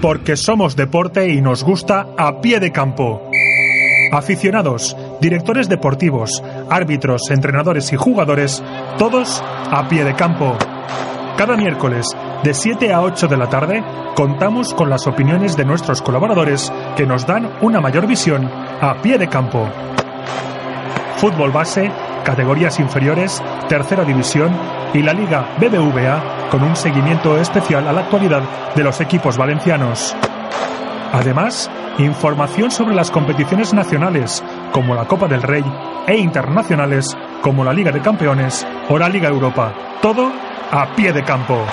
porque 0.00 0.36
somos 0.36 0.76
deporte 0.76 1.28
y 1.28 1.40
nos 1.40 1.62
gusta 1.62 2.06
a 2.16 2.40
pie 2.40 2.58
de 2.60 2.72
campo. 2.72 3.30
Aficionados, 4.12 4.96
directores 5.20 5.68
deportivos, 5.68 6.42
árbitros, 6.68 7.30
entrenadores 7.30 7.92
y 7.92 7.96
jugadores, 7.96 8.62
todos 8.98 9.42
a 9.70 9.86
pie 9.88 10.04
de 10.04 10.14
campo. 10.14 10.56
Cada 11.36 11.56
miércoles, 11.56 12.06
de 12.42 12.54
7 12.54 12.92
a 12.92 13.02
8 13.02 13.28
de 13.28 13.36
la 13.36 13.48
tarde, 13.48 13.84
contamos 14.16 14.74
con 14.74 14.90
las 14.90 15.06
opiniones 15.06 15.56
de 15.56 15.64
nuestros 15.64 16.02
colaboradores 16.02 16.72
que 16.96 17.06
nos 17.06 17.26
dan 17.26 17.50
una 17.60 17.80
mayor 17.80 18.06
visión 18.06 18.50
a 18.80 19.00
pie 19.02 19.18
de 19.18 19.28
campo. 19.28 19.68
Fútbol 21.16 21.50
base, 21.50 21.90
categorías 22.24 22.80
inferiores, 22.80 23.42
tercera 23.68 24.04
división 24.04 24.50
y 24.94 25.02
la 25.02 25.12
Liga 25.12 25.54
BBVA 25.58 26.39
con 26.50 26.62
un 26.62 26.76
seguimiento 26.76 27.38
especial 27.38 27.86
a 27.86 27.92
la 27.92 28.02
actualidad 28.02 28.42
de 28.74 28.82
los 28.82 29.00
equipos 29.00 29.36
valencianos. 29.36 30.14
Además, 31.12 31.70
información 31.98 32.70
sobre 32.70 32.94
las 32.94 33.10
competiciones 33.10 33.74
nacionales, 33.74 34.42
como 34.72 34.94
la 34.94 35.06
Copa 35.06 35.28
del 35.28 35.42
Rey, 35.42 35.64
e 36.06 36.16
internacionales, 36.16 37.16
como 37.42 37.64
la 37.64 37.72
Liga 37.72 37.92
de 37.92 38.00
Campeones 38.00 38.66
o 38.88 38.98
la 38.98 39.08
Liga 39.08 39.28
Europa. 39.28 39.72
Todo 40.00 40.30
a 40.70 40.94
pie 40.94 41.12
de 41.12 41.22
campo. 41.24 41.64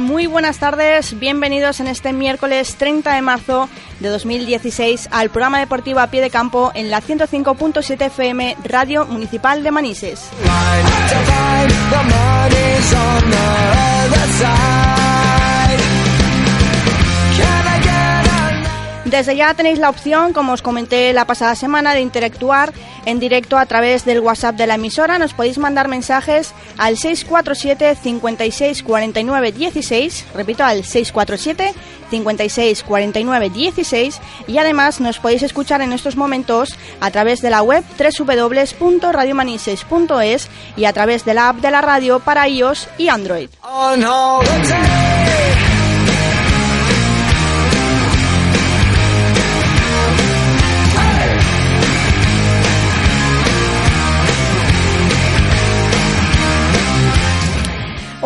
Muy 0.00 0.26
buenas 0.26 0.58
tardes, 0.58 1.18
bienvenidos 1.18 1.80
en 1.80 1.86
este 1.86 2.12
miércoles 2.12 2.76
30 2.76 3.14
de 3.14 3.22
marzo 3.22 3.68
de 4.00 4.08
2016 4.10 5.08
al 5.10 5.30
programa 5.30 5.58
deportivo 5.60 6.00
a 6.00 6.08
pie 6.08 6.20
de 6.20 6.28
campo 6.28 6.72
en 6.74 6.90
la 6.90 7.00
105.7 7.00 8.06
FM 8.06 8.56
Radio 8.64 9.06
Municipal 9.06 9.62
de 9.62 9.70
Manises. 9.70 10.28
Desde 19.16 19.34
ya 19.34 19.54
tenéis 19.54 19.78
la 19.78 19.88
opción, 19.88 20.34
como 20.34 20.52
os 20.52 20.60
comenté 20.60 21.10
la 21.14 21.24
pasada 21.24 21.54
semana, 21.54 21.94
de 21.94 22.02
interactuar 22.02 22.74
en 23.06 23.18
directo 23.18 23.56
a 23.56 23.64
través 23.64 24.04
del 24.04 24.20
WhatsApp 24.20 24.56
de 24.56 24.66
la 24.66 24.74
emisora. 24.74 25.18
Nos 25.18 25.32
podéis 25.32 25.56
mandar 25.56 25.88
mensajes 25.88 26.52
al 26.76 26.98
647 26.98 27.94
56 27.94 28.82
49 28.82 29.52
16, 29.52 30.26
repito, 30.34 30.64
al 30.64 30.84
647 30.84 31.72
56 32.10 32.82
49 32.82 33.48
16 33.48 34.20
y 34.48 34.58
además 34.58 35.00
nos 35.00 35.18
podéis 35.18 35.44
escuchar 35.44 35.80
en 35.80 35.94
estos 35.94 36.16
momentos 36.16 36.76
a 37.00 37.10
través 37.10 37.40
de 37.40 37.48
la 37.48 37.62
web 37.62 37.84
www.radiomanises.es 37.98 40.48
y 40.76 40.84
a 40.84 40.92
través 40.92 41.24
de 41.24 41.32
la 41.32 41.48
app 41.48 41.56
de 41.56 41.70
la 41.70 41.80
radio 41.80 42.20
para 42.20 42.46
iOS 42.46 42.88
y 42.98 43.08
Android. 43.08 43.48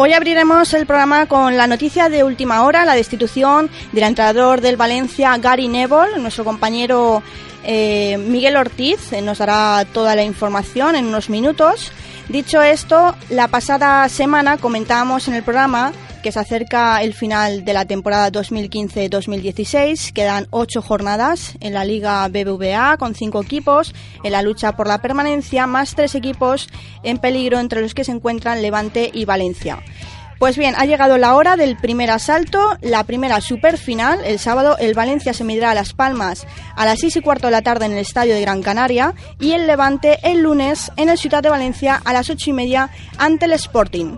Hoy 0.03 0.15
abriremos 0.15 0.73
el 0.73 0.87
programa 0.87 1.27
con 1.27 1.59
la 1.59 1.67
noticia 1.67 2.09
de 2.09 2.25
última 2.25 2.63
hora, 2.63 2.87
la 2.87 2.95
destitución 2.95 3.69
del 3.93 4.05
entrenador 4.05 4.63
del 4.63 4.79
Valencia, 4.79 5.37
Gary 5.37 5.69
Neville. 5.69 6.17
Nuestro 6.19 6.43
compañero 6.43 7.23
eh, 7.65 8.17
Miguel 8.17 8.57
Ortiz 8.57 9.13
eh, 9.13 9.21
nos 9.21 9.37
dará 9.37 9.85
toda 9.85 10.17
la 10.17 10.23
información 10.23 10.97
en 10.97 11.05
unos 11.05 11.29
minutos. 11.29 11.93
Dicho 12.31 12.63
esto, 12.63 13.15
la 13.29 13.49
pasada 13.49 14.09
semana 14.09 14.57
comentábamos 14.57 15.29
en 15.29 15.35
el 15.35 15.43
programa 15.43 15.93
que 16.21 16.33
se 16.33 16.41
acerca 16.41 17.03
el 17.03 17.15
final 17.15 17.65
de 17.65 17.73
la 17.73 17.85
temporada 17.85 18.31
2015-2016. 18.31 20.13
Quedan 20.13 20.47
ocho 20.51 20.83
jornadas 20.83 21.55
en 21.61 21.75
la 21.75 21.85
Liga 21.85 22.27
BBVA 22.29 22.97
con 22.99 23.15
cinco 23.15 23.43
equipos 23.43 23.95
en 24.23 24.33
la 24.33 24.43
lucha 24.43 24.77
por 24.77 24.87
la 24.87 25.03
permanencia, 25.03 25.67
más 25.67 25.95
tres 25.95 26.15
equipos 26.15 26.69
en 27.03 27.19
peligro 27.19 27.59
entre 27.59 27.81
los 27.81 27.95
que 27.95 28.05
se 28.05 28.13
encuentran 28.13 28.63
Levante 28.63 29.11
y 29.13 29.25
Valencia. 29.25 29.83
Pues 30.41 30.57
bien, 30.57 30.75
ha 30.79 30.87
llegado 30.87 31.19
la 31.19 31.35
hora 31.35 31.59
del 31.59 31.77
primer 31.77 32.11
asalto, 32.11 32.79
la 32.81 33.05
primera 33.05 33.43
super 33.43 33.77
final. 33.77 34.21
El 34.25 34.39
sábado 34.39 34.79
el 34.79 34.95
Valencia 34.95 35.35
se 35.35 35.45
medirá 35.45 35.71
a 35.71 35.75
Las 35.75 35.93
Palmas 35.93 36.47
a 36.77 36.87
las 36.87 37.01
6 37.01 37.17
y 37.17 37.21
cuarto 37.21 37.49
de 37.49 37.51
la 37.51 37.61
tarde 37.61 37.85
en 37.85 37.93
el 37.93 37.99
Estadio 37.99 38.35
de 38.35 38.41
Gran 38.41 38.63
Canaria 38.63 39.13
y 39.39 39.53
el 39.53 39.67
Levante 39.67 40.19
el 40.23 40.41
lunes 40.41 40.91
en 40.97 41.11
el 41.11 41.19
Ciudad 41.19 41.43
de 41.43 41.51
Valencia 41.51 42.01
a 42.03 42.15
las 42.15 42.31
8 42.31 42.49
y 42.49 42.53
media 42.55 42.91
ante 43.19 43.45
el 43.45 43.53
Sporting. 43.53 44.17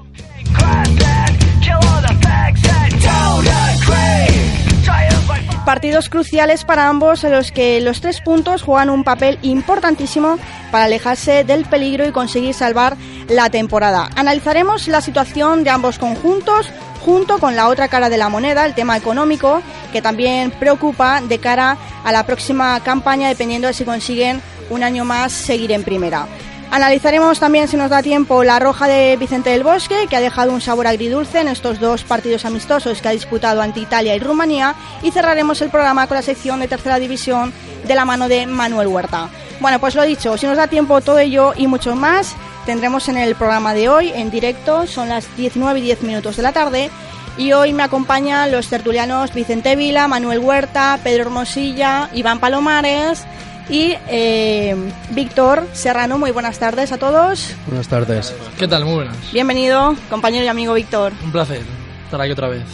Partidos 5.65 6.09
cruciales 6.09 6.65
para 6.65 6.89
ambos 6.89 7.23
en 7.23 7.33
los 7.33 7.53
que 7.53 7.81
los 7.81 8.01
tres 8.01 8.21
puntos 8.21 8.63
juegan 8.63 8.91
un 8.91 9.05
papel 9.05 9.39
importantísimo 9.43 10.39
para 10.73 10.85
alejarse 10.85 11.45
del 11.45 11.65
peligro 11.65 12.07
y 12.07 12.13
conseguir 12.13 12.53
salvar 12.53 12.97
la 13.29 13.49
temporada. 13.49 14.11
Analizaremos 14.17 14.89
la 14.89 15.01
situación 15.01 15.63
de 15.63 15.71
ambos 15.71 15.99
conjuntos 15.99 16.69
junto 17.05 17.39
con 17.39 17.55
la 17.57 17.69
otra 17.69 17.89
cara 17.89 18.09
de 18.09 18.19
la 18.19 18.29
moneda, 18.29 18.67
el 18.67 18.75
tema 18.75 18.97
económico, 18.97 19.63
que 19.93 20.03
también 20.03 20.51
preocupa 20.51 21.21
de 21.21 21.39
cara 21.39 21.77
a 22.05 22.13
la 22.13 22.27
próxima 22.27 22.79
campaña 22.81 23.29
dependiendo 23.29 23.69
de 23.69 23.75
si 23.75 23.85
consiguen 23.85 24.43
un 24.69 24.83
año 24.83 25.05
más 25.05 25.33
seguir 25.33 25.73
en 25.73 25.85
primera. 25.85 26.27
Analizaremos 26.73 27.39
también, 27.39 27.69
si 27.69 27.77
nos 27.77 27.91
da 27.91 28.03
tiempo, 28.03 28.45
la 28.45 28.59
roja 28.59 28.89
de 28.89 29.19
Vicente 29.19 29.51
del 29.51 29.63
Bosque, 29.63 30.07
que 30.09 30.17
ha 30.17 30.23
dejado 30.23 30.55
un 30.55 30.63
sabor 30.63 30.87
agridulce 30.87 31.41
en 31.41 31.49
estos 31.49 31.79
dos 31.79 32.03
partidos 32.03 32.47
amistosos 32.47 33.03
que 33.03 33.09
ha 33.09 33.11
disputado 33.11 33.61
ante 33.61 33.81
Italia 33.81 34.17
y 34.17 34.19
Rumanía. 34.19 34.75
Y 35.03 35.11
cerraremos 35.11 35.61
el 35.61 35.69
programa 35.69 36.07
con 36.07 36.15
la 36.15 36.23
sección 36.23 36.61
de 36.61 36.69
tercera 36.69 36.99
división 36.99 37.53
de 37.87 37.95
la 37.95 38.07
mano 38.07 38.27
de 38.27 38.47
Manuel 38.47 38.89
Huerta. 38.89 39.29
Bueno, 39.61 39.81
pues 39.81 39.95
lo 39.95 40.03
dicho, 40.03 40.39
si 40.39 40.47
nos 40.47 40.57
da 40.57 40.67
tiempo 40.67 41.03
todo 41.03 41.19
ello 41.19 41.53
y 41.55 41.67
mucho 41.67 41.95
más, 41.95 42.35
tendremos 42.65 43.07
en 43.11 43.19
el 43.19 43.35
programa 43.35 43.75
de 43.75 43.91
hoy 43.91 44.11
en 44.15 44.31
directo. 44.31 44.87
Son 44.87 45.11
las 45.11 45.27
19 45.37 45.79
y 45.79 45.83
10 45.83 46.03
minutos 46.05 46.39
de 46.39 46.43
la 46.43 46.53
tarde. 46.53 46.91
Y 47.37 47.53
hoy 47.53 47.75
me 47.75 47.83
acompañan 47.83 48.51
los 48.51 48.69
tertulianos 48.69 49.35
Vicente 49.35 49.77
Vila, 49.77 50.09
Manuel 50.09 50.39
Huerta, 50.39 50.99
Pedro 51.05 51.25
Hermosilla, 51.25 52.09
Iván 52.15 52.41
Palomares 52.41 53.27
y 53.69 53.95
eh, 54.09 54.77
Víctor 55.11 55.67
Serrano. 55.73 56.19
Muy 56.19 56.31
buenas 56.31 56.59
tardes 56.59 56.93
a 56.93 56.99
todos. 56.99 57.55
Buenas 57.67 57.89
tardes. 57.89 58.35
¿Qué 58.59 58.69
tal? 58.69 58.85
Muy 58.85 58.95
buenas. 58.95 59.17
Bienvenido, 59.33 59.97
compañero 60.11 60.45
y 60.45 60.49
amigo 60.49 60.75
Víctor. 60.75 61.13
Un 61.25 61.33
placer 61.33 61.63
estar 62.05 62.21
aquí 62.21 62.33
otra 62.33 62.49
vez. 62.49 62.65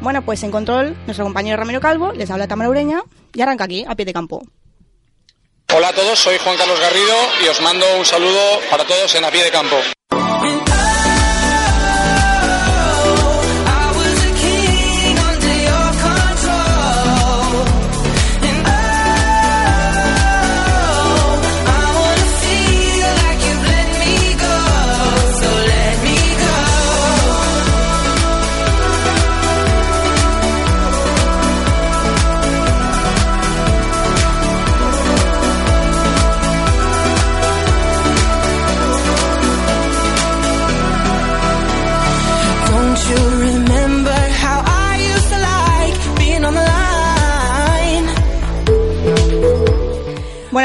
Bueno, 0.00 0.22
pues 0.22 0.42
en 0.42 0.50
control, 0.50 0.96
nuestro 1.06 1.24
compañero 1.24 1.56
Ramiro 1.56 1.80
Calvo 1.80 2.12
les 2.12 2.30
habla 2.30 2.48
Tamara 2.48 2.68
Ureña 2.68 3.02
y 3.32 3.40
arranca 3.40 3.64
aquí, 3.64 3.84
a 3.88 3.94
pie 3.94 4.04
de 4.04 4.12
campo. 4.12 4.42
Hola 5.74 5.88
a 5.88 5.92
todos, 5.92 6.18
soy 6.18 6.36
Juan 6.38 6.56
Carlos 6.56 6.78
Garrido 6.80 7.14
y 7.44 7.48
os 7.48 7.60
mando 7.62 7.86
un 7.98 8.04
saludo 8.04 8.60
para 8.70 8.84
todos 8.84 9.14
en 9.14 9.24
a 9.24 9.30
pie 9.30 9.44
de 9.44 9.50
campo. 9.50 9.76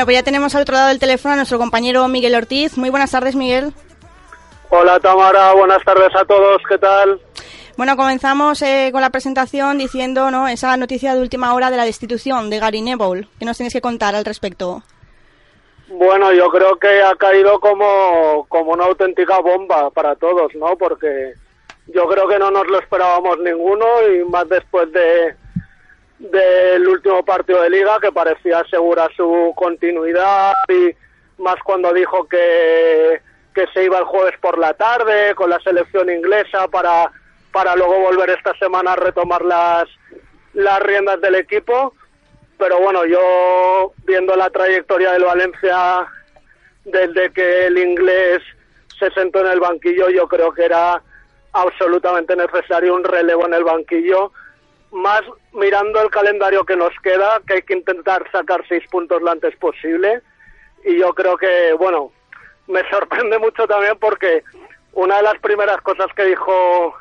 Pues 0.10 0.18
ya 0.18 0.24
tenemos 0.24 0.56
al 0.56 0.64
otro 0.64 0.74
lado 0.74 0.88
del 0.88 0.98
teléfono 0.98 1.34
a 1.34 1.36
nuestro 1.36 1.60
compañero 1.60 2.08
Miguel 2.08 2.34
Ortiz. 2.34 2.80
Muy 2.80 2.90
buenas 2.90 3.12
tardes, 3.12 3.36
Miguel. 3.36 3.74
Hola 4.72 5.00
Tamara, 5.00 5.54
buenas 5.54 5.84
tardes 5.84 6.10
a 6.16 6.26
todos, 6.26 6.64
¿qué 6.68 6.80
tal? 6.80 7.22
Bueno, 7.78 7.96
comenzamos 7.96 8.60
eh, 8.64 8.90
con 8.92 9.02
la 9.02 9.12
presentación 9.12 9.78
diciendo 9.78 10.32
¿no? 10.32 10.48
esa 10.48 10.76
noticia 10.78 11.14
de 11.14 11.22
última 11.22 11.54
hora 11.54 11.70
de 11.70 11.78
la 11.78 11.86
destitución 11.86 12.50
de 12.50 12.58
Gary 12.58 12.82
Neville. 12.82 13.28
¿Qué 13.38 13.46
nos 13.46 13.58
tienes 13.58 13.72
que 13.72 13.82
contar 13.82 14.16
al 14.16 14.26
respecto? 14.26 14.82
Bueno, 15.90 16.34
yo 16.34 16.50
creo 16.50 16.76
que 16.78 17.04
ha 17.04 17.16
caído 17.16 17.60
como, 17.60 18.48
como 18.50 18.72
una 18.72 18.86
auténtica 18.86 19.40
bomba 19.42 19.92
para 19.92 20.16
todos, 20.16 20.56
¿no? 20.56 20.76
Porque 20.76 21.36
yo 21.86 22.08
creo 22.08 22.28
que 22.28 22.40
no 22.40 22.50
nos 22.50 22.66
lo 22.66 22.80
esperábamos 22.80 23.38
ninguno 23.42 23.86
y 24.12 24.28
más 24.28 24.50
después 24.50 24.92
de 24.92 25.36
del 26.20 26.86
último 26.88 27.24
partido 27.24 27.62
de 27.62 27.70
liga 27.70 27.98
que 28.02 28.12
parecía 28.12 28.60
asegurar 28.60 29.12
su 29.16 29.54
continuidad 29.56 30.54
y 30.68 30.94
más 31.42 31.56
cuando 31.64 31.94
dijo 31.94 32.28
que, 32.28 33.22
que 33.56 33.68
se 33.74 33.86
iba 33.86 33.98
el 33.98 34.04
jueves 34.04 34.38
por 34.42 34.58
la 34.58 34.74
tarde 34.74 35.34
con 35.36 35.50
la 35.50 35.60
selección 35.62 36.10
inglesa 36.10 36.68
para, 36.68 37.10
para 37.52 37.76
luego 37.76 38.00
volver 38.00 38.32
esta 38.32 38.54
semana 38.56 38.94
a 38.94 38.96
retomar 38.98 39.44
las, 39.44 39.86
las 40.54 40.80
riendas 40.82 41.22
del 41.22 41.36
equipo. 41.36 41.94
Pero 42.58 42.80
bueno, 42.80 43.06
yo 43.06 43.94
viendo 44.06 44.36
la 44.36 44.50
trayectoria 44.50 45.14
del 45.14 45.24
Valencia 45.24 46.06
desde 46.84 47.32
que 47.32 47.68
el 47.68 47.78
inglés 47.78 48.42
se 49.00 49.10
sentó 49.12 49.40
en 49.40 49.48
el 49.48 49.62
banquillo, 49.62 50.10
yo 50.10 50.28
creo 50.28 50.52
que 50.52 50.66
era 50.66 51.02
absolutamente 51.54 52.36
necesario 52.36 52.94
un 52.94 53.06
relevo 53.06 53.46
en 53.46 53.54
el 53.54 53.64
banquillo, 53.64 54.34
más 54.92 55.22
mirando 55.54 56.02
el 56.02 56.10
calendario 56.10 56.64
que 56.66 56.76
nos 56.76 56.94
queda, 57.02 57.42
que 57.48 57.56
hay 57.56 57.62
que 57.62 57.74
intentar 57.74 58.30
sacar 58.32 58.64
seis 58.68 58.84
puntos 58.90 59.22
lo 59.22 59.32
antes 59.32 59.56
posible. 59.58 60.22
Y 60.86 60.98
yo 60.98 61.14
creo 61.14 61.38
que, 61.38 61.74
bueno, 61.74 62.12
me 62.68 62.82
sorprende 62.90 63.38
mucho 63.40 63.68
también 63.68 63.98
porque 64.00 64.44
una 64.94 65.18
de 65.18 65.24
las 65.24 65.40
primeras 65.40 65.82
cosas 65.82 66.08
que 66.16 66.26
dijo 66.26 66.94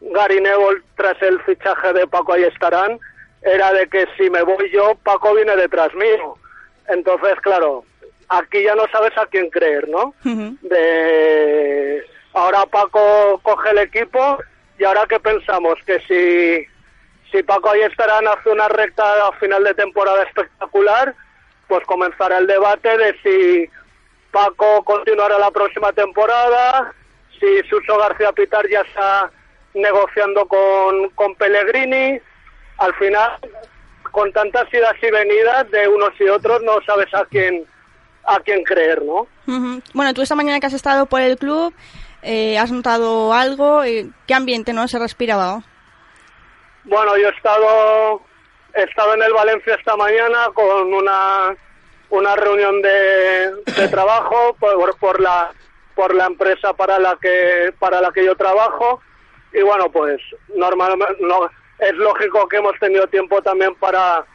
Gary 0.00 0.40
Neville 0.40 0.82
tras 0.96 1.20
el 1.22 1.40
fichaje 1.42 1.92
de 1.92 2.06
Paco 2.06 2.32
ahí 2.32 2.44
estarán 2.44 2.98
era 3.42 3.72
de 3.72 3.86
que 3.88 4.06
si 4.16 4.30
me 4.30 4.42
voy 4.42 4.70
yo, 4.70 4.94
Paco 5.02 5.34
viene 5.34 5.54
detrás 5.56 5.94
mío. 5.94 6.36
Entonces, 6.88 7.34
claro, 7.42 7.84
aquí 8.28 8.62
ya 8.62 8.74
no 8.74 8.84
sabes 8.90 9.16
a 9.16 9.26
quién 9.26 9.50
creer, 9.50 9.88
¿no? 9.88 10.14
De 10.62 12.04
ahora 12.32 12.64
Paco 12.66 13.38
coge 13.42 13.70
el 13.70 13.78
equipo 13.78 14.38
y 14.78 14.84
ahora 14.84 15.06
qué 15.08 15.20
pensamos 15.20 15.74
que 15.86 16.00
si 16.00 16.66
si 17.34 17.42
Paco 17.42 17.70
ahí 17.70 17.80
estarán 17.80 18.28
hace 18.28 18.48
una 18.48 18.68
recta 18.68 19.02
a 19.26 19.32
final 19.32 19.64
de 19.64 19.74
temporada 19.74 20.22
espectacular, 20.22 21.14
pues 21.66 21.84
comenzará 21.84 22.38
el 22.38 22.46
debate 22.46 22.96
de 22.96 23.16
si 23.22 23.70
Paco 24.30 24.84
continuará 24.84 25.36
la 25.38 25.50
próxima 25.50 25.92
temporada, 25.92 26.92
si 27.40 27.68
Suso 27.68 27.98
García 27.98 28.30
Pitar 28.32 28.68
ya 28.68 28.82
está 28.82 29.32
negociando 29.74 30.46
con, 30.46 31.10
con 31.10 31.34
Pellegrini. 31.34 32.20
Al 32.78 32.94
final, 32.94 33.38
con 34.10 34.32
tantas 34.32 34.72
idas 34.72 34.94
y 35.02 35.10
venidas 35.10 35.70
de 35.70 35.88
unos 35.88 36.10
y 36.20 36.28
otros, 36.28 36.62
no 36.62 36.80
sabes 36.86 37.12
a 37.14 37.24
quién 37.26 37.64
a 38.26 38.40
quién 38.40 38.62
creer, 38.64 39.02
¿no? 39.02 39.26
Bueno, 39.92 40.14
tú 40.14 40.22
esta 40.22 40.34
mañana 40.34 40.58
que 40.58 40.66
has 40.66 40.72
estado 40.72 41.06
por 41.06 41.20
el 41.20 41.36
club, 41.36 41.74
eh, 42.22 42.58
¿has 42.58 42.72
notado 42.72 43.34
algo? 43.34 43.84
Eh, 43.84 44.08
¿Qué 44.26 44.34
ambiente 44.34 44.72
no 44.72 44.88
se 44.88 44.98
respiraba? 44.98 45.62
Bueno, 46.84 47.16
yo 47.16 47.28
he 47.28 47.30
estado, 47.30 48.20
he 48.74 48.82
estado 48.82 49.14
en 49.14 49.22
el 49.22 49.32
Valencia 49.32 49.74
esta 49.74 49.96
mañana 49.96 50.50
con 50.52 50.92
una, 50.92 51.56
una 52.10 52.36
reunión 52.36 52.82
de, 52.82 53.52
de 53.64 53.88
trabajo 53.88 54.54
por, 54.60 54.98
por, 54.98 55.20
la, 55.20 55.50
por 55.94 56.14
la 56.14 56.26
empresa 56.26 56.74
para 56.74 56.98
la 56.98 57.16
que, 57.20 57.72
para 57.78 58.02
la 58.02 58.12
que 58.12 58.24
yo 58.24 58.36
trabajo. 58.36 59.00
Y 59.54 59.62
bueno, 59.62 59.90
pues 59.90 60.20
normalmente 60.54 61.16
no, 61.20 61.48
es 61.78 61.94
lógico 61.94 62.46
que 62.48 62.58
hemos 62.58 62.78
tenido 62.78 63.06
tiempo 63.06 63.40
también 63.40 63.74
para, 63.76 64.26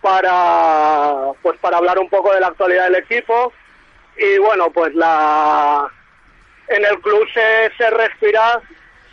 para, 0.00 1.32
pues 1.40 1.56
para 1.58 1.76
hablar 1.76 2.00
un 2.00 2.08
poco 2.08 2.32
de 2.34 2.40
la 2.40 2.48
actualidad 2.48 2.84
del 2.84 2.96
equipo. 2.96 3.52
Y 4.16 4.38
bueno, 4.38 4.70
pues 4.70 4.92
la, 4.94 5.88
en 6.66 6.84
el 6.84 7.00
club 7.00 7.28
se, 7.32 7.70
se 7.76 7.90
respira, 7.90 8.60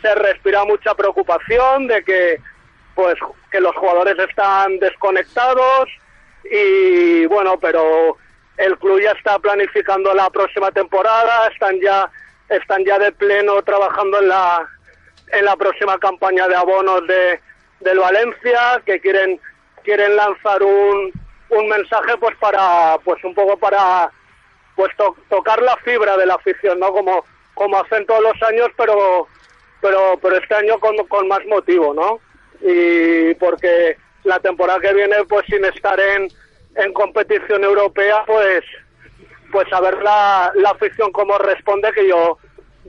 se 0.02 0.12
respira 0.16 0.64
mucha 0.64 0.92
preocupación 0.96 1.86
de 1.86 2.02
que 2.02 2.40
pues 2.94 3.14
que 3.50 3.60
los 3.60 3.74
jugadores 3.76 4.18
están 4.18 4.78
desconectados 4.78 5.88
y 6.50 7.26
bueno, 7.26 7.58
pero 7.58 8.16
el 8.56 8.78
club 8.78 9.00
ya 9.00 9.12
está 9.12 9.38
planificando 9.38 10.14
la 10.14 10.30
próxima 10.30 10.70
temporada, 10.70 11.48
están 11.48 11.80
ya 11.80 12.10
están 12.48 12.84
ya 12.84 12.98
de 12.98 13.10
pleno 13.12 13.62
trabajando 13.62 14.20
en 14.20 14.28
la 14.28 14.68
en 15.32 15.44
la 15.44 15.56
próxima 15.56 15.98
campaña 15.98 16.46
de 16.48 16.56
abonos 16.56 17.06
de 17.06 17.40
del 17.80 17.98
Valencia 17.98 18.82
que 18.84 19.00
quieren 19.00 19.40
quieren 19.82 20.16
lanzar 20.16 20.62
un, 20.62 21.12
un 21.50 21.68
mensaje 21.68 22.16
pues 22.18 22.36
para 22.36 22.98
pues 23.04 23.22
un 23.24 23.34
poco 23.34 23.56
para 23.56 24.10
pues 24.76 24.92
tocar 25.28 25.62
la 25.62 25.76
fibra 25.78 26.16
de 26.16 26.26
la 26.26 26.34
afición, 26.34 26.80
¿no? 26.80 26.92
Como 26.92 27.24
como 27.54 27.78
hacen 27.78 28.04
todos 28.06 28.22
los 28.22 28.42
años, 28.42 28.68
pero 28.76 29.28
pero 29.80 30.18
pero 30.20 30.36
este 30.36 30.54
año 30.54 30.78
con, 30.78 30.96
con 31.08 31.28
más 31.28 31.44
motivo, 31.46 31.94
¿no? 31.94 32.20
Y 32.60 33.34
porque 33.34 33.96
la 34.24 34.40
temporada 34.40 34.80
que 34.80 34.94
viene, 34.94 35.16
pues 35.28 35.44
sin 35.46 35.64
estar 35.64 35.98
en, 36.00 36.28
en 36.76 36.92
competición 36.92 37.64
europea, 37.64 38.24
pues 38.26 38.64
pues 39.52 39.72
a 39.72 39.80
ver 39.80 40.02
la, 40.02 40.50
la 40.56 40.70
afición 40.70 41.12
cómo 41.12 41.38
responde, 41.38 41.92
que 41.92 42.08
yo 42.08 42.38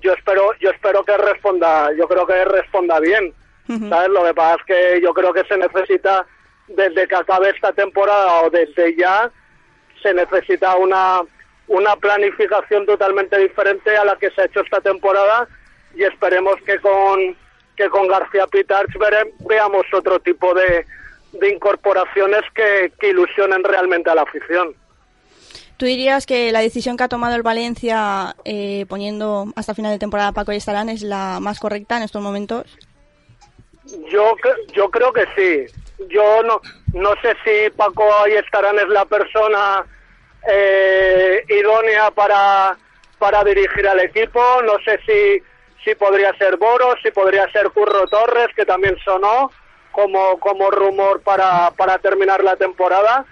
yo 0.02 0.14
espero 0.14 0.52
yo 0.60 0.70
espero 0.72 1.04
que 1.04 1.16
responda, 1.18 1.92
yo 1.98 2.08
creo 2.08 2.26
que 2.26 2.46
responda 2.46 3.00
bien. 3.00 3.34
¿Sabes? 3.90 4.10
Lo 4.10 4.24
que 4.24 4.34
pasa 4.36 4.58
es 4.60 4.66
que 4.68 5.02
yo 5.02 5.12
creo 5.12 5.34
que 5.34 5.44
se 5.46 5.58
necesita 5.58 6.28
desde 6.68 7.08
que 7.08 7.16
acabe 7.16 7.50
esta 7.50 7.74
temporada 7.74 8.42
o 8.42 8.50
desde 8.52 8.96
ya 8.96 9.32
se 10.04 10.14
necesita 10.14 10.76
una 10.76 11.22
una 11.68 11.96
planificación 11.96 12.86
totalmente 12.86 13.38
diferente 13.40 13.98
a 13.98 14.06
la 14.06 14.16
que 14.18 14.30
se 14.32 14.42
ha 14.42 14.46
hecho 14.46 14.62
esta 14.62 14.82
temporada 14.82 15.48
y 15.96 16.04
esperemos 16.04 16.56
que 16.66 16.80
con 16.80 17.36
que 17.76 17.90
con 17.90 18.08
García 18.08 18.48
Pitarch 18.48 18.92
veamos 19.48 19.86
otro 19.94 20.20
tipo 20.20 20.54
de, 20.54 20.86
de 21.34 21.50
incorporaciones 21.50 22.42
que, 22.54 22.92
que, 23.00 23.10
ilusionen 23.10 23.64
realmente 23.64 24.10
a 24.10 24.16
la 24.16 24.24
afición. 24.24 24.76
¿Tú 25.78 25.86
dirías 25.86 26.26
que 26.26 26.52
la 26.52 26.62
decisión 26.62 26.96
que 26.96 27.04
ha 27.04 27.10
tomado 27.10 27.36
el 27.36 27.44
Valencia 27.44 28.36
eh, 28.46 28.86
poniendo 28.88 29.48
hasta 29.56 29.76
final 29.76 29.92
de 29.92 30.00
temporada 30.00 30.30
a 30.30 30.34
Paco 30.34 30.54
y 30.54 30.58
Estarán 30.58 30.90
es 30.90 31.02
la 31.02 31.40
más 31.42 31.60
correcta 31.60 31.98
en 31.98 32.04
estos 32.04 32.22
momentos? 32.22 32.78
Yo, 34.10 34.36
yo 34.74 34.90
creo 34.90 35.12
que 35.12 35.26
sí. 35.36 35.74
Yo 36.10 36.44
no, 36.44 36.62
no 36.94 37.14
sé 37.22 37.36
si 37.44 37.70
Paco 37.72 38.06
y 38.28 38.34
Estarán 38.34 38.80
es 38.80 38.88
la 38.88 39.06
persona 39.06 39.86
eh, 40.50 41.44
idónea 41.50 42.10
para, 42.12 42.78
para 43.20 43.44
dirigir 43.44 43.86
al 43.88 44.00
equipo. 44.00 44.40
No 44.64 44.78
sé 44.86 44.98
si 45.06 45.44
sí 45.86 45.96
podría 45.96 46.36
ser 46.38 46.58
Boros, 46.58 46.96
sí 47.02 47.12
podría 47.12 47.50
ser 47.52 47.70
Curro 47.70 48.08
Torres, 48.08 48.48
que 48.56 48.66
también 48.66 48.98
sonó 49.06 49.52
como, 49.92 50.40
como 50.40 50.72
rumor 50.72 51.22
para, 51.22 51.72
para 51.72 52.00
terminar 52.00 52.44
la 52.44 52.58
temporada. 52.58 53.24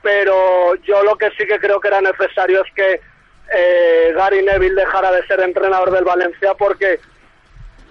Pero 0.00 0.76
yo 0.76 1.02
lo 1.02 1.16
que 1.16 1.30
sí 1.32 1.46
que 1.46 1.58
creo 1.58 1.80
que 1.80 1.88
era 1.88 2.00
necesario 2.00 2.64
es 2.64 2.72
que 2.74 3.00
eh, 3.52 4.12
Gary 4.14 4.42
Neville 4.42 4.80
dejara 4.80 5.10
de 5.12 5.26
ser 5.26 5.40
entrenador 5.40 5.90
del 5.90 6.04
Valencia 6.04 6.54
porque 6.54 7.00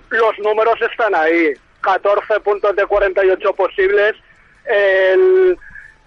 los 0.10 0.39
números 0.39 0.82
están 0.82 1.13
ahí. 1.13 1.53
14 1.82 2.39
puntos 2.39 2.75
de 2.75 2.86
48 2.86 3.53
posibles. 3.53 4.15
El, 4.65 5.58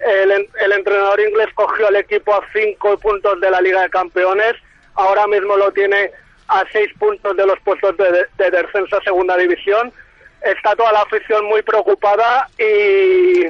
el, 0.00 0.48
el 0.60 0.72
entrenador 0.72 1.20
inglés 1.20 1.48
cogió 1.54 1.86
al 1.86 1.96
equipo 1.96 2.34
a 2.34 2.42
5 2.52 2.98
puntos 2.98 3.40
de 3.40 3.50
la 3.50 3.60
Liga 3.60 3.82
de 3.82 3.90
Campeones. 3.90 4.54
Ahora 4.94 5.26
mismo 5.26 5.56
lo 5.56 5.70
tiene 5.72 6.10
a 6.52 6.64
seis 6.70 6.90
puntos 6.98 7.36
de 7.36 7.46
los 7.46 7.58
puestos 7.60 7.96
de, 7.96 8.50
descenso 8.50 8.96
a 8.96 9.02
segunda 9.02 9.36
división. 9.36 9.92
Está 10.42 10.74
toda 10.74 10.92
la 10.92 11.02
afición 11.02 11.44
muy 11.46 11.62
preocupada 11.62 12.48
y, 12.58 13.44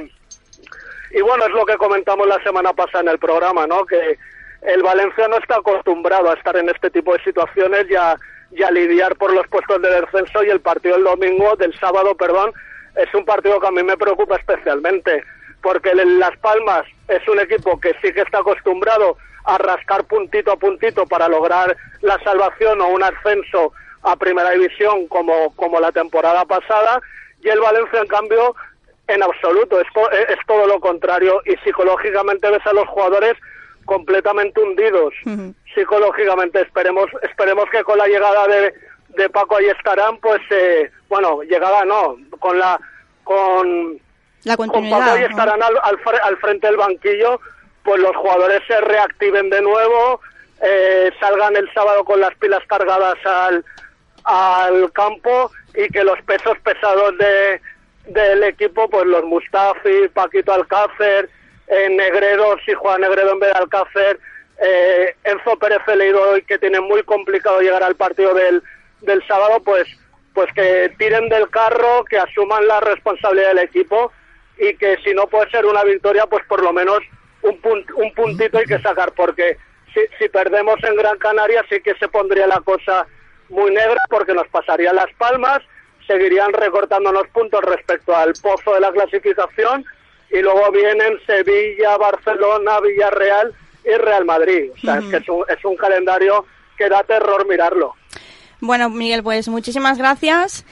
y 1.17 1.21
bueno, 1.23 1.47
es 1.47 1.53
lo 1.53 1.65
que 1.65 1.77
comentamos 1.77 2.27
la 2.27 2.43
semana 2.43 2.73
pasada 2.73 3.01
en 3.01 3.09
el 3.09 3.19
programa, 3.19 3.67
¿no? 3.67 3.85
Que 3.87 4.19
el 4.63 4.83
Valencia 4.83 5.27
no 5.29 5.39
está 5.39 5.57
acostumbrado 5.57 6.31
a 6.31 6.35
estar 6.35 6.57
en 6.57 6.69
este 6.69 6.91
tipo 6.91 7.13
de 7.15 7.25
situaciones 7.25 7.87
y 7.91 7.97
a, 7.97 8.17
lidiar 8.71 9.17
por 9.17 9.33
los 9.33 9.47
puestos 9.49 9.81
de 9.83 10.01
descenso 10.01 10.45
y 10.45 10.51
el 10.51 10.61
partido 10.61 10.95
del 10.95 11.05
domingo, 11.05 11.57
del 11.57 11.77
sábado, 11.81 12.15
perdón, 12.15 12.53
es 12.97 13.13
un 13.15 13.25
partido 13.25 13.59
que 13.59 13.67
a 13.67 13.71
mí 13.71 13.83
me 13.83 13.97
preocupa 13.97 14.37
especialmente 14.37 15.25
porque 15.63 15.95
Las 15.95 16.37
Palmas 16.39 16.85
es 17.09 17.27
un 17.29 17.41
equipo 17.41 17.81
que 17.81 17.95
sí 18.03 18.13
que 18.13 18.21
está 18.21 18.39
acostumbrado 18.39 19.17
a 19.45 19.59
rascar 19.59 20.05
puntito 20.05 20.53
a 20.53 20.57
puntito 20.57 21.07
para 21.07 21.29
lograr 21.29 21.77
la 22.01 22.19
salvación 22.23 22.81
o 22.81 22.89
un 22.89 23.03
ascenso 23.03 23.73
a 24.03 24.17
primera 24.17 24.51
división 24.51 25.07
como, 25.09 25.55
como 25.57 25.81
la 25.81 25.93
temporada 25.93 26.45
pasada. 26.45 27.01
Y 27.43 27.49
el 27.49 27.61
Valencia 27.61 28.01
en 28.01 28.09
cambio 28.09 28.55
en 29.09 29.23
absoluto 29.23 29.81
es, 29.81 29.87
es 30.29 30.39
todo 30.47 30.67
lo 30.67 30.81
contrario 30.81 31.41
y 31.45 31.57
psicológicamente 31.65 32.51
ves 32.51 32.67
a 32.67 32.73
los 32.73 32.87
jugadores 32.89 33.37
completamente 33.85 34.61
hundidos. 34.61 35.15
Psicológicamente. 35.75 36.61
Esperemos, 36.61 37.07
esperemos 37.23 37.65
que 37.71 37.83
con 37.83 37.99
la 37.99 38.07
llegada 38.07 38.47
de, 38.47 38.75
de 39.09 39.31
Paco 39.31 39.57
ahí 39.57 39.67
estarán, 39.67 40.19
pues, 40.19 40.41
eh, 40.51 40.91
bueno, 41.09 41.43
llegada 41.43 41.85
no, 41.85 42.17
con 42.39 42.59
la, 42.59 42.81
con, 43.25 43.99
la 44.45 44.57
con 44.57 44.69
Paco 44.71 45.11
ahí 45.11 45.25
estarán 45.25 45.63
al, 45.63 45.79
al, 46.23 46.37
frente 46.39 46.67
del 46.67 46.77
banquillo, 46.77 47.41
pues 47.85 48.01
los 48.01 48.15
jugadores 48.17 48.63
se 48.67 48.81
reactiven 48.81 49.51
de 49.51 49.63
nuevo, 49.63 50.21
eh, 50.63 51.11
salgan 51.19 51.57
el 51.57 51.73
sábado 51.73 52.05
con 52.05 52.21
las 52.21 52.35
pilas 52.37 52.63
cargadas 52.67 53.19
al, 53.25 53.65
al 54.25 54.93
campo 54.93 55.51
y 55.75 55.89
que 55.89 56.05
los 56.05 56.21
pesos 56.23 56.57
pesados 56.63 57.17
de, 57.19 57.61
del 58.07 58.45
equipo, 58.45 58.89
pues 58.89 59.07
los 59.07 59.25
Mustafi, 59.25 60.09
Paquito 60.13 60.53
Alcácer, 60.53 61.29
eh, 61.69 61.89
Negredo, 61.91 62.57
si 62.65 62.75
juega 62.75 62.99
Negredo 62.99 63.33
en 63.33 63.41
vez 63.41 63.53
de 63.53 63.59
Alcácer, 63.59 64.21
eh, 64.61 65.17
Enzo 65.25 65.57
Pérez 65.59 65.81
leído 65.97 66.31
hoy 66.31 66.43
que 66.43 66.59
tiene 66.59 66.81
muy 66.81 67.03
complicado 67.03 67.61
llegar 67.61 67.83
al 67.83 67.97
partido 67.97 68.35
del, 68.35 68.63
del 69.01 69.27
sábado, 69.27 69.61
pues, 69.65 69.89
pues 70.35 70.53
que 70.53 70.93
tiren 70.99 71.29
del 71.29 71.49
carro, 71.51 72.05
que 72.05 72.19
asuman 72.19 72.67
la 72.67 72.81
responsabilidad 72.81 73.49
del 73.49 73.59
equipo 73.59 74.13
y 74.59 74.77
que 74.77 74.99
si 75.05 75.15
no 75.15 75.27
puede 75.27 75.51
ser 75.51 75.67
una 75.67 75.83
victoria, 75.83 76.27
pues 76.27 76.45
por 76.47 76.63
lo 76.63 76.73
menos 76.73 77.01
un, 77.43 77.59
un 77.97 78.15
puntito 78.15 78.59
hay 78.59 78.65
que 78.65 78.81
sacar, 78.81 79.13
porque 79.13 79.57
si, 79.93 80.01
si 80.19 80.29
perdemos 80.29 80.83
en 80.85 80.97
Gran 80.97 81.19
Canaria 81.19 81.65
sí 81.69 81.81
que 81.81 81.95
se 81.95 82.09
pondría 82.09 82.47
la 82.47 82.61
cosa 82.61 83.07
muy 83.49 83.71
negra 83.73 84.01
porque 84.09 84.35
nos 84.35 84.49
pasarían 84.49 84.97
las 84.97 85.13
palmas, 85.19 85.61
seguirían 86.07 86.53
recortándonos 86.53 87.29
puntos 87.29 87.63
respecto 87.63 88.15
al 88.17 88.33
pozo 88.43 88.75
de 88.75 88.81
la 88.81 88.93
clasificación 88.93 89.85
y 90.31 90.41
luego 90.41 90.71
vienen 90.73 91.19
Sevilla, 91.27 91.97
Barcelona, 91.99 92.81
Villarreal 92.81 93.53
y 93.85 93.91
Real 93.91 94.25
Madrid. 94.25 94.71
O 94.75 94.79
sea, 94.79 94.99
es 94.99 95.05
que 95.07 95.17
es 95.17 95.29
un, 95.29 95.45
es 95.49 95.65
un 95.65 95.77
calendario 95.77 96.47
que 96.77 96.89
da 96.89 97.03
terror 97.05 97.47
mirarlo. 97.47 97.95
Bueno, 98.61 98.89
Miguel, 98.89 99.23
pues 99.23 99.49
muchísimas 99.49 99.99
gracias. 99.99 100.65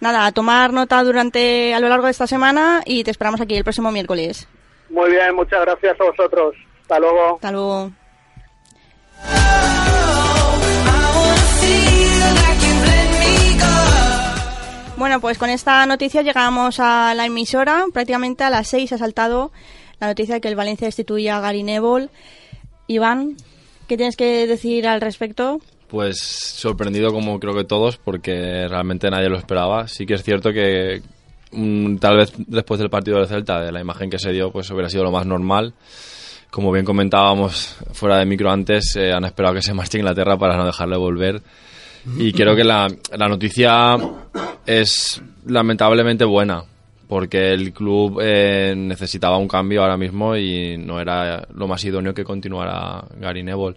Nada, 0.00 0.26
a 0.26 0.32
tomar 0.32 0.72
nota 0.72 1.02
durante 1.02 1.74
a 1.74 1.80
lo 1.80 1.88
largo 1.88 2.04
de 2.04 2.12
esta 2.12 2.28
semana 2.28 2.82
y 2.84 3.02
te 3.02 3.10
esperamos 3.10 3.40
aquí 3.40 3.56
el 3.56 3.64
próximo 3.64 3.90
miércoles. 3.90 4.48
Muy 4.90 5.10
bien, 5.10 5.34
muchas 5.34 5.60
gracias 5.60 6.00
a 6.00 6.04
vosotros. 6.04 6.54
Hasta 6.82 6.98
luego. 6.98 7.34
Hasta 7.34 7.52
luego. 7.52 7.92
Bueno, 14.96 15.20
pues 15.20 15.38
con 15.38 15.48
esta 15.48 15.86
noticia 15.86 16.22
llegamos 16.22 16.80
a 16.80 17.14
la 17.14 17.26
emisora. 17.26 17.84
Prácticamente 17.92 18.42
a 18.42 18.50
las 18.50 18.66
seis 18.66 18.92
ha 18.92 18.98
saltado 18.98 19.52
la 20.00 20.08
noticia 20.08 20.34
de 20.34 20.40
que 20.40 20.48
el 20.48 20.56
Valencia 20.56 20.88
destituye 20.88 21.30
a 21.30 21.40
Gary 21.40 21.62
Neville. 21.62 22.08
Iván, 22.88 23.36
¿qué 23.86 23.96
tienes 23.96 24.16
que 24.16 24.46
decir 24.48 24.88
al 24.88 25.00
respecto? 25.00 25.60
Pues 25.88 26.18
sorprendido 26.18 27.12
como 27.12 27.38
creo 27.38 27.54
que 27.54 27.64
todos, 27.64 27.96
porque 27.96 28.66
realmente 28.68 29.08
nadie 29.08 29.28
lo 29.28 29.38
esperaba. 29.38 29.86
Sí 29.86 30.04
que 30.04 30.14
es 30.14 30.24
cierto 30.24 30.52
que 30.52 31.00
tal 32.00 32.16
vez 32.16 32.32
después 32.46 32.80
del 32.80 32.90
partido 32.90 33.18
del 33.18 33.28
Celta, 33.28 33.60
de 33.60 33.72
la 33.72 33.80
imagen 33.80 34.10
que 34.10 34.18
se 34.18 34.32
dio, 34.32 34.50
pues 34.50 34.70
hubiera 34.70 34.88
sido 34.88 35.04
lo 35.04 35.12
más 35.12 35.26
normal. 35.26 35.74
Como 36.50 36.72
bien 36.72 36.84
comentábamos 36.84 37.76
fuera 37.92 38.18
de 38.18 38.24
micro 38.24 38.50
antes, 38.50 38.96
eh, 38.96 39.12
han 39.12 39.24
esperado 39.24 39.54
que 39.54 39.62
se 39.62 39.74
marche 39.74 39.98
Inglaterra 39.98 40.38
para 40.38 40.56
no 40.56 40.64
dejarle 40.64 40.96
volver 40.96 41.42
y 42.16 42.32
creo 42.32 42.56
que 42.56 42.64
la, 42.64 42.88
la 43.16 43.28
noticia 43.28 43.96
es 44.64 45.20
lamentablemente 45.46 46.24
buena, 46.24 46.62
porque 47.06 47.52
el 47.52 47.72
club 47.72 48.20
eh, 48.22 48.74
necesitaba 48.76 49.36
un 49.36 49.48
cambio 49.48 49.82
ahora 49.82 49.96
mismo 49.96 50.36
y 50.36 50.76
no 50.78 51.00
era 51.00 51.46
lo 51.54 51.66
más 51.66 51.84
idóneo 51.84 52.14
que 52.14 52.24
continuara 52.24 53.04
Gary 53.20 53.42
Neville, 53.42 53.76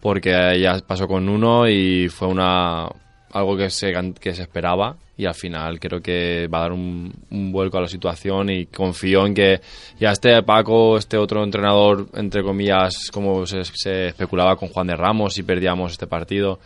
porque 0.00 0.58
ya 0.60 0.78
pasó 0.86 1.06
con 1.06 1.28
uno 1.28 1.68
y 1.68 2.08
fue 2.08 2.28
una 2.28 2.88
algo 3.32 3.56
que 3.56 3.70
se, 3.70 3.92
que 4.20 4.34
se 4.34 4.42
esperaba 4.42 4.96
y 5.16 5.26
al 5.26 5.34
final 5.34 5.78
creo 5.78 6.00
que 6.00 6.48
va 6.48 6.58
a 6.58 6.62
dar 6.62 6.72
un, 6.72 7.12
vuelco 7.30 7.78
a 7.78 7.82
la 7.82 7.88
situación 7.88 8.50
y 8.50 8.66
confío 8.66 9.26
en 9.26 9.34
que 9.34 9.60
ya 9.98 10.12
este 10.12 10.42
Paco, 10.42 10.96
este 10.96 11.16
otro 11.16 11.44
entrenador, 11.44 12.08
entre 12.14 12.42
comillas, 12.42 13.10
como 13.12 13.46
se, 13.46 13.60
especulaba 13.60 14.56
con 14.56 14.68
Juan 14.68 14.86
de 14.86 14.96
Ramos 14.96 15.38
y 15.38 15.42
perdíamos 15.42 15.92
este 15.92 16.06
partido, 16.06 16.58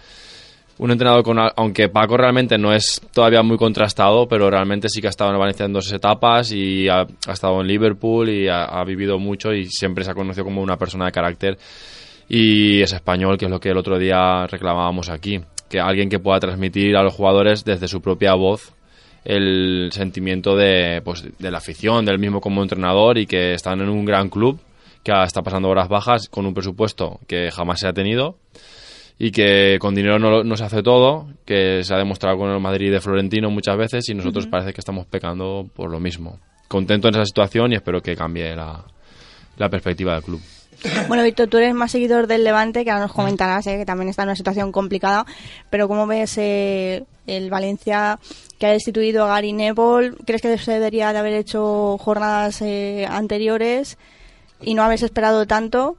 un 0.79 0.91
entrenador 0.91 1.23
con, 1.23 1.39
aunque 1.57 1.89
Paco 1.89 2.17
realmente 2.17 2.59
no 2.59 2.73
es 2.73 3.01
todavía 3.13 3.43
muy 3.43 3.57
contrastado, 3.57 4.29
pero 4.29 4.51
realmente 4.51 4.89
sí 4.89 5.01
que 5.01 5.07
ha 5.07 5.11
estado 5.11 5.33
en 5.33 5.39
Valencia 5.39 5.65
en 5.65 5.73
dos 5.73 5.91
etapas 5.91 6.53
y 6.53 6.89
ha, 6.89 7.07
estado 7.31 7.61
en 7.61 7.67
Liverpool 7.67 8.29
y 8.29 8.49
ha, 8.49 8.83
vivido 8.85 9.19
mucho 9.19 9.53
y 9.53 9.67
siempre 9.67 10.05
se 10.05 10.11
ha 10.11 10.15
conocido 10.15 10.45
como 10.45 10.63
una 10.63 10.77
persona 10.77 11.07
de 11.07 11.13
carácter 11.13 11.59
y 12.29 12.83
es 12.83 12.93
español, 12.93 13.39
que 13.39 13.47
es 13.47 13.51
lo 13.51 13.61
que 13.61 13.71
el 13.71 13.77
otro 13.79 13.99
día 13.99 14.47
reclamábamos 14.47 15.09
aquí, 15.09 15.41
que 15.69 15.81
alguien 15.81 16.09
que 16.09 16.19
pueda 16.19 16.41
transmitir 16.41 16.97
a 16.97 17.03
los 17.03 17.15
jugadores 17.15 17.65
desde 17.65 17.89
su 17.89 18.01
propia 18.01 18.35
voz 18.35 18.73
el 19.25 19.91
sentimiento 19.93 20.55
de, 20.57 21.03
pues, 21.05 21.25
de 21.37 21.51
la 21.51 21.59
afición, 21.59 22.05
del 22.05 22.19
mismo 22.19 22.41
como 22.41 22.63
entrenador 22.63 23.19
y 23.19 23.27
que 23.27 23.55
están 23.55 23.81
en 23.81 23.89
un 23.89 24.05
gran 24.05 24.29
club 24.29 24.61
que 25.03 25.13
está 25.23 25.43
pasando 25.43 25.69
horas 25.69 25.89
bajas 25.89 26.29
con 26.29 26.47
un 26.47 26.55
presupuesto 26.55 27.21
que 27.27 27.51
jamás 27.51 27.81
se 27.81 27.89
ha 27.89 27.93
tenido 27.93 28.39
y 29.19 29.31
que 29.31 29.79
con 29.81 29.95
dinero 29.95 30.19
no, 30.19 30.57
se 30.57 30.65
hace 30.65 30.83
todo, 30.83 31.29
que 31.45 31.83
se 31.83 31.95
ha 31.95 31.99
demostrado 31.99 32.39
con 32.39 32.51
el 32.51 32.61
Madrid 32.61 32.93
de 32.93 33.01
Florentino 33.01 33.51
muchas 33.51 33.77
veces 33.77 34.09
y 34.09 34.15
nosotros 34.15 34.47
parece 34.47 34.73
que 34.73 34.81
estamos 34.81 35.07
pecando 35.07 35.69
por 35.75 35.91
lo 35.91 35.99
mismo. 35.99 36.39
Contento 36.69 37.09
en 37.09 37.15
esa 37.15 37.25
situación 37.25 37.73
y 37.73 37.77
espero 37.77 38.01
que 38.01 38.15
cambie 38.15 38.55
la, 38.55 38.85
la 39.57 39.69
perspectiva 39.69 40.15
del 40.15 40.23
club. 40.23 40.41
Bueno, 41.09 41.23
Víctor, 41.23 41.49
tú 41.49 41.59
eres 41.59 41.75
más 41.75 41.91
seguidor 41.91 42.27
del 42.27 42.45
Levante, 42.45 42.85
que 42.85 42.91
ahora 42.91 43.07
nos 43.07 43.13
comentarás, 43.13 43.67
¿eh? 43.67 43.79
que 43.79 43.87
también 43.87 44.09
está 44.09 44.23
en 44.23 44.29
una 44.29 44.37
situación 44.37 44.73
complicada, 44.73 45.27
pero 45.71 45.89
¿cómo 45.89 46.07
ves 46.07 46.37
eh, 46.39 47.05
el 47.27 47.51
Valencia 47.51 48.19
que 48.59 48.67
ha 48.67 48.71
destituido 48.71 49.25
a 49.25 49.29
Gary 49.29 49.53
Neville? 49.53 50.15
¿Crees 50.27 50.43
que 50.43 50.59
se 50.59 50.73
debería 50.73 51.13
de 51.13 51.19
haber 51.19 51.35
hecho 51.35 51.99
jornadas 51.99 52.63
eh, 52.63 53.07
anteriores 53.09 53.99
y 54.63 54.75
no 54.75 54.83
habéis 54.83 55.03
esperado 55.03 55.47
tanto? 55.47 55.97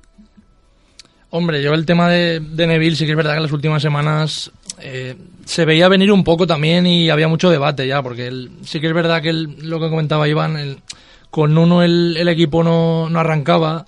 Hombre, 1.29 1.62
yo 1.62 1.74
el 1.74 1.86
tema 1.86 2.10
de, 2.10 2.39
Neville 2.39 2.96
sí 2.96 3.06
que 3.06 3.12
es 3.12 3.17
verdad 3.17 3.32
que 3.34 3.38
en 3.38 3.44
las 3.44 3.51
últimas 3.51 3.82
semanas 3.82 4.51
eh, 4.79 5.15
se 5.46 5.65
veía 5.65 5.89
venir 5.89 6.12
un 6.12 6.24
poco 6.24 6.48
también 6.48 6.88
y 6.88 7.10
había 7.10 7.27
mucho 7.27 7.50
debate 7.50 7.86
ya, 7.86 8.01
porque 8.01 8.48
sí 8.63 8.79
que 8.79 8.88
es 8.88 8.94
verdad 8.94 9.22
que 9.22 9.34
lo 9.34 9.79
que 9.79 9.89
comentaba 9.89 10.27
Iván, 10.27 10.82
con 11.29 11.58
uno 11.58 11.84
el, 11.84 12.27
equipo 12.29 12.63
no, 12.63 13.10
no, 13.10 13.20
arrancaba 13.20 13.86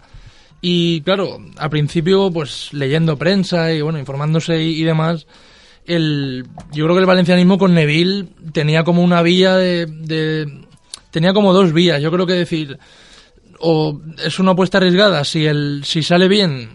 y 0.62 1.02
claro, 1.02 1.38
al 1.58 1.70
principio 1.70 2.32
pues 2.32 2.74
leyendo 2.74 3.18
prensa 3.18 3.72
y 3.74 3.82
bueno, 3.82 4.00
informándose 4.00 4.62
y, 4.62 4.84
demás, 4.84 5.28
el, 5.86 6.46
yo 6.72 6.86
creo 6.86 6.96
que 6.96 7.02
el 7.02 7.08
valencianismo 7.08 7.58
con 7.58 7.74
Neville 7.74 8.28
tenía 8.52 8.84
como 8.84 9.04
una 9.04 9.22
vía 9.22 9.56
de, 9.56 9.86
de 9.86 10.66
tenía 11.12 11.34
como 11.34 11.54
dos 11.54 11.74
vías, 11.74 12.02
yo 12.02 12.12
creo 12.12 12.26
que 12.26 12.34
decir 12.34 12.78
o 13.60 14.00
es 14.24 14.40
una 14.40 14.52
apuesta 14.52 14.78
arriesgada 14.78 15.24
si 15.24 15.46
el 15.46 15.82
si 15.84 16.04
sale 16.04 16.28
bien 16.28 16.70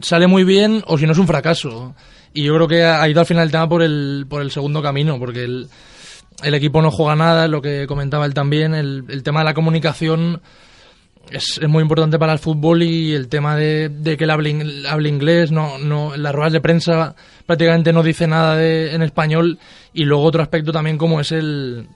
sale 0.00 0.26
muy 0.26 0.44
bien 0.44 0.82
o 0.86 0.98
si 0.98 1.06
no 1.06 1.12
es 1.12 1.18
un 1.18 1.26
fracaso. 1.26 1.94
Y 2.32 2.42
yo 2.42 2.54
creo 2.54 2.68
que 2.68 2.84
ha 2.84 3.08
ido 3.08 3.20
al 3.20 3.26
final 3.26 3.44
el 3.44 3.50
tema 3.50 3.68
por 3.68 3.82
el, 3.82 4.26
por 4.28 4.42
el 4.42 4.50
segundo 4.50 4.82
camino, 4.82 5.18
porque 5.18 5.44
el, 5.44 5.68
el 6.42 6.54
equipo 6.54 6.82
no 6.82 6.90
juega 6.90 7.14
nada, 7.14 7.46
lo 7.46 7.62
que 7.62 7.86
comentaba 7.86 8.26
él 8.26 8.34
también, 8.34 8.74
el, 8.74 9.04
el 9.08 9.22
tema 9.22 9.40
de 9.40 9.44
la 9.44 9.54
comunicación 9.54 10.42
es, 11.30 11.60
muy 11.68 11.82
importante 11.82 12.18
para 12.18 12.32
el 12.32 12.38
fútbol 12.38 12.82
y 12.82 13.12
el 13.12 13.28
tema 13.28 13.56
de, 13.56 13.90
que 14.18 14.24
él 14.24 14.30
hable, 14.30 14.84
hable, 14.88 15.08
inglés, 15.08 15.50
no, 15.50 15.78
no, 15.78 16.16
las 16.16 16.34
ruedas 16.34 16.52
de 16.52 16.60
prensa 16.60 17.14
prácticamente 17.46 17.92
no 17.92 18.02
dice 18.02 18.26
nada 18.26 18.56
de, 18.56 18.94
en 18.94 19.02
español 19.02 19.58
y 19.92 20.04
luego 20.04 20.24
otro 20.24 20.42
aspecto 20.42 20.72
también 20.72 20.98
como 20.98 21.20
es 21.20 21.32
el, 21.32 21.86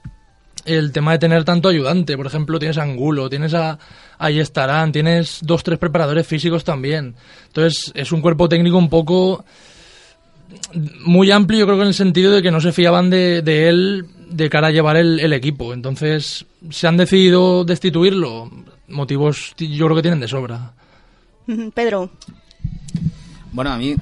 el 0.64 0.92
tema 0.92 1.12
de 1.12 1.18
tener 1.18 1.44
tanto 1.44 1.68
ayudante. 1.68 2.16
Por 2.16 2.26
ejemplo, 2.26 2.58
tienes 2.58 2.78
a 2.78 2.82
Angulo, 2.82 3.28
tienes 3.28 3.54
a, 3.54 3.78
ahí 4.18 4.38
estarán, 4.38 4.92
tienes 4.92 5.40
dos, 5.42 5.62
tres 5.62 5.78
preparadores 5.78 6.26
físicos 6.26 6.64
también. 6.64 7.14
Entonces, 7.46 7.92
es 7.94 8.12
un 8.12 8.20
cuerpo 8.20 8.48
técnico 8.48 8.78
un 8.78 8.88
poco 8.88 9.44
muy 11.04 11.30
amplio, 11.30 11.60
yo 11.60 11.66
creo 11.66 11.76
que 11.76 11.82
en 11.82 11.88
el 11.88 11.94
sentido 11.94 12.32
de 12.32 12.42
que 12.42 12.50
no 12.50 12.60
se 12.60 12.72
fiaban 12.72 13.10
de, 13.10 13.42
de 13.42 13.68
él 13.68 14.06
de 14.30 14.50
cara 14.50 14.68
a 14.68 14.70
llevar 14.70 14.96
el, 14.96 15.32
equipo. 15.32 15.72
Entonces, 15.72 16.46
se 16.70 16.86
han 16.86 16.96
decidido 16.96 17.64
destituirlo. 17.64 18.50
Motivos 18.88 19.54
yo 19.58 19.86
creo 19.86 19.96
que 19.96 20.02
tienen 20.02 20.20
de 20.20 20.28
sobra. 20.28 20.72
Pedro. 21.74 22.10
Bueno, 23.52 23.70
a 23.70 23.78
mí 23.78 23.96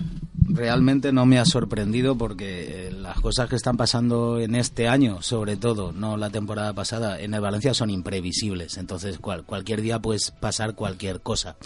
realmente 0.48 1.12
no 1.12 1.26
me 1.26 1.38
ha 1.38 1.44
sorprendido 1.44 2.16
porque 2.16 2.88
eh, 2.88 2.92
las 2.92 3.20
cosas 3.20 3.48
que 3.48 3.56
están 3.56 3.76
pasando 3.76 4.40
en 4.40 4.54
este 4.54 4.88
año, 4.88 5.22
sobre 5.22 5.56
todo, 5.56 5.92
no 5.92 6.16
la 6.16 6.30
temporada 6.30 6.72
pasada, 6.72 7.20
en 7.20 7.34
el 7.34 7.40
Valencia 7.40 7.74
son 7.74 7.90
imprevisibles. 7.90 8.76
Entonces, 8.76 9.18
cual, 9.18 9.44
cualquier 9.44 9.82
día 9.82 9.98
puede 9.98 10.20
pasar 10.40 10.74
cualquier 10.74 11.20
cosa. 11.20 11.56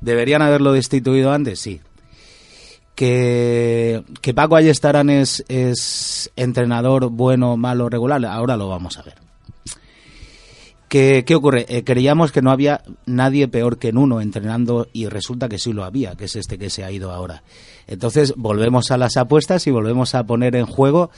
¿Deberían 0.00 0.42
haberlo 0.42 0.72
destituido 0.72 1.32
antes? 1.32 1.60
Sí. 1.60 1.80
Que, 2.94 4.02
que 4.22 4.32
Paco 4.32 4.56
Ayestarán 4.56 5.10
es, 5.10 5.44
es 5.48 6.30
entrenador 6.36 7.10
bueno, 7.10 7.56
malo, 7.56 7.90
regular, 7.90 8.24
ahora 8.24 8.56
lo 8.56 8.68
vamos 8.68 8.96
a 8.96 9.02
ver. 9.02 9.25
¿Qué, 10.88 11.24
qué 11.26 11.34
ocurre? 11.34 11.66
Eh, 11.68 11.82
creíamos 11.82 12.30
que 12.30 12.42
no 12.42 12.52
había 12.52 12.82
nadie 13.06 13.48
peor 13.48 13.78
que 13.78 13.92
Nuno 13.92 14.20
entrenando 14.20 14.86
y 14.92 15.06
resulta 15.06 15.48
que 15.48 15.58
sí 15.58 15.72
lo 15.72 15.84
había, 15.84 16.14
que 16.14 16.26
es 16.26 16.36
este 16.36 16.58
que 16.58 16.70
se 16.70 16.84
ha 16.84 16.92
ido 16.92 17.10
ahora. 17.10 17.42
Entonces 17.88 18.34
volvemos 18.36 18.90
a 18.92 18.96
las 18.96 19.16
apuestas 19.16 19.66
y 19.66 19.72
volvemos 19.72 20.14
a 20.14 20.24
poner 20.24 20.54
en 20.54 20.66
juego 20.66 21.10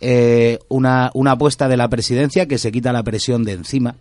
eh, 0.00 0.60
una, 0.68 1.10
una 1.14 1.32
apuesta 1.32 1.68
de 1.68 1.76
la 1.76 1.88
presidencia 1.88 2.46
que 2.46 2.58
se 2.58 2.70
quita 2.70 2.92
la 2.92 3.02
presión 3.02 3.42
de 3.42 3.52
encima. 3.52 3.96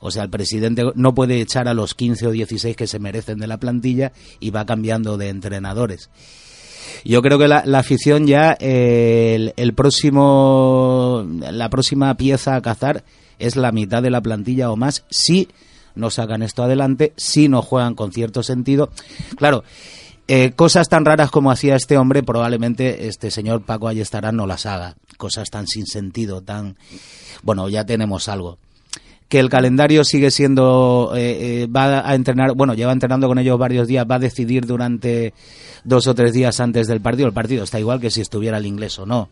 O 0.00 0.10
sea, 0.10 0.22
el 0.22 0.30
presidente 0.30 0.82
no 0.94 1.14
puede 1.14 1.40
echar 1.40 1.68
a 1.68 1.74
los 1.74 1.94
15 1.94 2.26
o 2.26 2.30
16 2.30 2.76
que 2.76 2.86
se 2.86 2.98
merecen 2.98 3.38
de 3.38 3.46
la 3.46 3.58
plantilla 3.58 4.12
y 4.40 4.50
va 4.50 4.64
cambiando 4.64 5.18
de 5.18 5.28
entrenadores. 5.28 6.10
Yo 7.04 7.20
creo 7.20 7.38
que 7.38 7.48
la, 7.48 7.62
la 7.66 7.80
afición 7.80 8.26
ya, 8.26 8.56
eh, 8.58 9.34
el, 9.34 9.54
el 9.56 9.74
próximo, 9.74 11.26
la 11.40 11.68
próxima 11.68 12.14
pieza 12.16 12.54
a 12.54 12.62
cazar 12.62 13.04
es 13.46 13.56
la 13.56 13.72
mitad 13.72 14.02
de 14.02 14.10
la 14.10 14.20
plantilla 14.20 14.70
o 14.70 14.76
más 14.76 15.04
si 15.10 15.48
no 15.94 16.10
sacan 16.10 16.42
esto 16.42 16.62
adelante, 16.62 17.12
si 17.16 17.48
no 17.48 17.62
juegan 17.62 17.94
con 17.94 18.12
cierto 18.12 18.42
sentido. 18.42 18.90
Claro, 19.36 19.64
eh, 20.26 20.52
cosas 20.56 20.88
tan 20.88 21.04
raras 21.04 21.30
como 21.30 21.50
hacía 21.50 21.76
este 21.76 21.98
hombre, 21.98 22.22
probablemente 22.22 23.08
este 23.08 23.30
señor 23.30 23.62
Paco 23.62 23.88
Ayestarán 23.88 24.36
no 24.36 24.46
las 24.46 24.66
haga. 24.66 24.96
Cosas 25.16 25.50
tan 25.50 25.66
sin 25.66 25.86
sentido, 25.86 26.40
tan... 26.40 26.76
Bueno, 27.42 27.68
ya 27.68 27.84
tenemos 27.84 28.28
algo. 28.28 28.58
Que 29.28 29.38
el 29.38 29.48
calendario 29.48 30.02
sigue 30.04 30.30
siendo... 30.30 31.12
Eh, 31.14 31.62
eh, 31.62 31.66
va 31.66 32.08
a 32.08 32.14
entrenar... 32.14 32.54
Bueno, 32.54 32.74
lleva 32.74 32.92
entrenando 32.92 33.28
con 33.28 33.38
ellos 33.38 33.58
varios 33.58 33.86
días, 33.86 34.06
va 34.10 34.16
a 34.16 34.20
decidir 34.20 34.66
durante 34.66 35.34
dos 35.84 36.06
o 36.06 36.14
tres 36.14 36.32
días 36.32 36.58
antes 36.58 36.86
del 36.86 37.00
partido. 37.00 37.28
El 37.28 37.34
partido 37.34 37.62
está 37.62 37.78
igual 37.78 38.00
que 38.00 38.10
si 38.10 38.20
estuviera 38.20 38.58
el 38.58 38.66
inglés 38.66 38.98
o 38.98 39.06
no. 39.06 39.28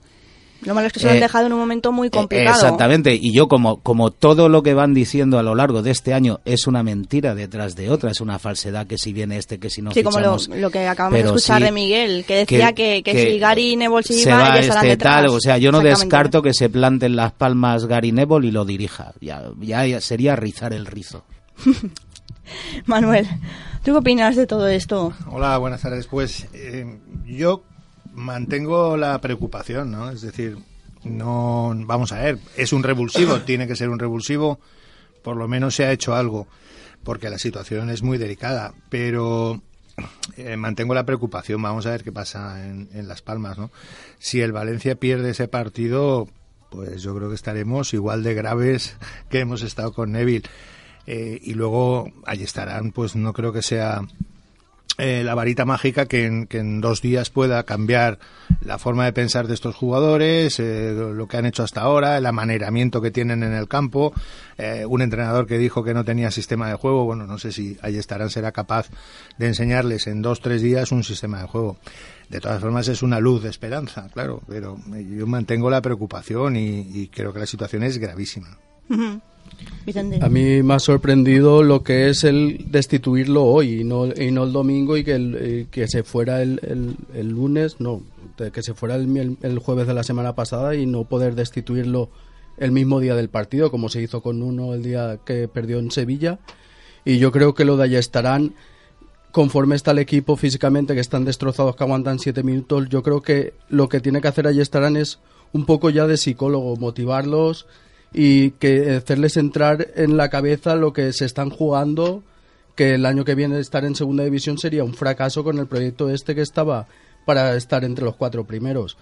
Lo 0.64 0.75
malo 0.75 0.87
es 0.87 0.92
que 0.92 1.00
se 1.00 1.07
lo 1.07 1.12
han 1.12 1.19
Eh, 1.19 1.21
dejado 1.21 1.47
en 1.47 1.52
un 1.52 1.59
momento 1.59 1.90
muy 1.92 2.09
complicado. 2.09 2.54
Exactamente, 2.54 3.14
y 3.14 3.33
yo 3.35 3.49
como, 3.49 3.81
como 3.83 4.11
todo 4.11 4.49
lo 4.49 4.62
que 4.62 4.75
van 4.75 4.95
diciendo 4.95 5.38
a 5.38 5.42
lo 5.42 5.54
largo 5.54 5.83
de 5.83 5.90
este 5.90 6.14
año 6.14 6.40
es 6.45 6.66
una 6.66 6.83
mentira 6.83 7.35
detrás 7.35 7.75
de 7.75 7.90
otra, 7.90 8.11
es 8.11 8.21
una 8.21 8.38
falsedad 8.38 8.87
que 8.87 8.97
si 8.99 9.12
viene 9.12 9.38
este, 9.38 9.59
que 9.59 9.71
si 9.71 9.83
no 9.83 9.90
Sí, 9.92 10.02
como 10.02 10.21
lo, 10.21 10.71
que 10.71 10.87
acabamos 10.87 11.19
de 11.19 11.25
escuchar 11.26 11.59
sí 11.59 11.64
de 11.64 11.73
Miguel, 11.73 12.25
que 12.25 12.37
decía 12.37 12.73
que, 12.73 13.02
que, 13.02 13.31
si 13.31 13.38
Gary 13.38 13.76
Neville 13.76 14.02
se 14.04 14.14
se 14.14 14.31
iba, 14.31 14.38
va 14.38 14.59
este 14.59 14.87
detrás. 14.87 15.23
tal, 15.23 15.26
o 15.31 15.40
sea, 15.40 15.59
yo 15.59 15.73
no 15.73 15.81
descarto 15.81 16.42
que 16.42 16.54
se 16.54 16.69
planten 16.69 17.16
las 17.16 17.33
palmas 17.33 17.87
Gary 17.87 18.12
Neville 18.12 18.47
y 18.49 18.50
lo 18.52 18.64
dirija, 18.64 19.12
ya, 19.21 19.42
ya, 19.61 19.85
ya 19.87 20.00
sería 20.00 20.37
rizar 20.37 20.73
el 20.73 20.87
rizo. 20.87 21.25
Manuel, 22.87 23.26
¿tú 23.85 23.92
qué 23.92 23.99
opinas 23.99 24.37
de 24.37 24.47
todo 24.47 24.69
esto? 24.69 25.12
Hola, 25.31 25.57
buenas 25.59 25.83
tardes. 25.83 26.07
Pues 26.07 26.47
eh, 26.52 26.99
yo 27.26 27.62
mantengo 28.12 28.97
la 28.97 29.21
preocupación, 29.21 29.90
¿no? 29.90 30.11
Es 30.11 30.23
decir, 30.23 30.59
no, 31.04 31.73
vamos 31.75 32.12
a 32.12 32.21
ver, 32.21 32.38
es 32.57 32.73
un 32.73 32.83
revulsivo, 32.83 33.40
tiene 33.47 33.66
que 33.66 33.76
ser 33.76 33.88
un 33.88 33.99
revulsivo, 33.99 34.61
por 35.23 35.37
lo 35.37 35.49
menos 35.49 35.75
se 35.75 35.85
ha 35.85 35.92
hecho 35.92 36.14
algo, 36.14 36.47
porque 37.04 37.31
la 37.31 37.38
situación 37.38 37.90
es 37.90 38.02
muy 38.02 38.19
delicada, 38.19 38.75
pero 38.88 39.61
eh, 40.37 40.57
mantengo 40.57 40.95
la 40.95 41.07
preocupación, 41.07 41.61
vamos 41.62 41.87
a 41.87 41.90
ver 41.90 42.04
qué 42.04 42.12
pasa 42.12 42.66
en, 42.66 42.88
en 42.92 43.09
Las 43.09 43.23
Palmas, 43.23 43.59
¿no? 43.59 43.70
Si 44.18 44.40
el 44.40 44.53
Valencia 44.53 44.94
pierde 44.94 45.31
ese 45.31 45.48
partido, 45.48 46.29
pues 46.72 47.03
yo 47.03 47.14
creo 47.14 47.29
que 47.29 47.35
estaremos 47.35 47.92
igual 47.92 48.22
de 48.22 48.35
graves 48.35 48.96
que 49.29 49.40
hemos 49.40 49.62
estado 49.62 49.92
con 49.92 50.12
Neville. 50.12 50.48
Eh, 51.07 51.38
y 51.42 51.55
luego 51.55 52.11
allí 52.25 52.44
estarán, 52.44 52.92
pues 52.92 53.16
no 53.16 53.33
creo 53.33 53.53
que 53.53 53.62
sea 53.62 54.03
eh, 55.05 55.25
la 55.25 55.35
varita 55.35 55.65
mágica 55.65 56.07
que 56.07 56.27
en, 56.27 56.47
que 56.47 56.59
en 56.59 56.81
dos 56.81 57.03
días 57.03 57.29
pueda 57.29 57.65
cambiar 57.65 58.21
la 58.65 58.79
forma 58.79 59.05
de 59.05 59.12
pensar 59.12 59.49
de 59.49 59.55
estos 59.55 59.75
jugadores, 59.75 60.61
eh, 60.61 60.95
lo 60.95 61.27
que 61.27 61.37
han 61.37 61.45
hecho 61.45 61.65
hasta 61.65 61.81
ahora, 61.81 62.17
el 62.17 62.25
amaneramiento 62.25 63.03
que 63.03 63.11
tienen 63.11 63.43
en 63.43 63.53
el 63.53 63.67
campo, 63.67 64.12
eh, 64.59 64.87
un 64.87 65.03
entrenador 65.03 65.49
que 65.49 65.59
dijo 65.59 65.83
que 65.83 65.93
no 65.93 66.05
tenía 66.05 66.31
sistema 66.31 66.69
de 66.69 66.77
juego, 66.77 67.05
bueno, 67.05 67.27
no 67.27 67.37
sé 67.38 67.51
si 67.51 67.77
ahí 67.83 67.97
estarán 67.97 68.31
será 68.31 68.53
capaz 68.53 68.91
de 69.38 69.49
enseñarles 69.49 70.07
en 70.07 70.23
dos, 70.23 70.41
tres 70.41 70.62
días 70.62 70.93
un 70.93 71.03
sistema 71.03 71.41
de 71.41 71.49
juego. 71.49 71.79
De 72.29 72.38
todas 72.38 72.61
formas 72.61 72.87
es 72.87 73.03
una 73.03 73.19
luz 73.19 73.43
de 73.43 73.51
esperanza, 73.51 74.09
claro, 74.15 74.41
pero 74.47 74.79
yo 74.87 75.27
mantengo 75.27 75.69
la 75.69 75.83
preocupación 75.83 76.55
y, 76.55 76.79
y 76.95 77.09
creo 77.09 77.33
que 77.33 77.41
la 77.41 77.47
situación 77.47 77.83
es 77.83 77.99
gravísima. 77.99 78.57
A 80.23 80.29
mí 80.29 80.62
me 80.62 80.75
ha 80.75 80.79
sorprendido 80.79 81.62
lo 81.62 81.83
que 81.83 82.09
es 82.09 82.23
el 82.25 82.67
destituirlo 82.71 83.45
hoy 83.45 83.81
y 83.81 83.85
no, 83.85 84.07
y 84.07 84.31
no 84.31 84.45
el 84.45 84.53
domingo 84.53 84.97
y 84.97 85.03
que, 85.05 85.15
el, 85.15 85.37
eh, 85.41 85.67
que 85.71 85.88
se 85.88 86.03
fuera 86.05 86.41
el, 86.43 86.61
el- 87.15 87.29
lunes, 87.29 87.81
no, 87.81 88.03
que 88.53 88.62
se 88.62 88.75
fuera 88.75 88.95
el, 88.95 89.37
el 89.43 89.59
jueves 89.59 89.87
de 89.87 89.95
la 89.95 90.05
semana 90.05 90.35
pasada 90.35 90.75
y 90.77 90.87
no 90.87 91.05
poder 91.05 91.35
destituirlo 91.35 92.11
el 92.59 92.71
mismo 92.71 93.01
día 93.01 93.15
del 93.17 93.29
partido, 93.29 93.71
como 93.71 93.88
se 93.88 94.01
hizo 94.03 94.21
con 94.23 94.43
uno 94.43 94.75
el 94.75 94.83
día 94.83 95.19
que 95.25 95.49
perdió 95.49 95.79
en 95.81 95.91
Sevilla. 95.91 96.38
Y 97.05 97.19
yo 97.19 97.33
creo 97.33 97.55
que 97.55 97.65
lo 97.65 97.77
de 97.77 97.85
allá 97.85 97.99
estarán, 97.99 98.55
conforme 99.33 99.75
está 99.75 99.91
el 99.91 99.99
equipo 99.99 100.37
físicamente, 100.37 100.95
que 100.95 101.01
están 101.01 101.25
destrozados, 101.25 101.75
que 101.75 101.83
aguantan 101.83 102.19
siete 102.21 102.43
minutos, 102.45 102.88
yo 102.88 103.03
creo 103.03 103.21
que 103.23 103.55
lo 103.69 103.88
que 103.88 104.01
tiene 104.01 104.21
que 104.21 104.29
hacer 104.29 104.47
allí 104.47 104.61
estarán 104.61 104.97
es 104.97 105.19
un 105.53 105.67
poco 105.67 105.91
ya 105.91 106.07
de 106.07 106.17
psicólogo, 106.17 106.77
motivarlos 106.77 107.67
y 108.12 108.51
que 108.53 108.90
hacerles 108.96 109.37
entrar 109.37 109.88
en 109.96 110.16
la 110.16 110.29
cabeza 110.29 110.77
lo 110.77 110.92
que 110.92 111.12
se 111.12 111.25
están 111.25 111.51
jugando, 111.51 112.22
que 112.75 112.94
el 112.94 113.07
año 113.07 113.25
que 113.25 113.35
viene 113.35 113.59
estar 113.59 113.85
en 113.85 113.94
segunda 113.94 114.25
división 114.25 114.59
sería 114.59 114.85
un 114.85 114.94
fracaso 114.94 115.44
con 115.44 115.59
el 115.59 115.66
proyecto 115.66 116.11
este 116.11 116.35
que 116.35 116.42
estaba 116.42 116.87
para 117.25 117.57
estar 117.57 117.85
entre 117.85 118.05
los 118.05 118.16
cuatro 118.16 118.44
primeros. 118.44 118.96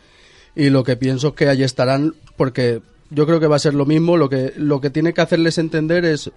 Y 0.54 0.70
lo 0.70 0.84
que 0.84 0.96
pienso 0.96 1.28
es 1.28 1.34
que 1.34 1.48
allí 1.48 1.62
estarán, 1.62 2.14
porque 2.36 2.82
yo 3.10 3.26
creo 3.26 3.40
que 3.40 3.46
va 3.46 3.56
a 3.56 3.60
ser 3.60 3.74
lo 3.74 3.86
mismo, 3.86 4.16
lo 4.16 4.28
que, 4.28 4.52
lo 4.56 4.80
que 4.80 4.90
tiene 4.90 5.12
que 5.12 5.20
hacerles 5.20 5.58
entender 5.58 6.04
es, 6.04 6.30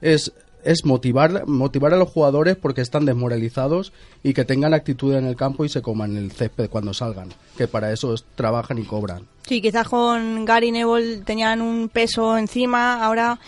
es, 0.00 0.32
es 0.64 0.84
motivar, 0.84 1.46
motivar 1.46 1.94
a 1.94 1.96
los 1.96 2.08
jugadores 2.10 2.56
porque 2.56 2.80
están 2.80 3.04
desmoralizados 3.06 3.92
y 4.22 4.34
que 4.34 4.44
tengan 4.44 4.74
actitud 4.74 5.14
en 5.14 5.26
el 5.26 5.36
campo 5.36 5.64
y 5.64 5.68
se 5.68 5.82
coman 5.82 6.16
el 6.16 6.32
césped 6.32 6.68
cuando 6.68 6.92
salgan, 6.94 7.28
que 7.56 7.68
para 7.68 7.92
eso 7.92 8.14
es- 8.14 8.24
trabajan 8.34 8.78
y 8.78 8.82
cobran. 8.84 9.22
Sí, 9.46 9.60
quizás 9.62 9.88
con 9.88 10.44
Gary 10.44 10.70
Neville 10.70 11.18
tenían 11.24 11.62
un 11.62 11.88
peso 11.88 12.36
encima, 12.36 13.04
ahora 13.04 13.38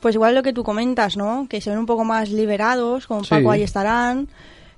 pues 0.00 0.14
igual 0.14 0.34
lo 0.34 0.42
que 0.42 0.52
tú 0.54 0.64
comentas, 0.64 1.16
¿no? 1.16 1.46
Que 1.48 1.60
se 1.60 1.68
ven 1.70 1.78
un 1.78 1.86
poco 1.86 2.04
más 2.04 2.30
liberados, 2.30 3.06
con 3.06 3.24
Sí. 3.24 3.30
Paco 3.30 3.50
ahí 3.50 3.62
estarán, 3.62 4.28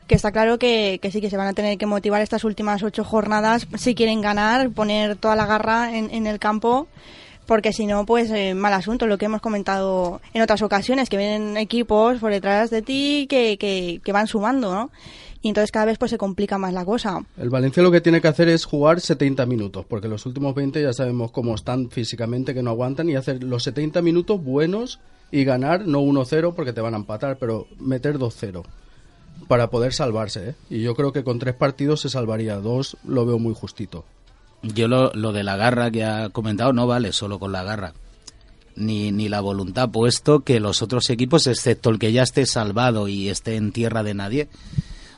que 0.09 0.17
está 0.17 0.33
claro 0.33 0.59
que, 0.59 0.99
que 1.01 1.13
sí 1.13 1.21
que 1.21 1.31
se 1.31 1.37
van 1.37 1.47
a 1.47 1.53
tener 1.53 1.79
que 1.79 1.87
motivar 1.87 2.21
estas 2.23 2.43
últimas 2.45 2.83
ocho 2.83 3.05
jornadas 3.05 3.69
si 3.77 3.95
quieren 3.95 4.21
ganar, 4.21 4.71
poner 4.71 5.15
toda 5.17 5.37
la 5.37 5.47
garra 5.47 5.97
en, 5.97 6.11
en 6.11 6.27
el 6.27 6.39
campo, 6.41 6.89
porque 7.47 7.73
si 7.73 7.87
no, 7.87 8.07
pues 8.07 8.31
eh, 8.31 8.55
mal 8.55 8.73
asunto, 8.73 9.07
lo 9.07 9.19
que 9.19 9.27
hemos 9.27 9.41
comentado 9.41 10.21
en 10.33 10.43
otras 10.43 10.63
ocasiones, 10.63 11.09
que 11.09 11.17
vienen 11.17 11.57
equipos 11.57 12.19
por 12.19 12.33
detrás 12.33 12.71
de 12.71 12.83
ti 12.83 13.27
que, 13.29 13.57
que, 13.59 14.01
que 14.03 14.13
van 14.13 14.27
sumando, 14.27 14.73
¿no? 14.73 14.91
Y 15.43 15.49
entonces 15.49 15.73
cada 15.73 15.87
vez 15.87 15.99
pues 15.99 16.13
se 16.13 16.19
complica 16.19 16.57
más 16.57 16.73
la 16.73 16.85
cosa. 16.85 17.21
El 17.37 17.51
Valencia 17.51 17.83
lo 17.83 17.91
que 17.91 18.01
tiene 18.01 18.21
que 18.21 18.29
hacer 18.29 18.49
es 18.49 18.65
jugar 18.65 19.01
70 19.01 19.45
minutos, 19.47 19.85
porque 19.89 20.07
los 20.07 20.25
últimos 20.25 20.55
20 20.55 20.81
ya 20.81 20.93
sabemos 20.93 21.33
cómo 21.33 21.55
están 21.55 21.91
físicamente, 21.91 22.55
que 22.55 22.63
no 22.63 22.71
aguantan, 22.71 23.09
y 23.09 23.17
hacer 23.17 23.43
los 23.43 23.65
70 23.65 24.03
minutos 24.03 24.43
buenos 24.43 25.01
y 25.33 25.45
ganar, 25.45 25.85
no 25.85 26.01
1-0 26.01 26.55
porque 26.55 26.73
te 26.73 26.81
van 26.81 26.95
a 26.95 26.99
empatar, 26.99 27.39
pero 27.39 27.67
meter 27.81 28.19
2-0 28.19 28.63
para 29.49 29.71
poder 29.71 29.93
salvarse. 29.93 30.51
¿eh? 30.51 30.55
Y 30.71 30.83
yo 30.83 30.95
creo 30.95 31.13
que 31.13 31.25
con 31.25 31.41
tres 31.41 31.55
partidos 31.55 32.03
se 32.03 32.09
salvaría, 32.09 32.57
dos 32.57 32.97
lo 33.05 33.27
veo 33.27 33.39
muy 33.39 33.55
justito. 33.55 34.05
Yo 34.63 34.89
lo, 34.89 35.13
lo 35.15 35.33
de 35.33 35.43
la 35.43 35.57
garra 35.57 35.91
que 35.91 36.05
ha 36.05 36.29
comentado 36.31 36.73
no 36.73 36.87
vale 36.87 37.13
solo 37.13 37.39
con 37.39 37.53
la 37.53 37.65
garra. 37.65 37.93
Ni, 38.75 39.13
ni 39.13 39.29
la 39.29 39.41
voluntad, 39.41 39.91
puesto 39.91 40.41
que 40.41 40.59
los 40.59 40.81
otros 40.81 41.11
equipos, 41.11 41.47
excepto 41.47 41.91
el 41.91 41.99
que 41.99 42.13
ya 42.13 42.23
esté 42.23 42.47
salvado 42.47 43.07
y 43.07 43.29
esté 43.29 43.57
en 43.57 43.71
tierra 43.73 44.03
de 44.03 44.15
nadie, 44.15 44.49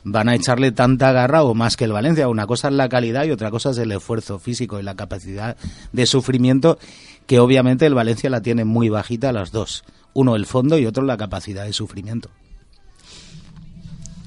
van 0.03 0.29
a 0.29 0.35
echarle 0.35 0.71
tanta 0.71 1.11
garra 1.11 1.43
o 1.43 1.53
más 1.53 1.77
que 1.77 1.85
el 1.85 1.93
Valencia. 1.93 2.27
Una 2.27 2.47
cosa 2.47 2.67
es 2.67 2.73
la 2.73 2.89
calidad 2.89 3.25
y 3.25 3.31
otra 3.31 3.51
cosa 3.51 3.71
es 3.71 3.77
el 3.77 3.91
esfuerzo 3.91 4.39
físico 4.39 4.79
y 4.79 4.83
la 4.83 4.95
capacidad 4.95 5.57
de 5.93 6.05
sufrimiento, 6.05 6.77
que 7.25 7.39
obviamente 7.39 7.85
el 7.85 7.95
Valencia 7.95 8.29
la 8.29 8.41
tiene 8.41 8.65
muy 8.65 8.89
bajita 8.89 9.31
las 9.31 9.51
dos. 9.51 9.83
Uno 10.13 10.35
el 10.35 10.45
fondo 10.45 10.77
y 10.77 10.85
otro 10.85 11.03
la 11.03 11.17
capacidad 11.17 11.65
de 11.65 11.73
sufrimiento. 11.73 12.29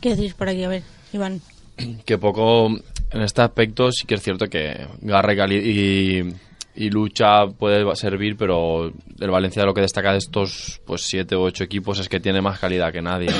¿Qué 0.00 0.16
decís 0.16 0.34
por 0.34 0.48
aquí? 0.48 0.64
A 0.64 0.68
ver, 0.68 0.82
Iván. 1.12 1.40
que 2.04 2.18
poco 2.18 2.70
en 3.10 3.22
este 3.22 3.42
aspecto 3.42 3.90
sí 3.90 4.06
que 4.06 4.14
es 4.14 4.22
cierto 4.22 4.46
que 4.46 4.86
garra 5.00 5.32
y, 5.48 6.34
y, 6.74 6.90
lucha 6.90 7.46
puede 7.46 7.84
servir, 7.96 8.36
pero 8.36 8.92
el 9.20 9.30
Valencia 9.30 9.64
lo 9.64 9.74
que 9.74 9.80
destaca 9.80 10.12
de 10.12 10.18
estos 10.18 10.80
pues 10.86 11.02
siete 11.02 11.34
o 11.34 11.42
ocho 11.42 11.64
equipos 11.64 11.98
es 11.98 12.08
que 12.08 12.20
tiene 12.20 12.40
más 12.40 12.58
calidad 12.58 12.92
que 12.92 13.02
nadie. 13.02 13.30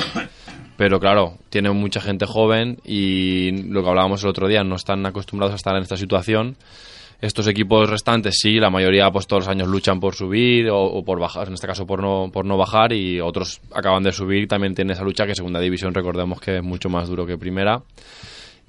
Pero 0.77 0.97
claro, 0.97 1.33
tiene 1.49 1.71
mucha 1.71 1.99
gente 1.99 2.25
joven 2.25 2.77
y 2.85 3.51
lo 3.69 3.83
que 3.83 3.89
hablábamos 3.89 4.23
el 4.23 4.29
otro 4.29 4.47
día, 4.47 4.63
no 4.63 4.75
están 4.75 5.05
acostumbrados 5.05 5.51
a 5.51 5.57
estar 5.57 5.75
en 5.75 5.81
esta 5.81 5.97
situación. 5.97 6.55
Estos 7.19 7.47
equipos 7.47 7.89
restantes 7.89 8.37
sí, 8.39 8.61
la 8.61 8.69
mayoría 8.69 9.11
pues 9.11 9.27
todos 9.27 9.43
los 9.43 9.49
años 9.49 9.67
luchan 9.67 9.99
por 9.99 10.15
subir 10.15 10.69
o, 10.69 10.81
o 10.81 11.03
por 11.03 11.19
bajar, 11.19 11.49
en 11.49 11.55
este 11.55 11.67
caso 11.67 11.85
por 11.85 12.01
no, 12.01 12.29
por 12.31 12.45
no 12.45 12.55
bajar 12.57 12.93
y 12.93 13.19
otros 13.19 13.59
acaban 13.75 14.03
de 14.03 14.13
subir 14.13 14.47
también 14.47 14.73
tienen 14.73 14.93
esa 14.93 15.03
lucha 15.03 15.27
que 15.27 15.35
segunda 15.35 15.59
división 15.59 15.93
recordemos 15.93 16.39
que 16.39 16.59
es 16.59 16.63
mucho 16.63 16.87
más 16.87 17.09
duro 17.09 17.25
que 17.25 17.37
primera 17.37 17.81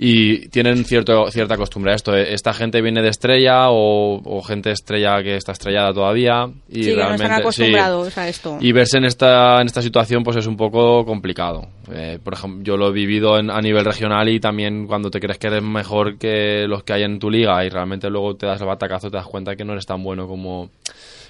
y 0.02 0.48
tienen 0.48 0.86
cierto, 0.86 1.30
cierta 1.30 1.58
costumbre 1.58 1.92
a 1.92 1.94
esto. 1.94 2.16
Esta 2.16 2.54
gente 2.54 2.80
viene 2.80 3.02
de 3.02 3.10
estrella 3.10 3.66
o, 3.68 4.40
gente 4.42 4.70
estrella 4.70 5.22
que 5.22 5.36
está 5.36 5.52
estrellada 5.52 5.92
todavía 5.92 6.48
y 6.70 6.84
sí, 6.84 6.94
realmente 6.94 7.24
no 7.24 7.28
están 7.28 7.40
acostumbrados 7.42 8.16
a 8.16 8.26
esto. 8.26 8.56
Y 8.62 8.72
verse 8.72 8.96
en 8.96 9.04
esta, 9.04 9.60
en 9.60 9.66
esta 9.66 9.82
situación 9.82 10.24
pues 10.24 10.38
es 10.38 10.46
un 10.46 10.56
poco 10.56 11.04
complicado. 11.04 11.68
Eh, 11.92 12.18
por 12.24 12.32
ejemplo, 12.32 12.64
yo 12.64 12.78
lo 12.78 12.88
he 12.88 12.92
vivido 12.92 13.34
a 13.34 13.60
nivel 13.60 13.84
regional 13.84 14.26
y 14.30 14.40
también 14.40 14.86
cuando 14.86 15.10
te 15.10 15.20
crees 15.20 15.36
que 15.36 15.48
eres 15.48 15.62
mejor 15.62 16.16
que 16.16 16.66
los 16.66 16.82
que 16.82 16.94
hay 16.94 17.02
en 17.02 17.18
tu 17.18 17.28
liga 17.28 17.62
y 17.62 17.68
realmente 17.68 18.08
luego 18.08 18.36
te 18.36 18.46
das 18.46 18.58
el 18.62 18.68
batacazo 18.68 19.10
te 19.10 19.18
das 19.18 19.26
cuenta 19.26 19.54
que 19.54 19.66
no 19.66 19.72
eres 19.72 19.84
tan 19.84 20.02
bueno 20.02 20.26
como, 20.26 20.70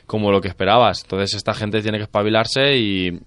como 0.07 0.31
lo 0.31 0.41
que 0.41 0.47
esperabas. 0.47 1.03
Entonces 1.03 1.35
esta 1.35 1.55
gente 1.55 1.83
tiene 1.83 1.99
que 1.99 2.05
espabilarse 2.05 2.77
y 2.77 3.19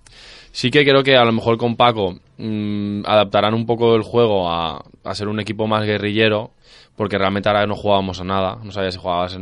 Sí 0.53 0.69
que 0.69 0.85
creo 0.85 1.01
que 1.01 1.17
a 1.17 1.25
lo 1.25 1.31
mejor 1.31 1.57
con 1.57 1.75
Paco 1.75 2.15
mm, 2.37 3.01
adaptarán 3.07 3.55
un 3.55 3.65
poco 3.65 3.95
el 3.95 4.03
juego 4.03 4.51
a, 4.51 4.85
ser 5.13 5.27
un 5.27 5.39
equipo 5.39 5.65
más 5.65 5.83
guerrillero, 5.83 6.51
porque 6.95 7.17
realmente 7.17 7.49
ahora 7.49 7.65
no 7.65 7.73
jugábamos 7.75 8.21
a 8.21 8.23
nada. 8.23 8.59
No 8.63 8.71
sabías 8.71 8.93
si 8.93 8.99
jugabas 8.99 9.35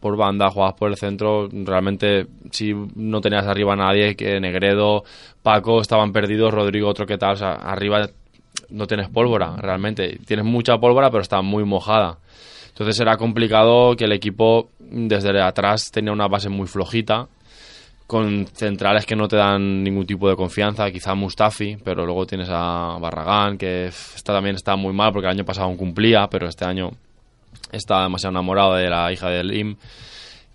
por 0.00 0.16
banda, 0.16 0.50
jugabas 0.50 0.74
por 0.74 0.90
el 0.90 0.96
centro. 0.96 1.48
Realmente, 1.52 2.26
si 2.50 2.74
no 2.96 3.20
tenías 3.20 3.46
arriba 3.46 3.74
a 3.74 3.76
nadie, 3.76 4.16
que 4.16 4.40
Negredo, 4.40 5.04
Paco 5.40 5.80
estaban 5.80 6.12
perdidos, 6.12 6.52
Rodrigo 6.52 6.88
otro 6.88 7.06
que 7.06 7.16
tal. 7.16 7.34
O 7.34 7.36
sea, 7.36 7.52
arriba 7.52 8.10
no 8.70 8.88
tienes 8.88 9.08
pólvora, 9.08 9.54
realmente. 9.56 10.18
Tienes 10.26 10.44
mucha 10.44 10.78
pólvora, 10.78 11.12
pero 11.12 11.22
está 11.22 11.42
muy 11.42 11.62
mojada. 11.62 12.18
Entonces 12.70 12.98
era 12.98 13.16
complicado 13.16 13.94
que 13.94 14.06
el 14.06 14.12
equipo 14.12 14.70
desde 14.80 15.40
atrás 15.40 15.92
tenía 15.92 16.12
una 16.12 16.26
base 16.26 16.48
muy 16.48 16.66
flojita 16.66 17.28
con 18.10 18.44
centrales 18.48 19.06
que 19.06 19.14
no 19.14 19.28
te 19.28 19.36
dan 19.36 19.84
ningún 19.84 20.04
tipo 20.04 20.28
de 20.28 20.34
confianza, 20.34 20.90
quizá 20.90 21.14
Mustafi, 21.14 21.76
pero 21.84 22.04
luego 22.04 22.26
tienes 22.26 22.48
a 22.50 22.98
Barragán, 23.00 23.56
que 23.56 23.86
está, 23.86 24.32
también 24.32 24.56
está 24.56 24.74
muy 24.74 24.92
mal 24.92 25.12
porque 25.12 25.28
el 25.28 25.34
año 25.34 25.44
pasado 25.44 25.72
cumplía, 25.76 26.26
pero 26.28 26.48
este 26.48 26.64
año 26.64 26.90
está 27.70 28.02
demasiado 28.02 28.32
enamorado 28.32 28.74
de 28.74 28.90
la 28.90 29.12
hija 29.12 29.30
del 29.30 29.54
IM. 29.54 29.76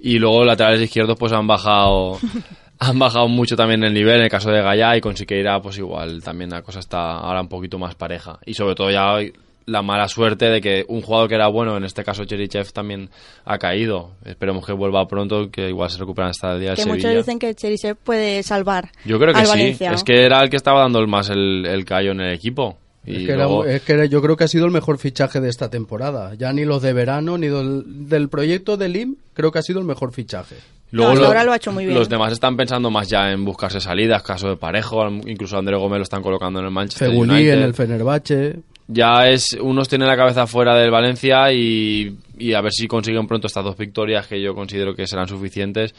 Y 0.02 0.20
luego 0.20 0.44
laterales 0.44 0.82
izquierdos 0.82 1.18
pues 1.18 1.32
han 1.32 1.48
bajado 1.48 2.20
han 2.80 3.00
bajado 3.00 3.30
mucho 3.30 3.56
también 3.56 3.86
el 3.86 3.94
nivel 3.94 4.18
en 4.18 4.24
el 4.24 4.30
caso 4.30 4.52
de 4.52 4.62
Gaya 4.62 4.98
y 4.98 5.00
con 5.00 5.15
Siqueira 5.15 5.62
pues 5.62 5.78
igual 5.78 6.22
también 6.22 6.50
la 6.50 6.62
cosa 6.62 6.80
está 6.80 7.20
ahora 7.20 7.39
un 7.39 7.48
poquito 7.48 7.80
más 7.80 7.96
pareja 7.96 8.38
y 8.46 8.54
sobre 8.54 8.76
todo 8.76 8.91
ya 8.91 9.18
la 9.65 9.82
mala 9.82 10.08
suerte 10.08 10.45
de 10.45 10.62
que 10.62 10.86
un 10.88 11.01
jugador 11.01 11.28
que 11.28 11.36
era 11.36 11.47
bueno, 11.47 11.75
en 11.78 11.84
este 11.84 12.04
caso 12.04 12.25
Cherichev, 12.25 12.71
también 12.71 13.10
ha 13.45 13.58
caído. 13.58 14.12
Esperemos 14.25 14.65
que 14.65 14.73
vuelva 14.73 15.08
pronto, 15.08 15.49
que 15.49 15.69
igual 15.69 15.89
se 15.89 15.97
recupera 15.97 16.30
hasta 16.30 16.54
el 16.54 16.62
día 16.62 16.69
de 16.71 16.75
Que 16.75 16.86
muchos 16.86 17.13
dicen 17.13 17.39
que 17.39 17.54
Cherichev 17.56 17.95
puede 17.97 18.43
salvar. 18.43 18.91
Yo 19.06 19.19
creo 19.19 19.34
que 19.34 19.45
sí. 19.45 19.78
Es 19.80 20.04
que 20.04 20.25
era 20.25 20.41
el 20.41 20.49
que 20.49 20.58
estaba 20.58 20.82
dando 20.82 21.06
más 21.08 21.30
el, 21.30 21.65
el 21.65 21.86
callo 21.86 22.12
en 22.12 22.21
el 22.21 22.34
equipo. 22.34 22.78
Y 23.08 23.30
es, 23.30 23.82
que 23.84 24.10
yo 24.10 24.21
creo 24.21 24.36
que 24.36 24.45
ha 24.45 24.47
sido 24.47 24.65
el 24.65 24.71
mejor 24.71 24.97
fichaje 24.97 25.39
de 25.39 25.49
esta 25.49 25.69
temporada. 25.69 26.34
Ya 26.34 26.51
ni 26.54 26.65
los 26.65 26.82
de 26.82 26.91
verano 26.91 27.38
ni 27.38 27.47
del, 27.47 28.30
proyecto 28.30 28.78
del 28.78 28.95
IM, 28.95 29.15
creo 29.34 29.51
que 29.51 29.60
ha 29.60 29.62
sido 29.62 29.80
el 29.80 29.86
mejor 29.86 30.12
fichaje. 30.12 30.56
Luego 30.89 31.23
ahora 31.23 31.43
lo 31.43 31.51
ha 31.51 31.58
hecho 31.58 31.71
muy 31.71 31.86
bien. 31.86 31.95
Los 31.95 32.10
demás 32.10 32.32
están 32.34 32.58
pensando 32.58 32.89
más 32.89 33.08
ya 33.08 33.32
en 33.32 33.45
buscarse 33.45 33.80
salidas, 33.80 34.23
caso 34.23 34.49
de 34.49 34.58
Parejo, 34.58 35.08
incluso 35.08 35.58
André 35.58 35.78
Gómez 35.78 35.99
lo 35.99 36.04
están 36.04 36.23
colocando 36.23 36.60
en 36.60 36.65
el 36.65 36.71
Manchester 36.71 37.10
Fegulí 37.10 37.49
en 37.49 37.62
el 37.62 37.73
Fenerbahce 37.75 38.60
ya 38.88 39.28
es 39.28 39.58
unos 39.60 39.89
tienen 39.89 40.08
la 40.08 40.15
cabeza 40.15 40.45
fuera 40.48 40.76
del 40.76 40.91
Valencia 40.91 41.52
y, 41.52 42.17
a 42.56 42.62
ver 42.62 42.71
si 42.71 42.88
consiguen 42.88 43.28
pronto 43.28 43.48
estas 43.48 43.63
dos 43.63 43.78
victorias 43.78 44.28
que 44.28 44.41
yo 44.41 44.54
considero 44.54 44.95
que 44.95 45.08
serán 45.08 45.28
suficientes 45.28 45.95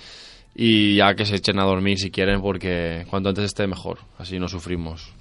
y 0.55 0.97
ya 0.97 1.15
que 1.15 1.27
se 1.27 1.37
echen 1.37 1.59
a 1.59 1.65
dormir 1.65 1.99
si 1.99 2.11
quieren 2.11 2.41
porque 2.41 3.07
cuanto 3.11 3.31
antes 3.31 3.45
esté 3.45 3.67
mejor, 3.67 3.99
así 4.19 4.39
no 4.39 4.49
sufrimos. 4.49 5.13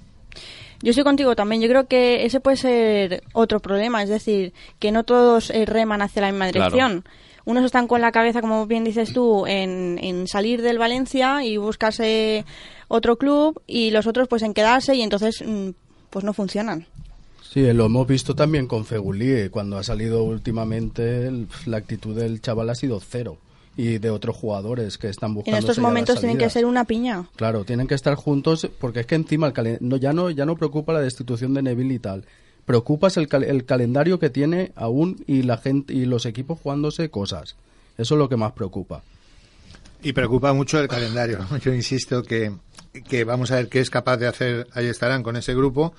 Yo 0.82 0.90
estoy 0.90 1.04
contigo 1.04 1.34
también. 1.34 1.62
Yo 1.62 1.68
creo 1.68 1.86
que 1.86 2.26
ese 2.26 2.40
puede 2.40 2.58
ser 2.58 3.22
otro 3.32 3.60
problema, 3.60 4.02
es 4.02 4.10
decir, 4.10 4.52
que 4.78 4.92
no 4.92 5.04
todos 5.04 5.50
eh, 5.50 5.64
reman 5.64 6.02
hacia 6.02 6.22
la 6.22 6.30
misma 6.30 6.46
dirección. 6.46 7.04
Unos 7.46 7.64
están 7.64 7.86
con 7.86 8.00
la 8.00 8.12
cabeza, 8.12 8.40
como 8.40 8.66
bien 8.66 8.84
dices 8.84 9.12
tú, 9.12 9.46
en, 9.46 9.98
en 10.02 10.26
salir 10.26 10.62
del 10.62 10.78
Valencia 10.78 11.44
y 11.44 11.56
buscarse 11.56 12.44
otro 12.88 13.16
club 13.16 13.62
y 13.66 13.90
los 13.90 14.06
otros 14.06 14.28
pues 14.28 14.42
en 14.42 14.52
quedarse 14.52 14.94
y 14.96 15.02
entonces 15.02 15.42
mm, 15.46 15.70
pues 16.10 16.24
no 16.24 16.32
funcionan. 16.34 16.86
Sí, 17.56 17.72
lo 17.72 17.86
hemos 17.86 18.06
visto 18.06 18.34
también 18.34 18.66
con 18.66 18.84
Fegulí. 18.84 19.30
Eh, 19.30 19.50
cuando 19.50 19.78
ha 19.78 19.82
salido 19.82 20.24
últimamente, 20.24 21.32
la 21.64 21.78
actitud 21.78 22.14
del 22.14 22.42
chaval 22.42 22.68
ha 22.68 22.74
sido 22.74 23.00
cero. 23.00 23.38
Y 23.78 23.96
de 23.96 24.10
otros 24.10 24.36
jugadores 24.36 24.98
que 24.98 25.08
están 25.08 25.32
buscando. 25.32 25.56
En 25.56 25.62
estos 25.62 25.78
momentos 25.78 26.20
tienen 26.20 26.36
que 26.36 26.50
ser 26.50 26.66
una 26.66 26.84
piña. 26.84 27.24
Claro, 27.34 27.64
tienen 27.64 27.86
que 27.86 27.94
estar 27.94 28.14
juntos 28.14 28.68
porque 28.78 29.00
es 29.00 29.06
que 29.06 29.14
encima 29.14 29.46
el 29.46 29.78
no, 29.80 29.96
ya, 29.96 30.12
no, 30.12 30.28
ya 30.28 30.44
no 30.44 30.56
preocupa 30.56 30.92
la 30.92 31.00
destitución 31.00 31.54
de 31.54 31.62
Neville 31.62 31.94
y 31.94 31.98
tal. 31.98 32.26
Preocupa 32.66 33.08
el, 33.16 33.26
el 33.44 33.64
calendario 33.64 34.18
que 34.18 34.28
tiene 34.28 34.72
aún 34.76 35.24
y 35.26 35.40
la 35.40 35.56
gente 35.56 35.94
y 35.94 36.04
los 36.04 36.26
equipos 36.26 36.58
jugándose 36.62 37.08
cosas. 37.08 37.56
Eso 37.96 38.16
es 38.16 38.18
lo 38.18 38.28
que 38.28 38.36
más 38.36 38.52
preocupa. 38.52 39.02
Y 40.02 40.12
preocupa 40.12 40.52
mucho 40.52 40.78
el 40.78 40.88
calendario. 40.88 41.38
Yo 41.62 41.72
insisto 41.72 42.22
que, 42.22 42.52
que 43.08 43.24
vamos 43.24 43.50
a 43.50 43.54
ver 43.54 43.70
qué 43.70 43.80
es 43.80 43.88
capaz 43.88 44.18
de 44.18 44.26
hacer. 44.26 44.66
Ahí 44.74 44.88
estarán 44.88 45.22
con 45.22 45.36
ese 45.36 45.54
grupo 45.54 45.94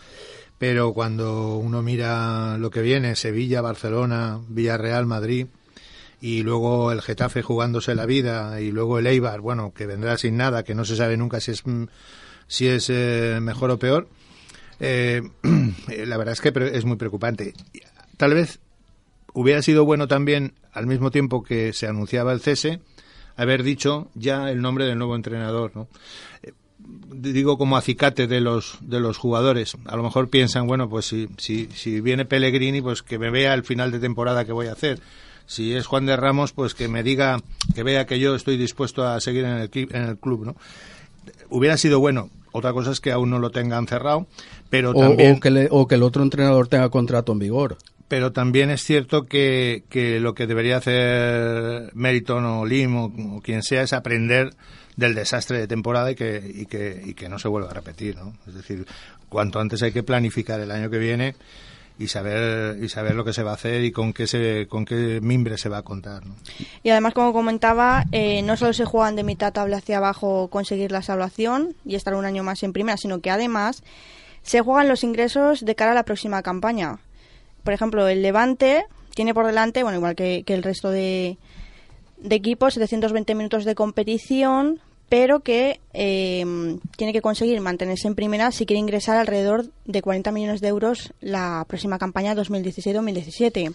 pero 0.57 0.93
cuando 0.93 1.57
uno 1.57 1.81
mira 1.81 2.57
lo 2.57 2.71
que 2.71 2.81
viene, 2.81 3.15
Sevilla, 3.15 3.61
Barcelona, 3.61 4.39
Villarreal, 4.47 5.05
Madrid, 5.05 5.47
y 6.19 6.41
luego 6.41 6.91
el 6.91 7.01
Getafe 7.01 7.43
jugándose 7.43 7.93
la 7.93 8.05
vida, 8.05 8.59
y 8.59 8.71
luego 8.71 8.97
el 8.97 9.07
Eibar, 9.07 9.41
bueno, 9.41 9.73
que 9.73 9.85
vendrá 9.85 10.17
sin 10.17 10.37
nada, 10.37 10.63
que 10.63 10.73
no 10.73 10.83
se 10.83 10.95
sabe 10.95 11.15
nunca 11.15 11.39
si 11.39 11.51
es, 11.51 11.63
si 12.47 12.67
es 12.67 12.89
eh, 12.89 13.37
mejor 13.41 13.69
o 13.69 13.77
peor, 13.77 14.09
eh, 14.79 15.21
la 16.05 16.17
verdad 16.17 16.33
es 16.33 16.41
que 16.41 16.51
es 16.73 16.85
muy 16.85 16.97
preocupante. 16.97 17.53
Tal 18.17 18.33
vez 18.33 18.59
hubiera 19.33 19.61
sido 19.61 19.85
bueno 19.85 20.07
también, 20.07 20.53
al 20.71 20.87
mismo 20.87 21.11
tiempo 21.11 21.43
que 21.43 21.71
se 21.73 21.87
anunciaba 21.87 22.33
el 22.33 22.41
cese, 22.41 22.79
haber 23.35 23.61
dicho 23.61 24.09
ya 24.15 24.49
el 24.49 24.61
nombre 24.61 24.85
del 24.85 24.97
nuevo 24.97 25.15
entrenador, 25.15 25.71
¿no? 25.75 25.87
Digo 27.11 27.57
como 27.57 27.77
acicate 27.77 28.27
de 28.27 28.41
los 28.41 28.77
de 28.81 28.99
los 28.99 29.17
jugadores. 29.17 29.77
A 29.85 29.95
lo 29.95 30.03
mejor 30.03 30.29
piensan, 30.29 30.67
bueno, 30.67 30.89
pues 30.89 31.05
si, 31.05 31.27
si, 31.37 31.67
si 31.73 32.01
viene 32.01 32.25
Pellegrini, 32.25 32.81
pues 32.81 33.03
que 33.03 33.19
me 33.19 33.29
vea 33.29 33.53
el 33.53 33.63
final 33.63 33.91
de 33.91 33.99
temporada 33.99 34.45
que 34.45 34.51
voy 34.51 34.67
a 34.67 34.73
hacer. 34.73 34.99
Si 35.45 35.73
es 35.73 35.85
Juan 35.85 36.05
de 36.05 36.17
Ramos, 36.17 36.51
pues 36.51 36.73
que 36.73 36.87
me 36.87 37.03
diga, 37.03 37.39
que 37.73 37.83
vea 37.83 38.05
que 38.05 38.19
yo 38.19 38.35
estoy 38.35 38.57
dispuesto 38.57 39.07
a 39.07 39.19
seguir 39.21 39.45
en 39.45 39.57
el, 39.57 39.69
en 39.73 40.03
el 40.03 40.17
club, 40.17 40.45
¿no? 40.45 40.55
Hubiera 41.49 41.77
sido 41.77 41.99
bueno. 41.99 42.29
Otra 42.51 42.73
cosa 42.73 42.91
es 42.91 42.99
que 42.99 43.11
aún 43.11 43.29
no 43.29 43.39
lo 43.39 43.51
tengan 43.51 43.87
cerrado, 43.87 44.25
pero 44.69 44.93
también... 44.93 45.35
O 45.35 45.39
que, 45.39 45.67
o 45.69 45.87
que 45.87 45.95
el 45.95 46.03
otro 46.03 46.23
entrenador 46.23 46.67
tenga 46.67 46.89
contrato 46.89 47.31
en 47.31 47.39
vigor 47.39 47.77
pero 48.07 48.31
también 48.31 48.69
es 48.69 48.83
cierto 48.83 49.25
que, 49.25 49.83
que, 49.89 50.19
lo 50.19 50.33
que 50.33 50.47
debería 50.47 50.77
hacer 50.77 51.91
Meriton 51.93 52.45
o 52.45 52.65
Lim 52.65 52.95
o, 52.95 53.41
quien 53.41 53.63
sea 53.63 53.83
es 53.83 53.93
aprender 53.93 54.53
del 54.97 55.15
desastre 55.15 55.59
de 55.59 55.67
temporada 55.67 56.11
y 56.11 56.15
que, 56.15 56.51
y 56.53 56.65
que, 56.65 57.01
y 57.05 57.13
que 57.13 57.29
no 57.29 57.39
se 57.39 57.47
vuelva 57.47 57.69
a 57.69 57.73
repetir, 57.73 58.17
¿no? 58.17 58.33
Es 58.47 58.55
decir, 58.55 58.85
cuanto 59.29 59.59
antes 59.59 59.81
hay 59.83 59.91
que 59.91 60.03
planificar 60.03 60.59
el 60.59 60.71
año 60.71 60.89
que 60.89 60.97
viene 60.97 61.35
y 61.99 62.07
saber 62.07 62.83
y 62.83 62.89
saber 62.89 63.15
lo 63.15 63.25
que 63.25 63.33
se 63.33 63.43
va 63.43 63.51
a 63.51 63.55
hacer 63.55 63.83
y 63.83 63.91
con 63.91 64.13
qué 64.13 64.27
se 64.27 64.67
con 64.67 64.85
qué 64.85 65.19
mimbre 65.21 65.57
se 65.57 65.69
va 65.69 65.79
a 65.79 65.81
contar 65.81 66.21
y 66.83 66.89
además 66.91 67.15
como 67.15 67.33
comentaba 67.33 68.03
eh, 68.11 68.43
no 68.43 68.55
solo 68.55 68.73
se 68.73 68.85
juegan 68.85 69.15
de 69.15 69.23
mitad 69.23 69.51
tabla 69.51 69.77
hacia 69.77 69.97
abajo 69.97 70.47
conseguir 70.49 70.91
la 70.91 71.01
salvación 71.01 71.75
y 71.85 71.95
estar 71.95 72.13
un 72.13 72.25
año 72.25 72.43
más 72.43 72.61
en 72.61 72.71
primera 72.71 72.97
sino 72.97 73.19
que 73.19 73.31
además 73.31 73.81
se 74.43 74.61
juegan 74.61 74.87
los 74.87 75.03
ingresos 75.03 75.65
de 75.65 75.73
cara 75.73 75.91
a 75.91 75.95
la 75.95 76.03
próxima 76.03 76.43
campaña 76.43 76.99
por 77.63 77.73
ejemplo 77.73 78.07
el 78.07 78.21
Levante 78.21 78.85
tiene 79.15 79.33
por 79.33 79.47
delante 79.47 79.81
bueno 79.81 79.97
igual 79.97 80.15
que, 80.15 80.43
que 80.45 80.53
el 80.53 80.61
resto 80.61 80.91
de 80.91 81.39
de 82.17 82.35
equipos 82.35 82.75
720 82.75 83.33
minutos 83.33 83.65
de 83.65 83.73
competición 83.73 84.79
pero 85.09 85.39
que 85.39 85.79
em, 85.93 86.79
tiene 86.97 87.13
que 87.13 87.21
conseguir 87.21 87.59
mantenerse 87.61 88.07
en 88.07 88.15
primera 88.15 88.51
si 88.51 88.65
quiere 88.65 88.79
ingresar 88.79 89.17
alrededor 89.17 89.67
de 89.85 90.01
40 90.01 90.31
millones 90.31 90.61
de 90.61 90.67
euros 90.67 91.13
la 91.21 91.65
próxima 91.67 91.97
campaña 91.97 92.35
2016-2017. 92.35 93.73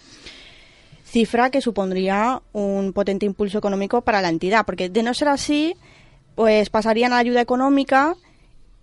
Cifra 1.05 1.49
que 1.49 1.61
supondría 1.61 2.41
un 2.53 2.93
potente 2.93 3.25
impulso 3.25 3.57
económico 3.57 4.01
para 4.01 4.21
la 4.21 4.29
entidad, 4.29 4.65
porque 4.65 4.89
de 4.89 5.03
no 5.03 5.13
ser 5.13 5.27
así, 5.27 5.75
pues 6.35 6.69
pasarían 6.69 7.13
a 7.13 7.15
la 7.15 7.21
ayuda 7.21 7.41
económica 7.41 8.15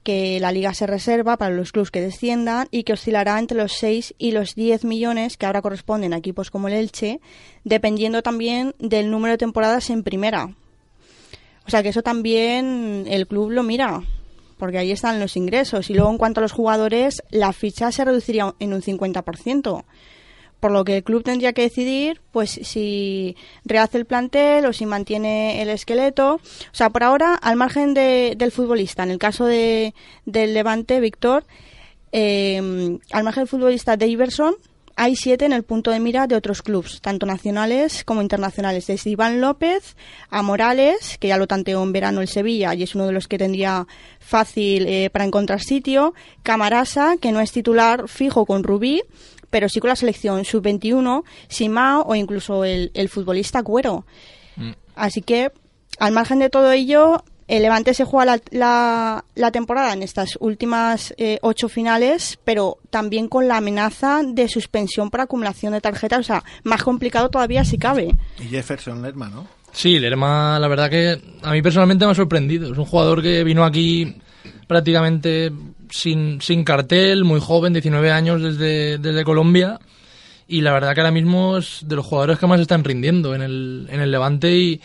que 0.02 0.40
la 0.40 0.50
liga 0.50 0.72
se 0.72 0.86
reserva 0.86 1.36
para 1.36 1.54
los 1.54 1.72
clubes 1.72 1.90
que 1.90 2.00
desciendan 2.00 2.68
y 2.70 2.84
que 2.84 2.94
oscilará 2.94 3.38
entre 3.38 3.58
los 3.58 3.72
6 3.74 4.14
y 4.18 4.32
los 4.32 4.54
10 4.54 4.84
millones 4.84 5.36
que 5.36 5.46
ahora 5.46 5.62
corresponden 5.62 6.14
a 6.14 6.18
equipos 6.18 6.50
como 6.50 6.68
el 6.68 6.74
Elche, 6.74 7.20
dependiendo 7.64 8.22
también 8.22 8.74
del 8.78 9.10
número 9.10 9.32
de 9.32 9.38
temporadas 9.38 9.90
en 9.90 10.02
primera, 10.02 10.54
o 11.66 11.70
sea 11.70 11.82
que 11.82 11.90
eso 11.90 12.02
también 12.02 13.04
el 13.08 13.26
club 13.26 13.50
lo 13.50 13.62
mira, 13.62 14.02
porque 14.60 14.78
ahí 14.78 14.92
están 14.92 15.18
los 15.18 15.36
ingresos. 15.36 15.90
Y 15.90 15.94
luego 15.94 16.10
en 16.10 16.18
cuanto 16.18 16.40
a 16.40 16.42
los 16.42 16.52
jugadores, 16.52 17.22
la 17.30 17.52
ficha 17.52 17.90
se 17.90 18.04
reduciría 18.04 18.54
en 18.60 18.74
un 18.74 18.82
50%. 18.82 19.84
Por 20.60 20.72
lo 20.72 20.84
que 20.84 20.98
el 20.98 21.04
club 21.04 21.24
tendría 21.24 21.54
que 21.54 21.62
decidir, 21.62 22.20
pues, 22.32 22.50
si 22.50 23.34
rehace 23.64 23.96
el 23.96 24.04
plantel 24.04 24.66
o 24.66 24.74
si 24.74 24.84
mantiene 24.84 25.62
el 25.62 25.70
esqueleto. 25.70 26.34
O 26.34 26.40
sea, 26.72 26.90
por 26.90 27.02
ahora, 27.02 27.34
al 27.34 27.56
margen 27.56 27.94
del 27.94 28.52
futbolista, 28.52 29.02
en 29.02 29.10
el 29.10 29.18
caso 29.18 29.46
de, 29.46 29.94
del 30.26 30.52
Levante, 30.52 31.00
Víctor, 31.00 31.44
eh, 32.12 32.98
al 33.10 33.24
margen 33.24 33.44
del 33.44 33.48
futbolista 33.48 33.96
de 33.96 34.06
Iverson, 34.08 34.54
hay 35.02 35.16
siete 35.16 35.46
en 35.46 35.54
el 35.54 35.62
punto 35.62 35.90
de 35.90 35.98
mira 35.98 36.26
de 36.26 36.36
otros 36.36 36.60
clubes, 36.60 37.00
tanto 37.00 37.24
nacionales 37.24 38.04
como 38.04 38.20
internacionales, 38.20 38.86
desde 38.86 39.08
Iván 39.08 39.40
López 39.40 39.96
a 40.28 40.42
Morales, 40.42 41.16
que 41.18 41.28
ya 41.28 41.38
lo 41.38 41.46
tanteó 41.46 41.82
en 41.82 41.92
verano 41.92 42.20
el 42.20 42.28
Sevilla 42.28 42.74
y 42.74 42.82
es 42.82 42.94
uno 42.94 43.06
de 43.06 43.12
los 43.12 43.26
que 43.26 43.38
tendría 43.38 43.86
fácil 44.18 44.86
eh, 44.86 45.08
para 45.08 45.24
encontrar 45.24 45.62
sitio, 45.62 46.12
Camarasa, 46.42 47.16
que 47.18 47.32
no 47.32 47.40
es 47.40 47.50
titular 47.50 48.08
fijo 48.08 48.44
con 48.44 48.62
Rubí, 48.62 49.00
pero 49.48 49.70
sí 49.70 49.80
con 49.80 49.88
la 49.88 49.96
selección 49.96 50.44
sub-21, 50.44 51.24
Simao 51.48 52.02
o 52.06 52.14
incluso 52.14 52.66
el, 52.66 52.90
el 52.92 53.08
futbolista 53.08 53.62
Cuero. 53.62 54.04
Mm. 54.56 54.72
Así 54.96 55.22
que, 55.22 55.50
al 55.98 56.12
margen 56.12 56.40
de 56.40 56.50
todo 56.50 56.72
ello, 56.72 57.24
el 57.56 57.62
Levante 57.62 57.94
se 57.94 58.04
juega 58.04 58.24
la, 58.36 58.40
la- 58.50 59.24
la 59.34 59.50
temporada 59.50 59.92
en 59.92 60.02
estas 60.02 60.36
últimas 60.40 61.12
eh, 61.18 61.38
ocho 61.42 61.68
finales, 61.68 62.38
pero 62.44 62.78
también 62.90 63.28
con 63.28 63.48
la 63.48 63.56
amenaza 63.58 64.22
de 64.24 64.48
suspensión 64.48 65.10
por 65.10 65.20
acumulación 65.20 65.72
de 65.72 65.80
tarjetas, 65.80 66.20
o 66.20 66.22
sea, 66.22 66.44
más 66.64 66.82
complicado 66.82 67.28
todavía 67.28 67.64
si 67.64 67.76
cabe. 67.78 68.14
Y 68.38 68.44
Jefferson 68.44 69.02
Lerma, 69.02 69.28
¿no? 69.28 69.46
Sí, 69.72 69.98
Lerma, 69.98 70.58
la 70.58 70.68
verdad 70.68 70.90
que 70.90 71.20
a 71.42 71.52
mí 71.52 71.62
personalmente 71.62 72.04
me 72.04 72.12
ha 72.12 72.14
sorprendido. 72.14 72.72
Es 72.72 72.78
un 72.78 72.84
jugador 72.86 73.22
que 73.22 73.44
vino 73.44 73.64
aquí 73.64 74.16
prácticamente 74.66 75.52
sin, 75.90 76.40
sin 76.40 76.64
cartel, 76.64 77.24
muy 77.24 77.40
joven, 77.40 77.72
19 77.72 78.10
años 78.10 78.42
desde, 78.42 78.98
desde 78.98 79.24
Colombia. 79.24 79.78
Y 80.48 80.62
la 80.62 80.72
verdad 80.72 80.94
que 80.94 81.00
ahora 81.00 81.12
mismo 81.12 81.58
es 81.58 81.80
de 81.84 81.96
los 81.96 82.06
jugadores 82.06 82.38
que 82.38 82.46
más 82.46 82.60
están 82.60 82.82
rindiendo 82.84 83.34
en 83.34 83.42
el, 83.42 83.86
en 83.90 84.00
el 84.00 84.10
Levante 84.10 84.52
y 84.56 84.80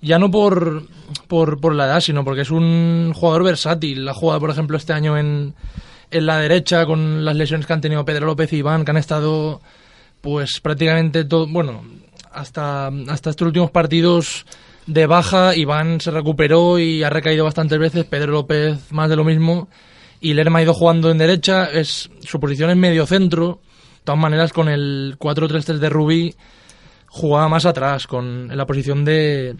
ya 0.00 0.18
no 0.18 0.30
por, 0.30 0.84
por, 1.28 1.60
por 1.60 1.74
la 1.74 1.86
edad, 1.86 2.00
sino 2.00 2.24
porque 2.24 2.42
es 2.42 2.50
un 2.50 3.12
jugador 3.14 3.44
versátil. 3.44 4.08
Ha 4.08 4.14
jugado, 4.14 4.40
por 4.40 4.50
ejemplo, 4.50 4.76
este 4.76 4.92
año 4.92 5.16
en, 5.16 5.54
en 6.10 6.26
la 6.26 6.38
derecha 6.38 6.86
con 6.86 7.24
las 7.24 7.36
lesiones 7.36 7.66
que 7.66 7.72
han 7.72 7.80
tenido 7.80 8.04
Pedro 8.04 8.26
López 8.26 8.52
y 8.52 8.56
Iván, 8.56 8.84
que 8.84 8.90
han 8.90 8.96
estado 8.96 9.60
pues 10.20 10.60
prácticamente 10.60 11.24
todo, 11.24 11.46
bueno, 11.46 11.84
hasta, 12.32 12.88
hasta 13.08 13.30
estos 13.30 13.46
últimos 13.46 13.70
partidos 13.70 14.44
de 14.86 15.06
baja, 15.06 15.54
Iván 15.56 16.00
se 16.00 16.10
recuperó 16.10 16.78
y 16.78 17.02
ha 17.02 17.10
recaído 17.10 17.44
bastantes 17.44 17.78
veces, 17.78 18.04
Pedro 18.04 18.32
López 18.32 18.92
más 18.92 19.08
de 19.08 19.16
lo 19.16 19.24
mismo, 19.24 19.68
y 20.20 20.34
Lerma 20.34 20.60
ha 20.60 20.62
ido 20.62 20.74
jugando 20.74 21.10
en 21.10 21.18
derecha, 21.18 21.66
es 21.66 22.10
su 22.20 22.40
posición 22.40 22.70
es 22.70 22.76
medio 22.76 23.06
centro, 23.06 23.60
de 23.98 24.04
todas 24.04 24.20
maneras 24.20 24.52
con 24.52 24.68
el 24.68 25.16
4-3-3 25.18 25.78
de 25.78 25.88
Rubí 25.88 26.34
jugaba 27.06 27.48
más 27.48 27.66
atrás, 27.66 28.06
con 28.06 28.50
en 28.50 28.56
la 28.56 28.66
posición 28.66 29.04
de, 29.04 29.56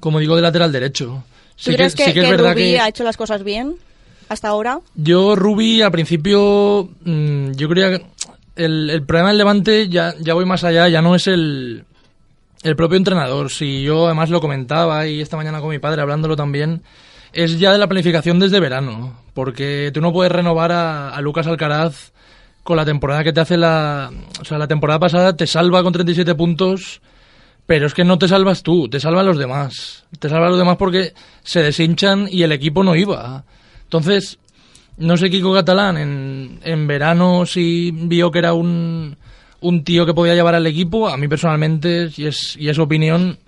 como 0.00 0.18
digo, 0.18 0.36
de 0.36 0.42
lateral 0.42 0.72
derecho. 0.72 1.22
¿Tú 1.62 1.72
crees 1.72 1.94
que, 1.94 2.06
sí 2.06 2.12
que 2.14 2.20
es 2.20 2.24
que 2.26 2.30
verdad 2.32 2.52
Rubí 2.54 2.62
que- 2.72 2.80
ha 2.80 2.88
hecho 2.88 3.04
las 3.04 3.16
cosas 3.16 3.44
bien 3.44 3.76
hasta 4.28 4.48
ahora? 4.48 4.80
yo, 4.94 5.36
Rubi, 5.36 5.82
al 5.82 5.92
principio, 5.92 6.88
mm, 7.04 7.52
yo 7.52 7.68
creía 7.68 7.90
que 7.98 8.06
el, 8.56 8.90
el 8.90 9.02
problema 9.04 9.28
del 9.28 9.38
Levante, 9.38 9.88
ya, 9.88 10.14
ya 10.20 10.34
voy 10.34 10.44
más 10.46 10.64
allá, 10.64 10.88
ya 10.88 11.02
no 11.02 11.14
es 11.14 11.26
el, 11.26 11.84
el 12.62 12.76
propio 12.76 12.96
entrenador. 12.96 13.50
Si 13.50 13.82
yo 13.82 14.06
además 14.06 14.30
lo 14.30 14.40
comentaba 14.40 15.06
y 15.06 15.20
esta 15.20 15.36
mañana 15.36 15.60
con 15.60 15.70
mi 15.70 15.78
padre 15.78 16.02
hablándolo 16.02 16.36
también, 16.36 16.82
es 17.32 17.58
ya 17.58 17.72
de 17.72 17.78
la 17.78 17.86
planificación 17.88 18.38
desde 18.38 18.60
verano. 18.60 19.18
Porque 19.34 19.90
tú 19.94 20.00
no 20.00 20.12
puedes 20.12 20.32
renovar 20.32 20.72
a, 20.72 21.10
a 21.10 21.20
Lucas 21.20 21.46
Alcaraz 21.46 22.12
con 22.62 22.76
la 22.76 22.84
temporada 22.84 23.24
que 23.24 23.32
te 23.32 23.40
hace 23.40 23.56
la... 23.56 24.10
O 24.40 24.44
sea, 24.44 24.58
la 24.58 24.68
temporada 24.68 24.98
pasada 24.98 25.34
te 25.36 25.46
salva 25.46 25.82
con 25.82 25.92
37 25.92 26.34
puntos, 26.34 27.00
pero 27.70 27.86
es 27.86 27.94
que 27.94 28.02
no 28.02 28.18
te 28.18 28.26
salvas 28.26 28.64
tú, 28.64 28.88
te 28.88 28.98
salvan 28.98 29.26
los 29.26 29.38
demás. 29.38 30.02
Te 30.18 30.28
salvan 30.28 30.48
los 30.48 30.58
demás 30.58 30.76
porque 30.76 31.14
se 31.44 31.62
deshinchan 31.62 32.26
y 32.28 32.42
el 32.42 32.50
equipo 32.50 32.82
no 32.82 32.96
iba. 32.96 33.44
Entonces, 33.84 34.40
no 34.96 35.16
sé 35.16 35.30
Kiko 35.30 35.54
Catalán 35.54 35.96
en, 35.96 36.58
en 36.64 36.88
verano 36.88 37.46
si 37.46 37.92
vio 37.92 38.32
que 38.32 38.40
era 38.40 38.54
un, 38.54 39.16
un 39.60 39.84
tío 39.84 40.04
que 40.04 40.14
podía 40.14 40.34
llevar 40.34 40.56
al 40.56 40.66
equipo. 40.66 41.08
A 41.08 41.16
mí 41.16 41.28
personalmente, 41.28 42.10
y 42.16 42.26
es, 42.26 42.56
y 42.56 42.70
es 42.70 42.78
opinión, 42.80 43.38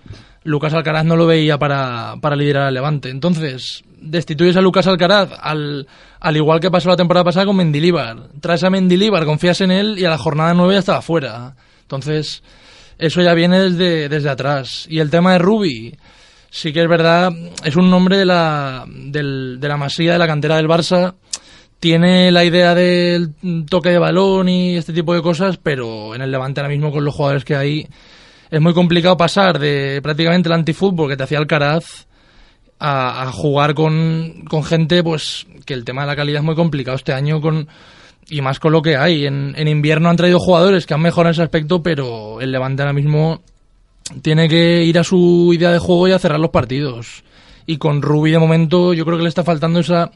Lucas 0.45 0.73
Alcaraz 0.73 1.03
no 1.03 1.17
lo 1.17 1.27
veía 1.27 1.59
para, 1.59 2.15
para 2.21 2.37
liderar 2.37 2.67
al 2.67 2.75
Levante. 2.75 3.09
Entonces, 3.09 3.83
destituyes 3.99 4.55
a 4.55 4.61
Lucas 4.61 4.87
Alcaraz 4.87 5.31
al, 5.37 5.85
al 6.21 6.37
igual 6.37 6.61
que 6.61 6.71
pasó 6.71 6.87
la 6.87 6.95
temporada 6.95 7.25
pasada 7.25 7.45
con 7.45 7.57
Mendilíbar. 7.57 8.29
Traes 8.39 8.63
a 8.63 8.69
Mendilíbar, 8.69 9.25
confías 9.25 9.59
en 9.59 9.71
él 9.71 9.99
y 9.99 10.05
a 10.05 10.09
la 10.09 10.17
jornada 10.17 10.53
9 10.53 10.75
ya 10.75 10.79
estaba 10.79 11.01
fuera. 11.01 11.57
Entonces, 11.81 12.41
eso 13.05 13.21
ya 13.21 13.33
viene 13.33 13.59
desde, 13.59 14.09
desde 14.09 14.29
atrás. 14.29 14.85
Y 14.89 14.99
el 14.99 15.09
tema 15.09 15.33
de 15.33 15.39
Rubi, 15.39 15.95
sí 16.49 16.71
que 16.73 16.81
es 16.81 16.87
verdad, 16.87 17.31
es 17.63 17.75
un 17.75 17.89
nombre 17.89 18.17
de 18.17 18.25
la, 18.25 18.85
del- 18.87 19.57
de 19.59 19.67
la 19.67 19.77
masía, 19.77 20.13
de 20.13 20.19
la 20.19 20.27
cantera 20.27 20.57
del 20.57 20.67
Barça. 20.67 21.13
Tiene 21.79 22.31
la 22.31 22.45
idea 22.45 22.73
del 22.73 23.31
toque 23.69 23.89
de 23.89 23.99
balón 23.99 24.47
y 24.47 24.77
este 24.77 24.93
tipo 24.93 25.13
de 25.13 25.21
cosas, 25.21 25.57
pero 25.61 26.15
en 26.15 26.21
el 26.21 26.31
Levante 26.31 26.61
ahora 26.61 26.69
mismo 26.71 26.91
con 26.93 27.03
los 27.03 27.13
jugadores 27.13 27.43
que 27.43 27.55
hay 27.57 27.87
es 28.49 28.61
muy 28.61 28.73
complicado 28.73 29.17
pasar 29.17 29.59
de 29.59 29.99
prácticamente 30.01 30.47
el 30.47 30.53
antifútbol 30.53 31.09
que 31.09 31.17
te 31.17 31.23
hacía 31.23 31.39
Alcaraz 31.39 32.05
a, 32.79 33.23
a 33.23 33.31
jugar 33.33 33.73
con, 33.73 34.45
con 34.47 34.63
gente 34.63 35.03
pues 35.03 35.45
que 35.65 35.73
el 35.73 35.83
tema 35.83 36.01
de 36.03 36.07
la 36.07 36.15
calidad 36.15 36.39
es 36.39 36.45
muy 36.45 36.55
complicado 36.55 36.95
este 36.95 37.11
año 37.13 37.41
con 37.41 37.67
y 38.29 38.41
más 38.41 38.59
con 38.59 38.71
lo 38.71 38.81
que 38.81 38.97
hay. 38.97 39.25
En, 39.25 39.53
en 39.57 39.67
invierno 39.67 40.09
han 40.09 40.17
traído 40.17 40.39
jugadores 40.39 40.85
que 40.85 40.93
han 40.93 41.01
mejorado 41.01 41.31
ese 41.31 41.43
aspecto, 41.43 41.81
pero 41.83 42.41
el 42.41 42.51
Levante 42.51 42.81
ahora 42.81 42.93
mismo 42.93 43.41
tiene 44.21 44.49
que 44.49 44.83
ir 44.83 44.99
a 44.99 45.03
su 45.03 45.51
idea 45.53 45.71
de 45.71 45.79
juego 45.79 46.07
y 46.07 46.11
a 46.11 46.19
cerrar 46.19 46.39
los 46.39 46.51
partidos. 46.51 47.23
Y 47.65 47.77
con 47.77 48.01
Rubi 48.01 48.31
de 48.31 48.39
momento 48.39 48.93
yo 48.93 49.05
creo 49.05 49.17
que 49.17 49.23
le 49.23 49.29
está 49.29 49.43
faltando 49.43 49.79
esa 49.79 50.11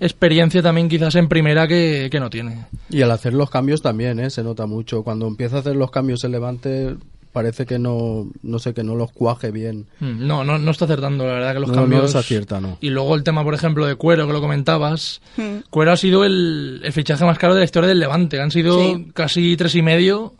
experiencia 0.00 0.62
también 0.62 0.88
quizás 0.88 1.14
en 1.14 1.28
primera 1.28 1.66
que, 1.66 2.08
que 2.10 2.20
no 2.20 2.30
tiene. 2.30 2.66
Y 2.90 3.02
al 3.02 3.10
hacer 3.10 3.34
los 3.34 3.50
cambios 3.50 3.82
también, 3.82 4.18
¿eh? 4.20 4.30
se 4.30 4.42
nota 4.42 4.66
mucho. 4.66 5.02
Cuando 5.02 5.26
empieza 5.26 5.56
a 5.56 5.60
hacer 5.60 5.76
los 5.76 5.90
cambios 5.90 6.24
el 6.24 6.32
Levante, 6.32 6.96
parece 7.32 7.66
que 7.66 7.78
no, 7.78 8.28
no 8.42 8.58
sé, 8.58 8.72
que 8.74 8.82
no 8.82 8.94
los 8.94 9.12
cuaje 9.12 9.50
bien. 9.50 9.86
Mm, 10.00 10.26
No, 10.26 10.44
no, 10.44 10.58
no 10.58 10.70
está 10.70 10.84
acertando, 10.86 11.26
la 11.26 11.32
verdad 11.34 11.52
que 11.54 11.60
los 11.60 11.68
No, 11.68 11.74
no 11.76 11.80
cambios... 11.82 12.02
los 12.02 12.14
acierta, 12.16 12.60
no. 12.60 12.78
Y 12.80 12.90
luego 12.90 13.14
el 13.14 13.22
tema, 13.24 13.44
por 13.44 13.54
ejemplo, 13.54 13.86
de 13.86 13.94
Cuero, 13.96 14.26
que 14.26 14.32
lo 14.32 14.40
comentabas. 14.40 15.20
Mm. 15.36 15.58
Cuero 15.70 15.92
ha 15.92 15.96
sido 15.96 16.24
el, 16.24 16.80
el 16.84 16.92
fichaje 16.92 17.24
más 17.24 17.38
caro 17.38 17.54
de 17.54 17.60
la 17.60 17.64
historia 17.64 17.88
del 17.88 18.00
Levante. 18.00 18.40
Han 18.40 18.50
sido 18.50 18.78
Sí. 18.80 19.08
casi 19.14 19.56
tres 19.56 19.74
y 19.74 19.82
medio, 19.82 20.34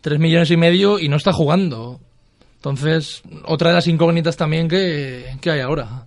tres 0.00 0.18
millones 0.18 0.50
y 0.50 0.56
medio, 0.56 0.98
y 0.98 1.08
no 1.08 1.16
está 1.16 1.32
jugando. 1.32 2.00
Entonces, 2.56 3.22
otra 3.46 3.70
de 3.70 3.74
las 3.76 3.86
incógnitas 3.86 4.36
también 4.36 4.68
que, 4.68 5.36
que 5.40 5.50
hay 5.50 5.60
ahora. 5.60 6.06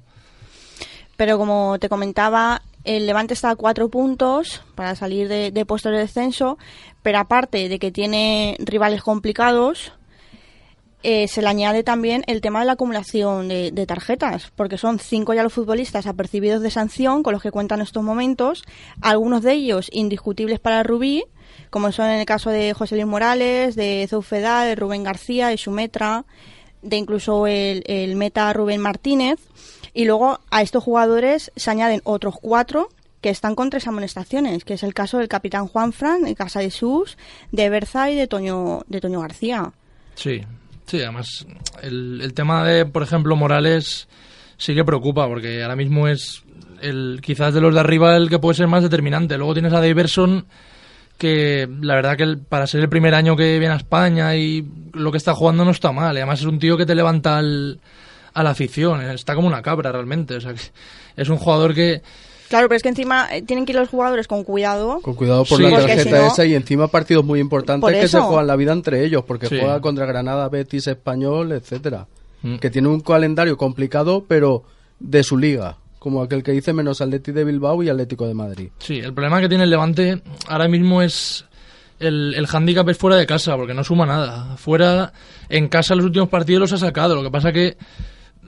Pero 1.15 1.37
como 1.37 1.77
te 1.79 1.89
comentaba, 1.89 2.61
el 2.83 3.05
Levante 3.05 3.33
está 3.33 3.49
a 3.51 3.55
cuatro 3.55 3.89
puntos 3.89 4.61
para 4.75 4.95
salir 4.95 5.27
de, 5.27 5.51
de 5.51 5.65
puestos 5.65 5.91
de 5.91 5.97
descenso, 5.99 6.57
pero 7.03 7.19
aparte 7.19 7.67
de 7.69 7.79
que 7.79 7.91
tiene 7.91 8.55
rivales 8.59 9.01
complicados, 9.03 9.91
eh, 11.03 11.27
se 11.27 11.41
le 11.41 11.47
añade 11.47 11.83
también 11.83 12.23
el 12.27 12.41
tema 12.41 12.59
de 12.59 12.65
la 12.65 12.73
acumulación 12.73 13.47
de, 13.47 13.71
de 13.71 13.85
tarjetas, 13.85 14.51
porque 14.55 14.77
son 14.77 14.99
cinco 14.99 15.33
ya 15.33 15.43
los 15.43 15.53
futbolistas 15.53 16.07
apercibidos 16.07 16.61
de 16.61 16.71
sanción 16.71 17.23
con 17.23 17.33
los 17.33 17.41
que 17.41 17.51
cuentan 17.51 17.81
estos 17.81 18.03
momentos, 18.03 18.63
algunos 19.01 19.43
de 19.43 19.53
ellos 19.53 19.89
indiscutibles 19.91 20.59
para 20.59 20.79
el 20.79 20.85
Rubí, 20.85 21.23
como 21.69 21.91
son 21.91 22.07
en 22.07 22.19
el 22.19 22.25
caso 22.25 22.49
de 22.49 22.73
José 22.73 22.95
Luis 22.95 23.07
Morales, 23.07 23.75
de 23.75 24.05
Zoufeda, 24.09 24.63
de 24.63 24.75
Rubén 24.75 25.03
García, 25.03 25.47
de 25.47 25.57
Sumetra, 25.57 26.25
de 26.81 26.97
incluso 26.97 27.47
el, 27.47 27.83
el 27.85 28.15
meta 28.15 28.51
Rubén 28.53 28.81
Martínez. 28.81 29.39
Y 29.93 30.05
luego 30.05 30.39
a 30.51 30.61
estos 30.61 30.83
jugadores 30.83 31.51
se 31.55 31.71
añaden 31.71 32.01
otros 32.03 32.35
cuatro 32.39 32.89
que 33.21 33.29
están 33.29 33.55
con 33.55 33.69
tres 33.69 33.87
amonestaciones, 33.87 34.63
que 34.63 34.75
es 34.75 34.83
el 34.83 34.93
caso 34.93 35.17
del 35.17 35.27
capitán 35.27 35.67
Juan 35.67 35.91
Fran, 35.91 36.23
de 36.23 36.35
Casa 36.35 36.61
de 36.61 36.71
Sus, 36.71 37.17
de 37.51 37.69
Berza 37.69 38.09
y 38.09 38.15
de 38.15 38.27
Toño, 38.27 38.81
de 38.87 39.01
Toño 39.01 39.19
García. 39.19 39.73
Sí, 40.15 40.41
sí, 40.89 41.01
además 41.01 41.45
el, 41.81 42.31
tema 42.33 42.65
de, 42.65 42.85
por 42.85 43.03
ejemplo, 43.03 43.35
Morales 43.35 44.07
sí 44.57 44.75
que 44.75 44.83
preocupa 44.83 45.27
porque 45.27 45.61
ahora 45.63 45.75
mismo 45.75 46.07
es 46.07 46.43
el 46.81 47.19
quizás 47.21 47.53
de 47.53 47.61
los 47.61 47.73
de 47.73 47.79
arriba 47.79 48.15
el 48.15 48.29
que 48.29 48.39
puede 48.39 48.55
ser 48.55 48.67
más 48.67 48.83
determinante. 48.83 49.37
Luego 49.37 49.53
tienes 49.53 49.73
a 49.73 49.81
Daverson 49.81 50.45
que 51.17 51.67
la 51.81 51.95
verdad 51.95 52.17
que 52.17 52.37
para 52.47 52.65
ser 52.67 52.81
el 52.81 52.89
primer 52.89 53.13
año 53.13 53.35
que 53.35 53.59
viene 53.59 53.73
a 53.73 53.77
España 53.77 54.35
y 54.35 54.65
lo 54.93 55.11
que 55.11 55.17
está 55.17 55.33
jugando 55.33 55.65
no 55.65 55.71
está 55.71 55.91
mal. 55.91 56.15
Además 56.15 56.39
es 56.39 56.45
un 56.45 56.59
tío 56.59 56.77
que 56.77 56.85
te 56.85 56.95
levanta 56.95 57.37
al- 57.37 57.79
a 58.33 58.43
la 58.43 58.51
afición, 58.51 59.01
está 59.01 59.35
como 59.35 59.47
una 59.47 59.61
cabra 59.61 59.91
realmente. 59.91 60.35
O 60.35 60.41
sea, 60.41 60.53
es 61.17 61.29
un 61.29 61.37
jugador 61.37 61.73
que 61.73 62.01
Claro, 62.49 62.67
pero 62.67 62.77
es 62.77 62.83
que 62.83 62.89
encima 62.89 63.27
eh, 63.31 63.41
tienen 63.43 63.65
que 63.65 63.71
ir 63.73 63.77
los 63.79 63.89
jugadores 63.89 64.27
con 64.27 64.43
cuidado. 64.43 64.99
Con 65.01 65.13
cuidado 65.13 65.45
por 65.45 65.57
Sí. 65.57 65.63
la 65.63 65.79
tarjeta 65.79 66.03
si 66.03 66.09
no- 66.09 66.27
esa 66.27 66.45
y 66.45 66.55
encima 66.55 66.87
partidos 66.87 67.23
muy 67.23 67.39
importantes 67.39 67.81
Por 67.81 67.91
que 67.93 68.07
se 68.07 68.19
juegan 68.19 68.47
la 68.47 68.55
vida 68.55 68.73
entre 68.73 69.05
ellos, 69.05 69.23
porque 69.25 69.47
Sí. 69.47 69.57
juega 69.59 69.79
contra 69.81 70.05
Granada, 70.05 70.49
Betis, 70.49 70.87
Español, 70.87 71.51
etcétera. 71.51 72.07
Mm. 72.41 72.55
Que 72.57 72.69
tiene 72.69 72.87
un 72.87 73.01
calendario 73.01 73.55
complicado, 73.57 74.25
pero 74.27 74.63
de 74.99 75.23
su 75.23 75.37
liga, 75.37 75.77
como 75.99 76.21
aquel 76.23 76.41
que 76.43 76.51
dice 76.51 76.73
menos 76.73 77.01
Atleti 77.01 77.31
de 77.31 77.43
Bilbao 77.43 77.83
y 77.83 77.89
Atlético 77.89 78.27
de 78.27 78.33
Madrid. 78.33 78.69
Sí, 78.79 78.97
el 78.99 79.13
problema 79.13 79.39
que 79.41 79.49
tiene 79.49 79.65
el 79.65 79.69
Levante 79.69 80.21
ahora 80.47 80.67
mismo 80.67 81.01
es 81.01 81.45
el, 81.99 82.33
el 82.35 82.47
hándicap 82.47 82.87
es 82.89 82.97
fuera 82.97 83.17
de 83.17 83.25
casa, 83.25 83.55
porque 83.57 83.73
no 83.73 83.83
suma 83.83 84.05
nada. 84.05 84.55
Fuera, 84.57 85.11
en 85.49 85.67
casa 85.67 85.95
los 85.95 86.05
últimos 86.05 86.29
partidos 86.29 86.61
los 86.61 86.73
ha 86.73 86.77
sacado. 86.77 87.13
Lo 87.15 87.23
que 87.23 87.29
pasa 87.29 87.51
que 87.51 87.75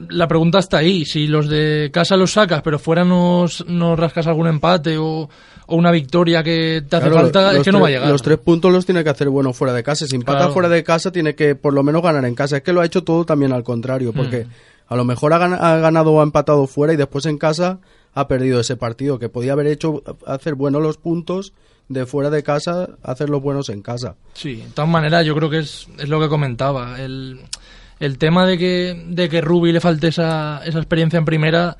la 0.09 0.27
pregunta 0.27 0.59
está 0.59 0.77
ahí. 0.77 1.05
Si 1.05 1.27
los 1.27 1.47
de 1.49 1.89
casa 1.93 2.17
los 2.17 2.31
sacas, 2.33 2.61
pero 2.63 2.79
fuera 2.79 3.03
nos, 3.03 3.65
nos 3.67 3.99
rascas 3.99 4.27
algún 4.27 4.47
empate 4.47 4.97
o, 4.97 5.29
o 5.67 5.75
una 5.75 5.91
victoria 5.91 6.43
que 6.43 6.83
te 6.87 6.95
hace 6.95 7.09
Claro, 7.09 7.21
falta, 7.23 7.51
los 7.51 7.55
es 7.61 7.63
que 7.63 7.71
no 7.71 7.81
va 7.81 7.87
a 7.87 7.91
llegar. 7.91 8.09
Los 8.09 8.21
tres 8.21 8.37
puntos 8.39 8.71
los 8.71 8.85
tiene 8.85 9.03
que 9.03 9.09
hacer 9.09 9.29
bueno 9.29 9.53
fuera 9.53 9.73
de 9.73 9.83
casa. 9.83 10.07
Si 10.07 10.15
empata 10.15 10.39
Claro. 10.39 10.53
fuera 10.53 10.69
de 10.69 10.83
casa, 10.83 11.11
tiene 11.11 11.35
que 11.35 11.55
por 11.55 11.73
lo 11.73 11.83
menos 11.83 12.01
ganar 12.01 12.25
en 12.25 12.35
casa. 12.35 12.57
Es 12.57 12.63
que 12.63 12.73
lo 12.73 12.81
ha 12.81 12.85
hecho 12.85 13.03
todo 13.03 13.25
también 13.25 13.51
al 13.53 13.63
contrario, 13.63 14.13
porque 14.13 14.45
Mm. 14.45 14.49
a 14.87 14.95
lo 14.95 15.03
mejor 15.05 15.33
ha, 15.33 15.39
gan- 15.39 15.57
ha 15.59 15.77
ganado 15.77 16.11
o 16.13 16.19
ha 16.21 16.23
empatado 16.23 16.67
fuera 16.67 16.93
y 16.93 16.97
después 16.97 17.25
en 17.25 17.37
casa 17.37 17.79
ha 18.13 18.27
perdido 18.27 18.59
ese 18.59 18.75
partido, 18.75 19.19
que 19.19 19.29
podía 19.29 19.53
haber 19.53 19.67
hecho 19.67 20.03
hacer 20.25 20.55
buenos 20.55 20.81
los 20.81 20.97
puntos 20.97 21.53
de 21.87 22.05
fuera 22.05 22.29
de 22.29 22.43
casa, 22.43 22.89
hacerlos 23.03 23.41
buenos 23.41 23.69
en 23.69 23.81
casa. 23.81 24.15
Sí, 24.33 24.55
de 24.55 24.69
todas 24.73 24.89
maneras, 24.89 25.25
yo 25.25 25.35
creo 25.35 25.49
que 25.49 25.59
es, 25.59 25.87
es 25.97 26.09
lo 26.09 26.19
que 26.19 26.27
comentaba. 26.29 27.01
El, 27.01 27.39
el 28.01 28.17
tema 28.17 28.45
de 28.45 28.57
que, 28.57 29.01
de 29.07 29.29
que 29.29 29.39
Rubi 29.39 29.71
le 29.71 29.79
falte 29.79 30.07
esa, 30.09 30.61
esa 30.65 30.79
experiencia 30.79 31.17
en 31.17 31.23
primera, 31.25 31.77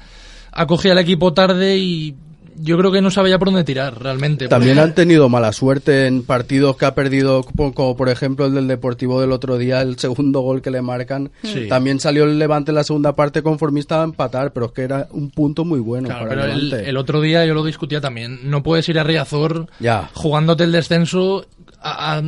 acogía 0.54 0.94
al 0.94 1.00
equipo 1.00 1.34
tarde 1.34 1.78
y 1.78 2.16
yo 2.64 2.78
creo 2.78 2.92
que 2.92 3.02
no 3.02 3.10
sabía 3.10 3.40
por 3.40 3.48
dónde 3.48 3.64
tirar 3.64 4.04
realmente. 4.04 4.48
También 4.48 4.76
porque- 4.76 4.90
han 4.90 4.94
tenido 4.94 5.30
mala 5.30 5.52
suerte 5.52 6.06
en 6.06 6.22
partidos 6.24 6.76
que 6.78 6.86
ha 6.86 6.94
perdido, 6.94 7.44
como, 7.44 7.96
por 7.98 8.10
ejemplo 8.10 8.46
el 8.46 8.54
del 8.54 8.68
Deportivo 8.68 9.20
del 9.20 9.32
otro 9.32 9.58
día, 9.58 9.82
el 9.82 9.98
segundo 9.98 10.42
gol 10.42 10.62
que 10.62 10.70
le 10.70 10.82
marcan. 10.84 11.32
Sí. 11.44 11.68
También 11.68 12.00
salió 12.00 12.26
el 12.26 12.38
Levante 12.38 12.70
en 12.72 12.76
la 12.76 12.84
segunda 12.84 13.16
parte 13.16 13.42
conformista 13.42 14.02
a 14.02 14.04
empatar, 14.04 14.54
pero 14.54 14.68
es 14.68 14.72
que 14.74 14.84
era 14.84 15.08
un 15.12 15.32
punto 15.32 15.66
muy 15.66 15.80
bueno 15.80 16.10
Claro, 16.10 16.28
para 16.28 16.42
pero 16.44 16.54
el 16.54 16.74
el 16.74 16.98
otro 16.98 17.20
día 17.22 17.44
yo 17.48 17.56
lo 17.56 17.64
discutía 17.64 18.00
también. 18.00 18.42
No 18.44 18.62
puedes 18.62 18.88
ir 18.90 19.00
a 19.00 19.04
Riazor 19.04 19.68
Ya. 19.80 20.10
jugándote 20.14 20.66
el 20.66 20.72
descenso 20.74 21.46
a- 21.82 22.18
a- 22.18 22.24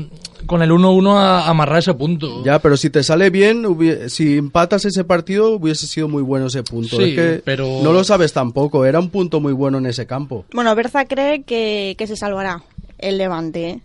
con 0.45 0.61
el 0.61 0.71
1-1 0.71 1.15
a, 1.17 1.41
a 1.41 1.49
amarrar 1.49 1.79
ese 1.79 1.93
punto. 1.93 2.43
Ya, 2.43 2.59
pero 2.59 2.75
si 2.75 2.89
te 2.89 3.03
sale 3.03 3.29
bien, 3.29 3.65
si 4.09 4.37
empatas 4.37 4.83
ese 4.85 5.03
partido, 5.03 5.51
hubiese 5.55 5.87
sido 5.87 6.07
muy 6.09 6.21
bueno 6.23 6.47
ese 6.47 6.63
punto. 6.63 6.97
Sí, 6.97 7.03
es 7.03 7.15
que 7.15 7.41
pero- 7.45 7.79
no 7.81 7.93
lo 7.93 8.03
sabes 8.03 8.33
tampoco, 8.33 8.85
era 8.85 8.99
un 8.99 9.09
punto 9.09 9.39
muy 9.39 9.53
bueno 9.53 9.77
en 9.77 9.85
ese 9.85 10.05
campo. 10.05 10.45
Bueno, 10.53 10.73
Berza 10.75 11.05
cree 11.05 11.43
que, 11.43 11.95
que 11.97 12.07
se 12.07 12.15
salvará 12.17 12.63
el 12.97 13.17
Levante. 13.17 13.69
¿eh? 13.69 13.79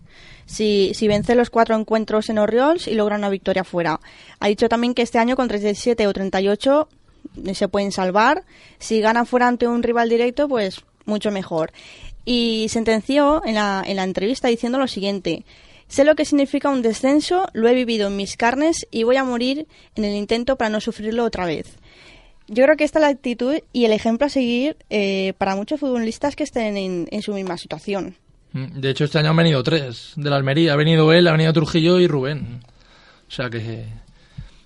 Si, 0.46 0.92
si 0.94 1.06
vence 1.08 1.34
los 1.34 1.50
cuatro 1.50 1.76
encuentros 1.76 2.30
en 2.30 2.38
Oriols 2.38 2.88
y 2.88 2.94
logra 2.94 3.16
una 3.16 3.28
victoria 3.28 3.64
fuera. 3.64 4.00
Ha 4.40 4.48
dicho 4.48 4.68
también 4.68 4.94
que 4.94 5.02
este 5.02 5.18
año 5.18 5.36
con 5.36 5.46
37 5.46 6.06
o 6.06 6.12
38 6.12 6.88
se 7.52 7.68
pueden 7.68 7.92
salvar. 7.92 8.44
Si 8.78 9.00
gana 9.00 9.26
fuera 9.26 9.46
ante 9.46 9.68
un 9.68 9.82
rival 9.82 10.08
directo, 10.08 10.48
pues 10.48 10.80
mucho 11.04 11.30
mejor. 11.30 11.70
Y 12.30 12.66
sentenció 12.68 13.42
en 13.46 13.54
la, 13.54 13.82
en 13.86 13.96
la 13.96 14.04
entrevista 14.04 14.48
diciendo 14.48 14.78
lo 14.78 14.86
siguiente. 14.86 15.46
Sé 15.88 16.04
lo 16.04 16.14
que 16.14 16.26
significa 16.26 16.68
un 16.68 16.82
descenso, 16.82 17.48
lo 17.54 17.68
he 17.68 17.74
vivido 17.74 18.08
en 18.08 18.16
mis 18.16 18.36
carnes 18.36 18.86
y 18.90 19.04
voy 19.04 19.16
a 19.16 19.24
morir 19.24 19.66
en 19.94 20.04
el 20.04 20.14
intento 20.14 20.56
para 20.56 20.68
no 20.68 20.78
sufrirlo 20.82 21.24
otra 21.24 21.46
vez. 21.46 21.78
Yo 22.46 22.64
creo 22.64 22.76
que 22.76 22.84
esta 22.84 22.98
es 22.98 23.02
la 23.02 23.08
actitud 23.08 23.54
y 23.72 23.86
el 23.86 23.92
ejemplo 23.92 24.26
a 24.26 24.28
seguir 24.28 24.76
eh, 24.90 25.32
para 25.38 25.56
muchos 25.56 25.80
futbolistas 25.80 26.36
que 26.36 26.44
estén 26.44 26.76
en, 26.76 27.08
en 27.10 27.22
su 27.22 27.32
misma 27.32 27.56
situación. 27.56 28.14
Mm, 28.52 28.78
De 28.78 28.90
hecho, 28.90 29.04
este 29.04 29.18
año 29.20 29.30
han 29.30 29.36
venido 29.36 29.62
tres 29.62 30.12
de 30.16 30.28
la 30.28 30.36
Almería. 30.36 30.74
Ha 30.74 30.76
venido 30.76 31.10
él, 31.14 31.26
ha 31.28 31.32
venido 31.32 31.54
Trujillo 31.54 31.98
y 31.98 32.06
Rubén. 32.06 32.60
O 33.26 33.30
sea 33.30 33.48
que... 33.48 33.86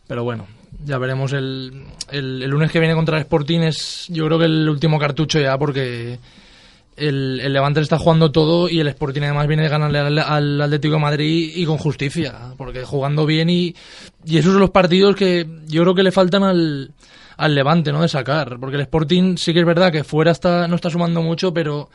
Pero 0.09 0.25
bueno, 0.25 0.48
ya 0.85 0.98
veremos 0.98 1.33
el, 1.33 1.85
el, 2.11 2.42
el 2.42 2.51
lunes 2.51 2.72
que 2.72 2.81
viene 2.81 2.96
contra 2.96 3.18
el 3.18 3.22
Sporting 3.22 3.61
es 3.61 4.07
yo 4.09 4.27
creo 4.27 4.40
que 4.40 4.46
el 4.46 4.68
último 4.68 4.98
cartucho 4.98 5.38
ya 5.38 5.57
porque 5.57 6.18
el, 6.96 7.40
el 7.40 7.52
Levante 7.52 7.81
le 7.81 7.85
está 7.85 7.98
jugando 7.98 8.33
todo 8.33 8.68
y 8.68 8.81
el 8.81 8.88
Sporting 8.88 9.22
además 9.22 9.46
viene 9.46 9.62
de 9.62 9.68
ganarle 9.68 9.98
al, 9.98 10.18
al 10.18 10.61
Atlético 10.61 10.94
de 10.94 11.00
Madrid 11.00 11.52
y 11.55 11.64
con 11.64 11.78
justicia, 11.78 12.55
porque 12.57 12.85
jugando 12.85 13.26
bien 13.26 13.48
y, 13.50 13.74
y 14.24 14.38
esos 14.38 14.52
son 14.52 14.61
los 14.61 14.70
partidos 14.70 15.16
que 15.16 15.46
yo 15.66 15.83
creo 15.83 15.94
que 15.94 16.02
le 16.02 16.12
faltan 16.12 16.42
al, 16.42 16.92
al 17.37 17.55
Levante, 17.55 17.92
¿no? 17.92 18.02
De 18.02 18.09
sacar, 18.09 18.59
porque 18.61 18.76
el 18.76 18.83
Sporting 18.83 19.37
sí 19.37 19.52
que 19.52 19.61
es 19.61 19.66
verdad 19.66 19.90
que 19.90 20.05
fuera 20.05 20.31
está, 20.31 20.68
no 20.68 20.76
está 20.76 20.90
sumando 20.90 21.22
mucho, 21.22 21.52
pero 21.55 21.88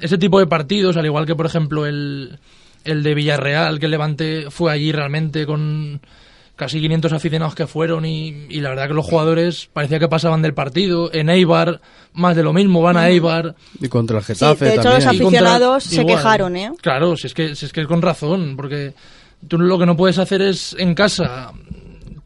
ese 0.00 0.18
tipo 0.18 0.38
de 0.38 0.46
partidos, 0.46 0.96
al 0.96 1.06
igual 1.06 1.26
que 1.26 1.34
por 1.34 1.46
ejemplo 1.46 1.86
el, 1.86 2.38
el 2.84 3.02
de 3.02 3.14
Villarreal, 3.14 3.78
que 3.78 3.86
el 3.86 3.90
Levante 3.90 4.46
fue 4.50 4.72
allí 4.72 4.92
realmente 4.92 5.46
con 5.46 6.00
casi 6.56 6.80
500 6.80 7.12
aficionados 7.12 7.54
que 7.54 7.66
fueron 7.66 8.04
y, 8.06 8.46
y 8.48 8.60
la 8.60 8.70
verdad 8.70 8.88
que 8.88 8.94
los 8.94 9.04
jugadores 9.06 9.68
parecía 9.72 9.98
que 9.98 10.08
pasaban 10.08 10.40
del 10.42 10.54
partido. 10.54 11.10
En 11.12 11.28
Eibar, 11.28 11.80
más 12.14 12.34
de 12.34 12.42
lo 12.42 12.52
mismo, 12.52 12.80
van 12.82 12.96
a 12.96 13.08
Eibar. 13.10 13.54
Y 13.80 13.88
contra 13.88 14.18
el 14.18 14.24
Sí, 14.24 14.32
Getafe 14.34 14.64
de 14.64 14.70
hecho 14.74 14.82
también. 14.82 14.94
los 14.94 15.04
contra- 15.04 15.26
aficionados 15.26 15.84
se 15.84 16.00
igual. 16.00 16.16
quejaron, 16.16 16.56
¿eh? 16.56 16.72
Claro, 16.80 17.16
si 17.16 17.26
es 17.26 17.34
que 17.34 17.54
si 17.54 17.66
es 17.66 17.72
que 17.72 17.82
es 17.82 17.86
con 17.86 18.00
razón, 18.02 18.54
porque 18.56 18.94
tú 19.46 19.58
lo 19.58 19.78
que 19.78 19.84
no 19.86 19.96
puedes 19.96 20.18
hacer 20.18 20.40
es 20.42 20.74
en 20.78 20.94
casa 20.94 21.52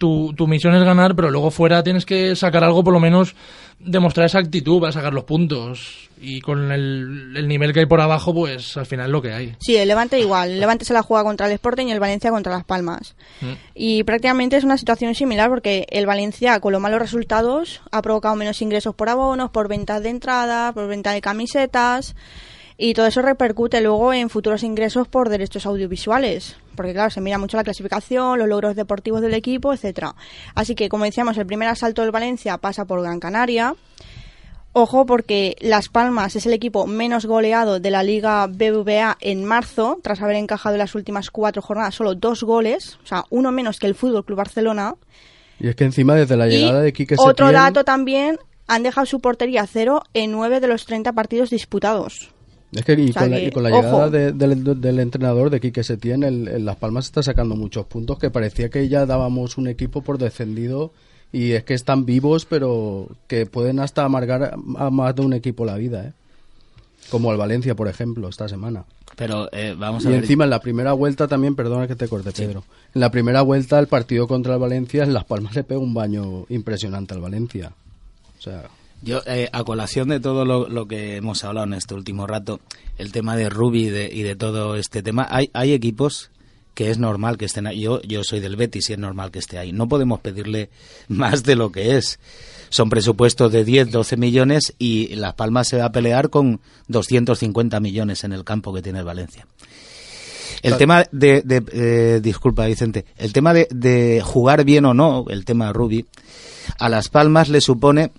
tu, 0.01 0.33
tu 0.35 0.49
misión 0.49 0.75
es 0.75 0.83
ganar, 0.83 1.15
pero 1.15 1.31
luego 1.31 1.51
fuera 1.51 1.83
tienes 1.85 2.07
que 2.07 2.35
sacar 2.35 2.65
algo, 2.65 2.83
por 2.83 2.95
lo 2.95 3.01
menos 3.01 3.37
demostrar 3.79 4.27
esa 4.27 4.39
actitud 4.39 4.81
para 4.81 4.93
sacar 4.93 5.13
los 5.13 5.25
puntos. 5.25 6.09
Y 6.23 6.41
con 6.41 6.73
el, 6.73 7.35
el 7.37 7.49
nivel 7.49 7.73
que 7.73 7.81
hay 7.81 7.87
por 7.87 8.01
abajo, 8.01 8.35
pues 8.35 8.77
al 8.77 8.87
final 8.87 9.07
es 9.07 9.13
lo 9.13 9.23
que 9.23 9.33
hay. 9.33 9.57
Sí, 9.61 9.77
el 9.77 9.89
Levante 9.89 10.19
igual. 10.19 10.51
El 10.51 10.61
Levante 10.61 10.85
se 10.85 10.93
la 10.93 11.03
juega 11.03 11.25
contra 11.25 11.47
el 11.47 11.53
Sporting 11.53 11.87
y 11.87 11.93
el 11.93 12.01
Valencia 12.01 12.31
contra 12.31 12.53
Las 12.53 12.65
Palmas. 12.65 13.15
Mm. 13.41 13.53
Y 13.75 14.03
prácticamente 14.05 14.57
es 14.57 14.65
una 14.65 14.77
situación 14.77 15.15
similar 15.15 15.49
porque 15.49 15.87
el 15.91 16.07
Valencia, 16.07 16.61
con 16.61 16.73
los 16.73 16.81
malos 16.81 16.99
resultados, 16.99 17.83
ha 17.91 18.03
provocado 18.03 18.37
menos 18.37 18.61
ingresos 18.61 18.95
por 18.95 19.09
abonos, 19.09 19.51
por 19.51 19.69
ventas 19.69 20.03
de 20.03 20.11
entrada, 20.11 20.73
por 20.73 20.89
venta 20.89 21.13
de 21.13 21.21
camisetas. 21.21 22.15
Y 22.77 22.95
todo 22.95 23.07
eso 23.07 23.21
repercute 23.21 23.81
luego 23.83 24.13
en 24.15 24.31
futuros 24.31 24.63
ingresos 24.63 25.07
por 25.09 25.29
derechos 25.29 25.67
audiovisuales. 25.67 26.57
Porque, 26.81 26.95
claro, 26.95 27.11
se 27.11 27.21
mira 27.21 27.37
mucho 27.37 27.59
la 27.59 27.63
clasificación, 27.63 28.39
los 28.39 28.49
logros 28.49 28.75
deportivos 28.75 29.21
del 29.21 29.35
equipo, 29.35 29.75
etcétera. 29.75 30.15
Así 30.55 30.75
que, 30.75 30.89
como 30.89 31.05
decíamos, 31.05 31.37
el 31.37 31.45
primer 31.45 31.69
asalto 31.69 32.01
del 32.01 32.11
Valencia 32.11 32.57
pasa 32.57 32.87
por 32.87 33.03
Gran 33.03 33.21
Canaria. 33.21 33.75
Ojo 34.73 35.05
porque 35.05 35.57
Las 35.61 35.91
Palmas 35.91 36.37
es 36.37 36.47
el 36.47 36.55
equipo 36.55 36.87
menos 36.87 37.27
goleado 37.27 37.81
de 37.81 37.91
la 37.91 38.03
Liga 38.03 38.47
BBVA 38.47 39.19
en 39.21 39.45
marzo, 39.45 39.99
tras 40.03 40.23
haber 40.23 40.37
encajado 40.37 40.77
en 40.77 40.79
las 40.79 40.95
últimas 40.95 41.31
cuatro 41.31 41.61
jornadas 41.61 41.97
solo 41.97 42.15
dos 42.15 42.45
goles, 42.45 42.99
o 43.05 43.07
sea, 43.07 43.27
uno 43.29 43.53
menos 43.53 43.79
que 43.79 43.87
el 43.87 43.95
Fútbol 43.95 44.25
Club 44.25 44.39
Barcelona. 44.39 44.95
Y 45.59 45.69
es 45.69 45.77
que 45.77 45.85
encima 45.85 46.15
desde 46.15 46.39
la 46.39 46.49
y 46.49 46.53
llegada 46.53 46.81
de 46.81 46.95
Quique 46.95 47.17
otro 47.19 47.49
Setién, 47.49 47.63
dato 47.63 47.85
también, 47.85 48.39
han 48.69 48.83
dejado 48.83 49.05
su 49.05 49.21
portería 49.21 49.61
a 49.61 49.67
cero 49.67 50.03
en 50.15 50.33
nueve 50.33 50.61
de 50.61 50.69
los 50.69 50.87
30 50.87 51.13
partidos 51.13 51.51
disputados. 51.51 52.31
Es 52.73 52.85
que, 52.85 52.93
y, 52.95 53.11
O 53.11 53.13
sea 53.13 53.23
con 53.23 53.31
la, 53.33 53.37
que, 53.39 53.45
y 53.47 53.51
con 53.51 53.63
la 53.65 53.71
ojo. 53.71 53.81
llegada 53.83 54.11
de- 54.11 54.33
del, 54.33 54.81
del 54.81 55.01
entrenador 55.01 55.51
de 55.51 55.59
Quique 55.61 55.83
Setién, 55.83 56.23
el, 56.23 56.47
el 56.49 56.65
Las 56.65 56.77
Palmas 56.77 57.07
está 57.07 57.23
sacando 57.23 57.57
muchos 57.57 57.87
puntos 57.87 58.19
que 58.19 58.31
parecía 58.31 58.69
que 58.69 58.89
ya 58.89 59.07
dábamos 59.07 59.59
un 59.59 59.67
equipo 59.67 60.03
por 60.03 60.19
descendido 60.19 60.93
y 61.33 61.53
es 61.53 61.65
que 61.65 61.75
están 61.75 62.05
vivos 62.07 62.45
pero 62.47 63.09
que 63.27 63.47
pueden 63.47 63.81
hasta 63.81 64.05
amargar 64.05 64.55
a, 64.77 64.91
más 64.91 65.15
de 65.17 65.23
un 65.23 65.33
equipo 65.33 65.65
la 65.65 65.77
vida, 65.77 66.07
¿eh? 66.07 66.13
Como 67.11 67.33
el 67.33 67.39
Valencia, 67.39 67.75
por 67.75 67.89
ejemplo, 67.89 68.29
esta 68.29 68.49
semana. 68.49 68.85
Pero 69.17 69.49
eh, 69.53 69.75
vamos 69.77 70.05
Y 70.05 70.09
ver. 70.09 70.19
encima 70.19 70.45
en 70.45 70.51
la 70.51 70.61
primera 70.61 70.93
vuelta 70.93 71.27
también, 71.27 71.57
perdona 71.57 71.89
que 71.89 71.97
te 71.97 72.07
corte, 72.07 72.31
Pedro. 72.31 72.63
En 72.95 73.01
la 73.01 73.11
primera 73.11 73.43
vuelta 73.43 73.81
el 73.81 73.89
partido 73.89 74.29
contra 74.29 74.55
el 74.55 74.61
Valencia, 74.61 75.03
en 75.03 75.13
Las 75.13 75.25
Palmas 75.25 75.57
le 75.57 75.65
pega 75.65 75.81
un 75.81 75.93
baño 75.95 76.45
impresionante 76.51 77.15
al 77.15 77.21
Valencia. 77.21 77.73
O 78.39 78.43
sea, 78.43 78.65
Yo, 79.03 79.23
eh, 79.27 79.49
a 79.53 79.65
colación 79.65 80.09
de 80.09 80.21
todo 80.21 80.45
lo, 80.45 80.69
lo 80.69 80.87
que 80.87 81.17
hemos 81.17 81.43
hablado 81.45 81.67
en 81.67 81.75
este 81.75 81.95
último 81.95 82.27
rato, 82.27 82.61
el 82.99 83.13
tema 83.13 83.35
de 83.37 83.49
Ruby 83.49 83.87
y 83.87 83.91
de, 83.91 84.11
y 84.13 84.23
de 84.23 84.37
todo 84.37 84.77
este 84.77 85.03
tema, 85.03 85.27
hay, 85.31 85.51
hay 85.55 85.73
equipos 85.73 86.31
que 86.75 86.91
es 86.91 86.99
normal 86.99 87.37
que 87.39 87.47
estén 87.47 87.67
ahí. 87.67 87.81
Yo, 87.81 88.01
yo 88.03 88.23
soy 88.25 88.41
del 88.41 88.57
Betis 88.57 88.91
y 88.91 88.93
es 88.93 88.99
normal 88.99 89.31
que 89.31 89.39
esté 89.39 89.59
ahí. 89.59 89.73
No 89.73 89.89
podemos 89.89 90.21
pedirle 90.21 90.69
más 91.09 91.43
de 91.45 91.57
lo 91.57 91.73
que 91.73 91.97
es. 91.97 92.19
Son 92.69 92.89
presupuestos 92.91 93.51
de 93.51 93.65
10, 93.65 93.91
12 93.91 94.17
millones 94.17 94.75
y 94.79 95.09
Las 95.17 95.35
Palmas 95.35 95.67
se 95.69 95.79
va 95.79 95.87
a 95.87 95.93
pelear 95.93 96.31
con 96.31 96.61
250 96.89 97.81
millones 97.81 98.23
en 98.25 98.33
el 98.33 98.45
campo 98.45 98.73
que 98.73 98.83
tiene 98.83 99.01
el 99.01 99.05
Valencia. 99.05 99.47
El 100.63 100.77
tema 100.77 101.05
de, 101.11 101.41
de- 101.43 101.65
eh, 101.73 102.21
disculpa 102.23 102.67
Vicente, 102.67 103.07
el 103.17 103.33
tema 103.33 103.55
de, 103.55 103.67
de 103.71 104.21
jugar 104.23 104.65
bien 104.65 104.85
o 104.85 104.93
no, 104.93 105.25
el 105.31 105.47
tema 105.47 105.69
de 105.69 105.73
Ruby, 105.73 106.07
a 106.79 106.91
Las 106.91 107.09
Palmas 107.09 107.49
le 107.49 107.63
supone 107.63 108.13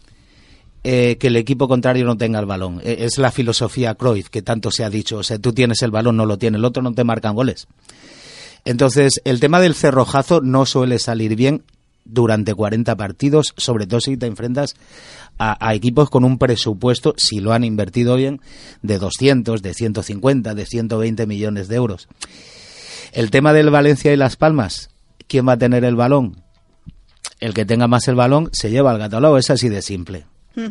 eh, 0.84 1.18
que 1.20 1.28
el 1.28 1.36
equipo 1.36 1.68
contrario 1.68 2.06
no 2.06 2.18
tenga 2.18 2.40
el 2.40 2.46
balón. 2.46 2.82
Eh, 2.84 2.98
es 3.02 3.18
la 3.18 3.32
filosofía 3.32 3.96
Cruyff 3.96 4.30
que 4.30 4.42
tanto 4.42 4.72
se 4.72 4.84
ha 4.84 4.90
dicho. 4.90 5.18
O 5.18 5.24
sea, 5.24 5.38
tú 5.38 5.54
tienes 5.54 5.82
el 5.84 5.92
balón, 5.92 6.18
no 6.18 6.26
lo 6.26 6.38
tiene 6.38 6.58
el 6.58 6.66
otro, 6.66 6.82
no 6.82 6.94
te 6.94 7.04
marcan 7.04 7.36
goles. 7.36 7.68
Entonces, 8.66 9.22
el 9.24 9.40
tema 9.40 9.60
del 9.60 9.76
cerrojazo 9.76 10.42
no 10.42 10.66
suele 10.66 11.00
salir 11.00 11.36
bien 11.36 11.64
durante 12.04 12.54
40 12.54 12.96
partidos, 12.96 13.54
sobre 13.58 13.86
todo 13.86 14.02
si 14.02 14.18
te 14.18 14.26
enfrentas 14.26 14.76
a, 15.38 15.66
a 15.66 15.76
equipos 15.76 16.10
con 16.10 16.24
un 16.24 16.40
presupuesto, 16.40 17.14
si 17.16 17.40
lo 17.40 17.54
han 17.54 17.64
invertido 17.64 18.16
bien, 18.16 18.42
de 18.82 18.98
200, 18.98 19.62
de 19.62 19.74
150, 19.74 20.56
de 20.56 20.66
120 20.66 21.28
millones 21.28 21.68
de 21.68 21.76
euros. 21.76 22.08
El 23.12 23.30
tema 23.30 23.54
del 23.54 23.70
Valencia 23.70 24.14
y 24.14 24.18
Las 24.18 24.36
Palmas, 24.36 24.90
¿quién 25.28 25.48
va 25.48 25.54
a 25.54 25.58
tener 25.58 25.86
el 25.86 25.96
balón? 25.96 26.44
El 27.40 27.54
que 27.54 27.66
tenga 27.66 27.88
más 27.88 28.08
el 28.08 28.16
balón 28.16 28.50
se 28.52 28.70
lleva 28.70 28.92
al 28.92 29.00
gato 29.00 29.18
al 29.18 29.24
lado, 29.24 29.38
es 29.38 29.50
así 29.50 29.70
de 29.70 29.82
simple. 29.82 30.26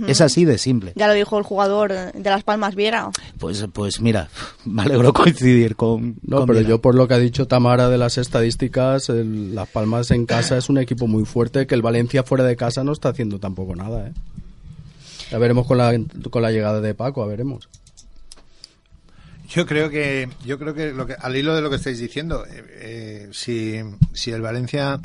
Es 0.06 0.20
así 0.20 0.44
de 0.44 0.58
simple. 0.58 0.92
Ya 0.94 1.06
lo 1.06 1.14
dijo 1.14 1.38
el 1.38 1.44
jugador 1.44 1.90
de 1.92 2.30
Las 2.30 2.42
Palmas 2.44 2.74
Viera. 2.74 3.10
Pues, 3.38 3.66
pues 3.72 4.00
mira, 4.00 4.28
me 4.66 4.82
alegro 4.82 5.12
coincidir 5.12 5.74
con. 5.76 6.16
No, 6.22 6.38
con 6.38 6.46
pero 6.46 6.58
Viera. 6.58 6.68
yo 6.68 6.80
por 6.82 6.94
lo 6.94 7.08
que 7.08 7.14
ha 7.14 7.18
dicho 7.18 7.46
Tamara 7.46 7.88
de 7.88 7.96
las 7.98 8.18
estadísticas, 8.18 9.08
el- 9.08 9.54
Las 9.54 9.68
Palmas 9.68 10.10
en 10.10 10.26
casa 10.26 10.56
es 10.58 10.68
un 10.68 10.78
equipo 10.78 11.06
muy 11.06 11.24
fuerte, 11.24 11.66
que 11.66 11.74
el 11.74 11.82
Valencia 11.82 12.22
fuera 12.22 12.44
de 12.44 12.56
casa 12.56 12.84
no 12.84 12.92
está 12.92 13.08
haciendo 13.10 13.38
tampoco 13.38 13.74
nada, 13.74 14.08
¿eh? 14.08 14.12
Ya 15.30 15.38
veremos 15.38 15.66
con 15.66 15.78
la, 15.78 15.92
con 16.30 16.42
la 16.42 16.50
llegada 16.50 16.80
de 16.80 16.92
Paco, 16.94 17.22
a 17.22 17.26
veremos. 17.26 17.68
Yo 19.48 19.66
creo 19.66 19.90
que, 19.90 20.28
yo 20.44 20.58
creo 20.58 20.74
que, 20.74 20.92
lo 20.92 21.06
que 21.06 21.14
al 21.14 21.34
hilo 21.36 21.54
de 21.56 21.60
lo 21.60 21.70
que 21.70 21.76
estáis 21.76 21.98
diciendo, 21.98 22.44
eh, 22.46 22.64
eh, 22.80 23.28
si, 23.32 23.80
si 24.12 24.30
el 24.30 24.42
Valencia, 24.42 25.00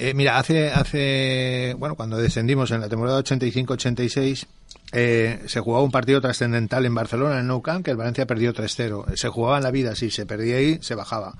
eh, 0.00 0.14
mira, 0.14 0.38
hace, 0.38 0.70
hace, 0.70 1.76
bueno, 1.78 1.94
cuando 1.94 2.16
descendimos 2.16 2.70
en 2.70 2.80
la 2.80 2.88
temporada 2.88 3.22
85-86, 3.22 4.46
eh, 4.92 5.42
se 5.46 5.60
jugaba 5.60 5.84
un 5.84 5.90
partido 5.90 6.20
trascendental 6.20 6.86
en 6.86 6.94
Barcelona, 6.94 7.40
en 7.40 7.46
Nou 7.46 7.60
Camp, 7.60 7.84
que 7.84 7.90
el 7.92 7.96
Valencia 7.96 8.26
perdió 8.26 8.54
3-0. 8.54 9.14
Se 9.14 9.28
jugaba 9.28 9.58
en 9.58 9.64
la 9.64 9.70
vida, 9.70 9.94
si 9.94 10.10
se 10.10 10.26
perdía 10.26 10.56
ahí, 10.56 10.78
se 10.80 10.94
bajaba. 10.94 11.34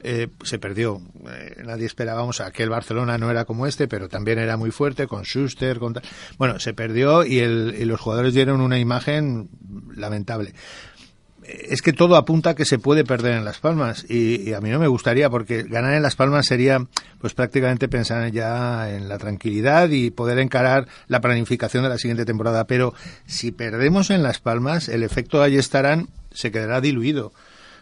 Eh, 0.00 0.28
se 0.42 0.58
perdió. 0.58 1.00
Eh, 1.30 1.62
nadie 1.64 1.86
esperábamos 1.86 2.42
a 2.42 2.50
que 2.50 2.62
el 2.62 2.68
Barcelona 2.68 3.16
no 3.16 3.30
era 3.30 3.46
como 3.46 3.66
este, 3.66 3.88
pero 3.88 4.08
también 4.08 4.38
era 4.38 4.58
muy 4.58 4.70
fuerte 4.70 5.06
con 5.06 5.22
Schuster. 5.22 5.78
Con. 5.78 5.94
Bueno, 6.36 6.58
se 6.58 6.74
perdió 6.74 7.24
y, 7.24 7.38
el, 7.38 7.74
y 7.78 7.86
los 7.86 8.00
jugadores 8.00 8.34
dieron 8.34 8.60
una 8.60 8.78
imagen 8.78 9.48
lamentable 9.94 10.52
es 11.46 11.82
que 11.82 11.92
todo 11.92 12.16
apunta 12.16 12.50
a 12.50 12.54
que 12.54 12.64
se 12.64 12.78
puede 12.78 13.04
perder 13.04 13.34
en 13.34 13.44
Las 13.44 13.58
Palmas 13.58 14.04
y, 14.08 14.52
a 14.52 14.60
mí 14.60 14.70
no 14.70 14.78
me 14.78 14.88
gustaría 14.88 15.28
porque 15.30 15.62
ganar 15.62 15.94
en 15.94 16.02
Las 16.02 16.16
Palmas 16.16 16.46
sería 16.46 16.86
pues 17.20 17.34
prácticamente 17.34 17.88
pensar 17.88 18.30
ya 18.30 18.90
en 18.90 19.08
la 19.08 19.18
tranquilidad 19.18 19.90
y 19.90 20.10
poder 20.10 20.38
encarar 20.38 20.86
la 21.08 21.20
planificación 21.20 21.82
de 21.82 21.90
la 21.90 21.98
siguiente 21.98 22.24
temporada. 22.24 22.66
Pero 22.66 22.94
si 23.26 23.52
perdemos 23.52 24.10
en 24.10 24.22
Las 24.22 24.40
Palmas, 24.40 24.88
el 24.88 25.02
efecto 25.02 25.42
ahí 25.42 25.56
estarán 25.56 26.08
se 26.34 26.50
quedará 26.50 26.80
diluido. 26.80 27.32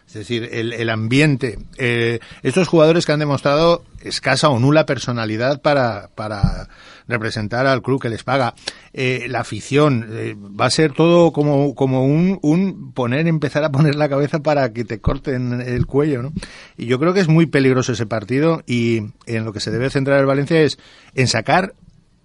Es 0.07 0.13
decir, 0.13 0.49
el, 0.51 0.73
el 0.73 0.89
ambiente. 0.89 1.57
Eh, 1.77 2.19
estos 2.43 2.67
jugadores 2.67 3.05
que 3.05 3.13
han 3.13 3.19
demostrado 3.19 3.83
escasa 4.01 4.49
o 4.49 4.59
nula 4.59 4.85
personalidad 4.85 5.61
para, 5.61 6.09
para 6.13 6.69
representar 7.07 7.65
al 7.65 7.81
club 7.81 8.01
que 8.01 8.09
les 8.09 8.23
paga. 8.23 8.53
Eh, 8.93 9.25
la 9.27 9.39
afición. 9.39 10.07
eh, 10.11 10.35
va 10.37 10.67
a 10.67 10.69
ser 10.69 10.93
todo 10.93 11.31
como, 11.31 11.73
como 11.73 12.05
un, 12.05 12.37
un 12.43 12.93
poner, 12.93 13.27
empezar 13.27 13.63
a 13.63 13.71
poner 13.71 13.95
la 13.95 14.09
cabeza 14.09 14.39
para 14.39 14.71
que 14.71 14.85
te 14.85 14.99
corten 14.99 15.61
el 15.61 15.85
cuello, 15.87 16.21
¿no? 16.21 16.33
Y 16.77 16.85
yo 16.85 16.99
creo 16.99 17.13
que 17.13 17.21
es 17.21 17.27
muy 17.27 17.47
peligroso 17.47 17.93
ese 17.93 18.05
partido 18.05 18.61
y 18.67 19.01
en 19.25 19.45
lo 19.45 19.53
que 19.53 19.61
se 19.61 19.71
debe 19.71 19.89
centrar 19.89 20.19
el 20.19 20.25
Valencia 20.25 20.61
es 20.61 20.77
en 21.15 21.27
sacar 21.27 21.73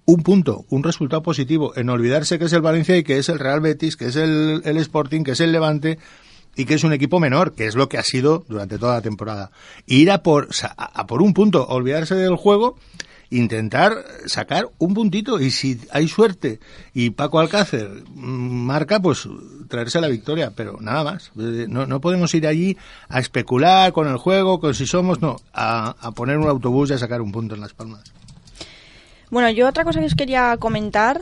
un 0.04 0.22
punto, 0.22 0.64
un 0.70 0.82
resultado 0.82 1.22
positivo, 1.22 1.72
en 1.76 1.90
olvidarse 1.90 2.38
que 2.38 2.46
es 2.46 2.52
el 2.52 2.62
Valencia 2.62 2.96
y 2.96 3.02
que 3.02 3.18
es 3.18 3.28
el 3.28 3.38
Real 3.38 3.60
Betis, 3.60 3.96
que 3.96 4.06
es 4.06 4.16
el, 4.16 4.62
el 4.64 4.76
Sporting, 4.78 5.22
que 5.22 5.32
es 5.32 5.40
el 5.40 5.52
Levante 5.52 5.98
y 6.59 6.66
que 6.66 6.74
es 6.74 6.84
un 6.84 6.92
equipo 6.92 7.20
menor, 7.20 7.54
que 7.54 7.66
es 7.66 7.76
lo 7.76 7.88
que 7.88 7.96
ha 7.96 8.02
sido 8.02 8.44
durante 8.48 8.78
toda 8.78 8.96
la 8.96 9.00
temporada. 9.00 9.50
Ir 9.86 10.11
a 10.11 10.22
por, 10.22 10.48
a 10.76 11.06
por 11.06 11.22
un 11.22 11.32
punto, 11.32 11.66
olvidarse 11.68 12.16
del 12.16 12.36
juego, 12.36 12.76
intentar 13.30 13.92
sacar 14.26 14.68
un 14.78 14.92
puntito 14.92 15.38
y 15.38 15.50
si 15.50 15.78
hay 15.92 16.09
suerte 16.09 16.61
y 16.94 17.11
Paco 17.11 17.38
Alcácer 17.38 18.02
marca, 18.14 19.00
pues 19.00 19.28
traerse 19.68 20.00
la 20.00 20.09
victoria, 20.09 20.52
pero 20.54 20.78
nada 20.80 21.04
más. 21.04 21.30
Eh, 21.38 21.66
No, 21.68 21.86
no 21.86 22.00
podemos 22.00 22.34
ir 22.34 22.46
allí 22.46 22.76
a 23.09 23.20
especular 23.20 23.92
con 23.92 24.09
el 24.09 24.16
juego, 24.16 24.59
con 24.59 24.74
si 24.74 24.86
somos, 24.86 25.20
no, 25.22 25.36
a, 25.52 25.94
a 26.00 26.11
poner 26.11 26.38
un 26.38 26.48
autobús 26.48 26.90
y 26.90 26.94
a 26.94 26.98
sacar 26.98 27.20
un 27.20 27.30
punto 27.30 27.54
en 27.54 27.61
las 27.61 27.72
palmas. 27.72 28.02
Bueno, 29.30 29.48
yo 29.50 29.68
otra 29.68 29.84
cosa 29.84 30.00
que 30.00 30.06
os 30.06 30.14
quería 30.14 30.56
comentar, 30.59 31.20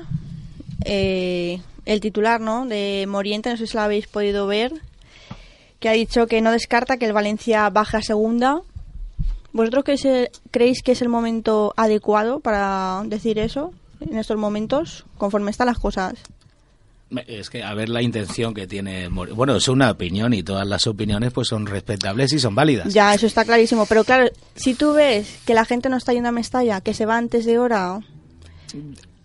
eh, 0.84 1.60
el 1.84 2.00
titular, 2.00 2.40
¿no? 2.40 2.64
De 2.64 3.04
Moriente, 3.08 3.50
no 3.50 3.56
sé 3.56 3.66
si 3.66 3.74
lo 3.76 3.82
habéis 3.82 4.06
podido 4.06 4.46
ver, 4.46 4.72
que 5.80 5.88
ha 5.88 5.92
dicho 5.92 6.26
que 6.26 6.40
no 6.40 6.50
descarta 6.52 6.96
que 6.96 7.06
el 7.06 7.12
Valencia 7.12 7.68
baje 7.70 7.98
a 7.98 8.02
segunda. 8.02 8.60
¿Vosotros 9.52 9.84
creéis, 9.84 10.04
eh, 10.04 10.30
creéis 10.50 10.82
que 10.82 10.92
es 10.92 11.02
el 11.02 11.08
momento 11.08 11.72
adecuado 11.76 12.40
para 12.40 13.02
decir 13.06 13.38
eso 13.38 13.72
en 14.00 14.18
estos 14.18 14.36
momentos, 14.36 15.06
conforme 15.16 15.50
están 15.50 15.66
las 15.66 15.78
cosas? 15.78 16.14
Es 17.28 17.50
que 17.50 17.62
a 17.62 17.72
ver 17.72 17.88
la 17.88 18.02
intención 18.02 18.52
que 18.52 18.66
tiene. 18.66 19.08
Bueno, 19.08 19.56
es 19.56 19.68
una 19.68 19.92
opinión 19.92 20.34
y 20.34 20.42
todas 20.42 20.66
las 20.66 20.88
opiniones 20.88 21.32
pues 21.32 21.46
son 21.46 21.66
respetables 21.66 22.32
y 22.32 22.40
son 22.40 22.56
válidas. 22.56 22.92
Ya, 22.92 23.14
eso 23.14 23.26
está 23.26 23.44
clarísimo. 23.44 23.86
Pero 23.86 24.02
claro, 24.02 24.28
si 24.56 24.74
tú 24.74 24.92
ves 24.92 25.38
que 25.46 25.54
la 25.54 25.64
gente 25.64 25.88
no 25.88 25.96
está 25.96 26.12
yendo 26.12 26.30
a 26.30 26.32
Mestalla, 26.32 26.80
que 26.80 26.94
se 26.94 27.06
va 27.06 27.16
antes 27.16 27.44
de 27.44 27.60
hora, 27.60 28.00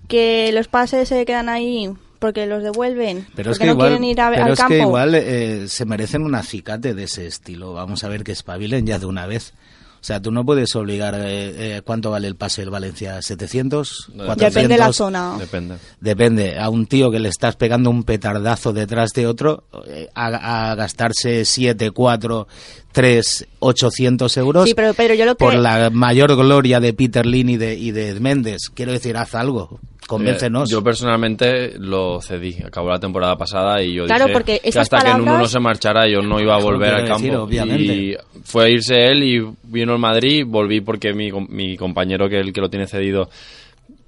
que 0.08 0.52
los 0.54 0.68
pases 0.68 1.10
se 1.10 1.26
quedan 1.26 1.50
ahí 1.50 1.92
porque 2.22 2.46
los 2.46 2.64
devuelven, 2.64 3.28
Pero 3.36 3.52
es 3.52 3.58
porque 3.58 3.64
que 3.64 3.66
no 3.68 3.72
igual, 3.74 3.88
quieren 3.90 4.04
ir 4.06 4.22
a- 4.22 4.30
pero 4.30 4.44
al 4.46 4.52
es 4.54 4.60
campo. 4.60 4.74
que 4.76 4.80
igual 4.80 5.16
eh, 5.16 5.68
se 5.68 5.84
merecen 5.86 6.22
un 6.22 6.36
acicate 6.36 6.94
de 6.94 7.04
ese 7.04 7.28
estilo. 7.28 7.74
Vamos 7.74 8.04
a 8.06 8.08
ver 8.08 8.24
que 8.24 8.32
espabilen 8.32 8.86
ya 8.88 9.00
de 9.00 9.08
una 9.08 9.26
vez. 9.26 9.54
O 10.00 10.04
sea, 10.04 10.20
tú 10.20 10.32
no 10.32 10.44
puedes 10.44 10.76
obligar. 10.76 11.14
eh, 11.16 11.78
eh, 11.78 11.82
¿Cuánto 11.86 12.10
vale 12.10 12.28
el 12.28 12.36
pase 12.36 12.62
del 12.62 12.72
Valencia? 12.72 13.20
¿700? 13.20 14.08
Depende 14.36 14.68
de 14.74 14.78
la 14.80 14.86
400? 14.86 14.96
zona. 14.96 15.36
Depende. 15.38 15.76
Depende. 16.00 16.58
A 16.60 16.70
un 16.70 16.88
tío 16.88 17.12
que 17.12 17.20
le 17.20 17.30
estás 17.30 17.56
pegando 17.56 17.92
un 17.92 18.04
petardazo 18.04 18.74
detrás 18.74 19.12
de 19.14 19.28
otro, 19.28 19.64
eh, 19.88 20.10
a, 20.16 20.72
a 20.72 20.76
gastarse 20.76 21.46
7, 21.46 21.92
4, 21.92 22.48
3, 22.92 23.48
800 23.60 24.38
euros. 24.38 24.66
Sí, 24.68 24.74
pero 24.74 24.94
Pedro, 24.96 25.14
yo 25.14 25.26
lo 25.26 25.36
que... 25.36 25.46
Por 25.46 25.54
la 25.56 25.92
mayor 25.92 26.36
gloria 26.36 26.80
de 26.80 26.94
Peter 26.94 27.26
Lin 27.26 27.50
y 27.50 27.58
de, 27.58 27.76
y 27.76 27.92
de 27.92 28.20
Méndez. 28.20 28.70
Quiero 28.74 28.92
decir, 28.94 29.16
haz 29.18 29.36
algo. 29.36 29.80
Convéncenos. 30.12 30.70
Eh, 30.70 30.74
yo 30.74 30.84
personalmente 30.84 31.74
lo 31.80 32.22
cedí. 32.22 32.58
Acabó 32.66 32.90
la 32.90 33.00
temporada 33.00 33.38
pasada 33.38 33.82
y 33.82 33.94
yo 33.94 34.06
Claro, 34.06 34.26
dije 34.26 34.34
porque 34.34 34.60
que 34.60 34.78
hasta 34.80 34.98
que 35.00 35.06
Nuno 35.12 35.18
no 35.20 35.26
palabras- 35.26 35.52
se 35.52 35.60
marchara 35.60 36.08
yo 36.10 36.22
no 36.22 36.40
iba 36.40 36.56
a 36.56 36.60
volver 36.60 36.94
al 36.94 37.06
campo. 37.08 37.22
decir, 37.24 37.36
obviamente. 37.36 37.94
Y 37.96 38.16
fue 38.44 38.66
a 38.66 38.70
irse 38.70 38.96
él 39.08 39.24
y 39.24 39.42
vino 39.64 39.94
el 39.94 40.00
Madrid. 40.00 40.44
Volví 40.46 40.82
porque 40.82 41.14
mi, 41.14 41.32
com- 41.32 41.48
mi 41.50 41.78
compañero 41.78 42.28
que 42.30 42.40
el 42.40 42.52
que 42.52 42.62
lo 42.62 42.70
tiene 42.70 42.88
cedido 42.88 43.30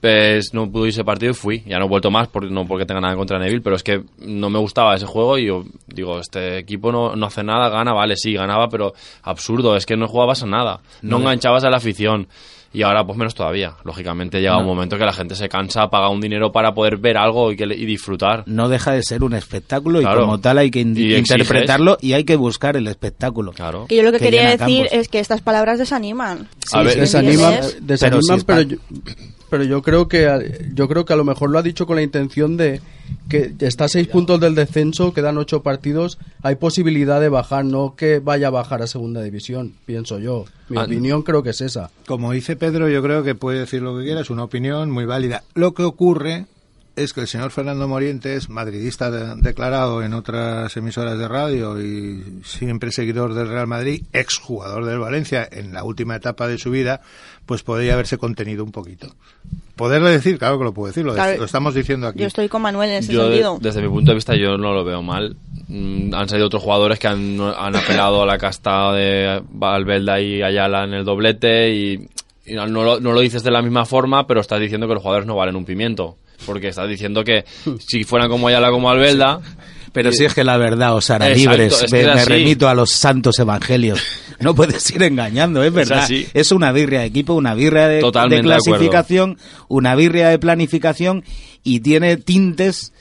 pues 0.01 0.53
no 0.53 0.69
pudo 0.69 0.85
irse 0.85 1.05
partido 1.05 1.31
y 1.31 1.33
fui. 1.35 1.63
Ya 1.65 1.79
no 1.79 1.85
he 1.85 1.87
vuelto 1.87 2.11
más, 2.11 2.27
por, 2.27 2.51
no 2.51 2.65
porque 2.67 2.85
tenga 2.85 2.99
nada 2.99 3.15
contra 3.15 3.39
Neville, 3.39 3.61
pero 3.61 3.77
es 3.77 3.83
que 3.83 4.01
no 4.19 4.49
me 4.49 4.59
gustaba 4.59 4.95
ese 4.95 5.05
juego 5.05 5.37
y 5.37 5.45
yo 5.47 5.63
digo, 5.87 6.19
este 6.19 6.57
equipo 6.57 6.91
no, 6.91 7.15
no 7.15 7.27
hace 7.27 7.41
nada, 7.41 7.69
gana, 7.69 7.93
vale, 7.93 8.17
sí, 8.17 8.33
ganaba, 8.33 8.67
pero 8.67 8.93
absurdo, 9.21 9.77
es 9.77 9.85
que 9.85 9.95
no 9.95 10.09
jugabas 10.09 10.43
a 10.43 10.45
nada. 10.45 10.81
No, 11.01 11.11
No. 11.11 11.23
enganchabas 11.23 11.63
a 11.63 11.69
la 11.69 11.77
afición. 11.77 12.27
Y 12.73 12.81
ahora, 12.81 13.05
pues 13.05 13.17
menos 13.17 13.35
todavía. 13.35 13.73
Lógicamente 13.83 14.39
llega 14.41 14.57
un 14.57 14.65
momento 14.65 14.97
que 14.97 15.05
la 15.05 15.13
gente 15.13 15.35
se 15.35 15.47
cansa, 15.47 15.89
paga 15.89 16.09
un 16.09 16.19
dinero 16.19 16.51
para 16.51 16.73
poder 16.73 16.97
ver 16.97 17.17
algo 17.17 17.51
y, 17.51 17.55
que, 17.55 17.65
y 17.65 17.85
disfrutar. 17.85 18.43
no 18.47 18.67
deja 18.67 18.91
de 18.93 19.03
ser 19.03 19.23
un 19.23 19.33
espectáculo 19.35 19.99
y 20.01 20.03
Claro. 20.03 20.21
como 20.21 20.39
tal 20.39 20.57
hay 20.57 20.71
que 20.71 20.79
Y 20.79 21.13
exiges. 21.13 21.19
interpretarlo 21.19 21.97
y 22.01 22.13
hay 22.13 22.23
que 22.23 22.35
buscar 22.35 22.75
el 22.75 22.87
espectáculo. 22.87 23.51
Claro. 23.51 23.85
Que 23.87 23.95
yo 23.97 24.03
lo 24.03 24.11
que, 24.11 24.17
que 24.17 24.25
quería 24.25 24.49
decir 24.49 24.85
campos. 24.87 24.99
es 24.99 25.07
que 25.07 25.19
estas 25.19 25.41
palabras 25.41 25.77
desaniman. 25.77 26.47
A 26.71 26.81
ver, 26.81 26.99
desaniman, 26.99 27.59
desaniman, 27.81 28.21
Pero 28.21 28.39
si 28.39 28.45
pero, 28.45 28.61
yo, 28.61 28.77
pero 29.53 29.65
yo 29.65 29.83
creo 29.83 30.07
que 30.07 30.71
yo 30.73 30.87
creo 30.87 31.05
que 31.05 31.13
a 31.13 31.15
lo 31.15 31.23
mejor 31.23 31.51
lo 31.51 31.59
ha 31.59 31.61
dicho 31.61 31.85
con 31.85 31.95
la 31.95 32.01
intención 32.01 32.57
de 32.57 32.81
que 33.29 33.53
está 33.59 33.85
a 33.85 33.87
seis 33.87 34.07
puntos 34.07 34.39
del 34.39 34.55
descenso, 34.55 35.13
quedan 35.13 35.37
ocho 35.37 35.61
partidos, 35.61 36.17
hay 36.41 36.55
posibilidad 36.55 37.21
de 37.21 37.29
bajar, 37.29 37.63
no 37.63 37.93
que 37.95 38.17
vaya 38.17 38.47
a 38.47 38.49
bajar 38.49 38.81
a 38.81 38.87
segunda 38.87 39.21
división, 39.21 39.73
pienso 39.85 40.17
yo. 40.17 40.45
Mi 40.69 40.79
Ah, 40.79 40.85
opinión 40.85 41.21
creo 41.21 41.43
que 41.43 41.51
es 41.51 41.61
esa. 41.61 41.91
Como 42.07 42.31
dice 42.31 42.55
Pedro, 42.55 42.89
yo 42.89 43.03
creo 43.03 43.21
que 43.21 43.35
puede 43.35 43.59
decir 43.59 43.83
lo 43.83 43.95
que 43.95 44.05
quiera, 44.05 44.21
es 44.21 44.31
una 44.31 44.43
opinión 44.43 44.89
muy 44.89 45.05
válida. 45.05 45.43
Lo 45.53 45.75
que 45.75 45.83
ocurre 45.83 46.47
es 46.95 47.13
que 47.13 47.21
el 47.21 47.27
señor 47.27 47.51
Fernando 47.51 47.87
Morientes, 47.87 48.49
madridista 48.49 49.09
de- 49.09 49.35
declarado 49.41 50.03
en 50.03 50.13
otras 50.13 50.75
emisoras 50.77 51.17
de 51.17 51.27
radio 51.27 51.81
y 51.81 52.41
siempre 52.43 52.91
seguidor 52.91 53.33
del 53.33 53.47
Real 53.49 53.67
Madrid, 53.67 54.03
exjugador 54.13 54.85
del 54.85 54.99
Valencia 54.99 55.47
en 55.51 55.73
la 55.73 55.83
última 55.83 56.15
etapa 56.15 56.47
de 56.47 56.57
su 56.57 56.69
vida, 56.71 57.01
pues 57.45 57.63
podría 57.63 57.93
haberse 57.93 58.17
contenido 58.17 58.63
un 58.63 58.71
poquito. 58.71 59.07
Poderle 59.75 60.11
decir, 60.11 60.37
claro 60.37 60.59
que 60.59 60.65
lo 60.65 60.73
puedo 60.73 60.87
decir, 60.87 61.03
lo, 61.03 61.13
Claro. 61.15 61.39
lo 61.39 61.45
estamos 61.45 61.73
diciendo 61.73 62.07
aquí. 62.07 62.19
Yo 62.19 62.27
estoy 62.27 62.47
con 62.47 62.61
Manuel 62.61 62.91
en 62.91 62.95
ese 62.97 63.11
Yo, 63.11 63.23
sentido. 63.27 63.57
desde 63.59 63.81
mi 63.81 63.89
punto 63.89 64.11
de 64.11 64.15
vista, 64.15 64.35
yo 64.35 64.55
no 64.57 64.71
lo 64.73 64.83
veo 64.85 65.01
mal. 65.01 65.35
Mm, 65.67 66.13
han 66.13 66.29
salido 66.29 66.45
otros 66.47 66.61
jugadores 66.61 66.99
que 66.99 67.07
han, 67.07 67.39
han 67.41 67.75
apelado 67.75 68.21
a 68.21 68.25
la 68.27 68.37
casta 68.37 68.93
de 68.93 69.41
Valvelda 69.49 70.21
y 70.21 70.43
Ayala 70.43 70.83
en 70.83 70.93
el 70.93 71.03
doblete 71.05 71.73
y, 71.73 72.07
y 72.45 72.53
no, 72.53 72.67
lo, 72.67 72.99
no 72.99 73.13
lo 73.13 73.19
dices 73.19 73.41
de 73.41 73.49
la 73.49 73.63
misma 73.63 73.85
forma, 73.85 74.27
pero 74.27 74.41
estás 74.41 74.59
diciendo 74.59 74.87
que 74.87 74.93
los 74.93 75.01
jugadores 75.01 75.25
no 75.25 75.35
valen 75.35 75.55
un 75.55 75.65
pimiento. 75.65 76.17
Porque 76.45 76.69
estás 76.69 76.87
diciendo 76.89 77.23
que 77.23 77.45
si 77.87 78.03
fueran 78.03 78.29
como 78.29 78.47
Ayala 78.47 78.69
como 78.71 78.89
Albelda... 78.89 79.39
Pero 79.91 80.11
si 80.11 80.25
es 80.25 80.33
que 80.33 80.43
la 80.43 80.57
verdad 80.57 80.95
os 80.95 81.11
hará 81.11 81.29
Exacto, 81.29 81.51
libres. 81.51 81.83
es 81.83 81.91
que 81.91 82.03
me, 82.03 82.25
remito 82.25 82.67
a 82.67 82.73
los 82.73 82.89
santos 82.89 83.37
evangelios. 83.37 84.01
No 84.39 84.55
puedes 84.55 84.89
ir 84.89 85.03
engañando, 85.03 85.63
es 85.63 85.71
verdad. 85.71 86.09
Es 86.33 86.51
una 86.51 86.71
birria 86.71 87.01
de 87.01 87.05
equipo, 87.05 87.33
una 87.35 87.53
birria 87.53 87.87
de, 87.87 88.01
de 88.01 88.41
clasificación, 88.41 89.37
una 89.67 89.93
birria 89.93 90.29
de 90.29 90.39
planificación 90.39 91.23
y 91.63 91.81
tiene 91.81 92.17
tintes 92.17 92.91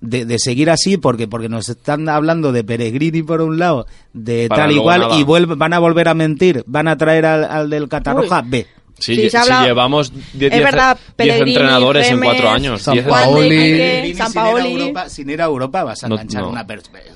de, 0.00 0.24
de 0.24 0.38
seguir 0.38 0.70
así 0.70 0.96
porque 0.96 1.28
porque 1.28 1.50
nos 1.50 1.68
están 1.68 2.08
hablando 2.08 2.50
de 2.50 2.64
Peregrini 2.64 3.22
por 3.22 3.42
un 3.42 3.58
lado, 3.58 3.86
de 4.14 4.48
Para 4.48 4.62
tal 4.62 4.72
y 4.72 4.78
cual 4.78 5.00
nada. 5.02 5.18
y 5.20 5.24
vuelve- 5.24 5.54
van 5.54 5.74
a 5.74 5.78
volver 5.80 6.08
a 6.08 6.14
mentir, 6.14 6.64
van 6.66 6.88
a 6.88 6.96
traer 6.96 7.26
al, 7.26 7.44
al 7.44 7.68
del 7.68 7.88
Catarroja 7.90 8.40
Uy. 8.42 8.48
B. 8.48 8.66
Sí, 8.98 9.14
Sí, 9.14 9.22
si 9.22 9.30
se 9.30 9.38
habla- 9.38 9.64
llevamos 9.64 10.12
10 10.32 10.52
Es 10.52 10.62
verdad, 10.62 10.98
Pellegrini, 11.16 11.50
entrenadores 11.56 12.06
en 12.08 12.12
Remes, 12.20 12.28
4 12.30 12.50
años. 12.50 12.82
San 12.82 12.94
10 12.94 13.06
Paoli. 13.06 14.14
San 14.14 14.32
sin 14.32 14.40
ir 14.42 14.46
a 14.46 14.50
Paoli. 14.52 14.72
Europa- 14.72 15.08
sin 15.08 15.30
ir 15.30 15.42
a 15.42 15.44
Europa 15.44 15.84
vas 15.84 16.04
a 16.04 16.08
No, 16.08 16.14
enganchar 16.16 16.42
no. 16.42 16.48
una 16.50 16.66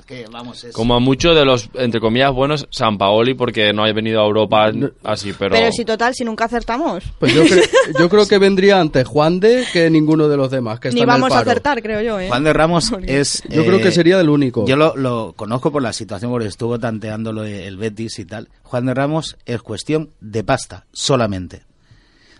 que, 0.05 0.25
vamos, 0.31 0.63
es... 0.63 0.73
Como 0.73 0.95
a 0.95 0.99
muchos 0.99 1.35
de 1.35 1.45
los, 1.45 1.69
entre 1.75 1.99
comillas, 1.99 2.31
buenos, 2.33 2.67
San 2.71 2.97
Paoli, 2.97 3.33
porque 3.33 3.73
no 3.73 3.83
haya 3.83 3.93
venido 3.93 4.21
a 4.21 4.25
Europa 4.25 4.71
así, 5.03 5.33
pero... 5.37 5.55
Pero 5.55 5.71
si 5.71 5.85
total, 5.85 6.13
si 6.15 6.23
nunca 6.25 6.45
acertamos. 6.45 7.03
Pues 7.19 7.33
yo, 7.33 7.43
cre- 7.43 7.69
yo 7.99 8.09
creo 8.09 8.27
que 8.27 8.37
vendría 8.37 8.79
antes 8.79 9.07
Juan 9.07 9.39
de 9.39 9.65
que 9.71 9.89
ninguno 9.89 10.27
de 10.27 10.37
los 10.37 10.51
demás 10.51 10.79
que 10.79 10.89
Ni 10.89 11.01
están 11.01 11.09
en 11.09 11.15
el 11.15 11.21
vamos 11.21 11.37
a 11.37 11.41
acertar, 11.41 11.81
creo 11.81 12.01
yo, 12.01 12.19
¿eh? 12.19 12.27
Juan 12.27 12.43
de 12.43 12.53
Ramos 12.53 12.91
es... 13.05 13.43
Yo 13.49 13.65
creo 13.65 13.79
que 13.79 13.89
eh, 13.89 13.91
sería 13.93 14.19
el 14.19 14.29
único. 14.29 14.65
Yo 14.67 14.75
lo, 14.75 14.95
lo 14.95 15.33
conozco 15.35 15.71
por 15.71 15.81
la 15.81 15.93
situación, 15.93 16.31
porque 16.31 16.47
estuvo 16.47 16.79
tanteándolo 16.79 17.43
el 17.43 17.77
Betis 17.77 18.19
y 18.19 18.25
tal. 18.25 18.49
Juan 18.63 18.85
de 18.85 18.93
Ramos 18.93 19.37
es 19.45 19.61
cuestión 19.61 20.11
de 20.19 20.43
pasta, 20.43 20.85
solamente. 20.91 21.61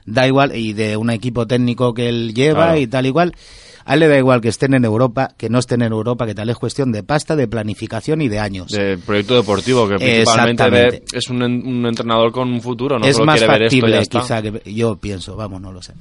Da 0.05 0.27
igual, 0.27 0.55
y 0.55 0.73
de 0.73 0.97
un 0.97 1.09
equipo 1.09 1.47
técnico 1.47 1.93
que 1.93 2.09
él 2.09 2.33
lleva 2.33 2.65
Claro. 2.65 2.79
y 2.79 2.87
tal 2.87 3.05
igual. 3.05 3.33
A 3.85 3.95
él 3.95 3.99
le 3.99 4.07
da 4.07 4.17
igual 4.17 4.39
que 4.39 4.47
estén 4.47 4.73
en 4.73 4.85
Europa, 4.85 5.31
que 5.37 5.49
no 5.49 5.59
estén 5.59 5.81
en 5.81 5.91
Europa, 5.91 6.25
que 6.25 6.33
tal 6.33 6.49
es 6.49 6.55
cuestión 6.55 6.93
de 6.93 7.03
pasta, 7.03 7.35
de 7.35 7.49
planificación 7.49 8.21
y 8.21 8.29
de 8.29 8.39
años. 8.39 8.71
De 8.71 8.97
proyecto 8.97 9.35
deportivo, 9.35 9.89
que 9.89 9.95
principalmente 9.95 10.69
ve- 10.69 11.03
es 11.11 11.29
un, 11.29 11.43
en- 11.43 11.67
un 11.67 11.85
entrenador 11.85 12.31
con 12.31 12.47
un 12.47 12.61
futuro, 12.61 12.97
no 12.97 13.05
es 13.05 13.15
solo 13.17 13.25
más 13.25 13.39
quiere 13.41 13.53
ver 13.57 13.63
esto 13.63 13.79
factible, 13.81 14.07
quizá, 14.07 14.41
que 14.63 14.73
yo 14.73 14.95
pienso, 14.95 15.35
vamos, 15.35 15.59
no 15.59 15.73
lo 15.73 15.81
sé. 15.81 15.93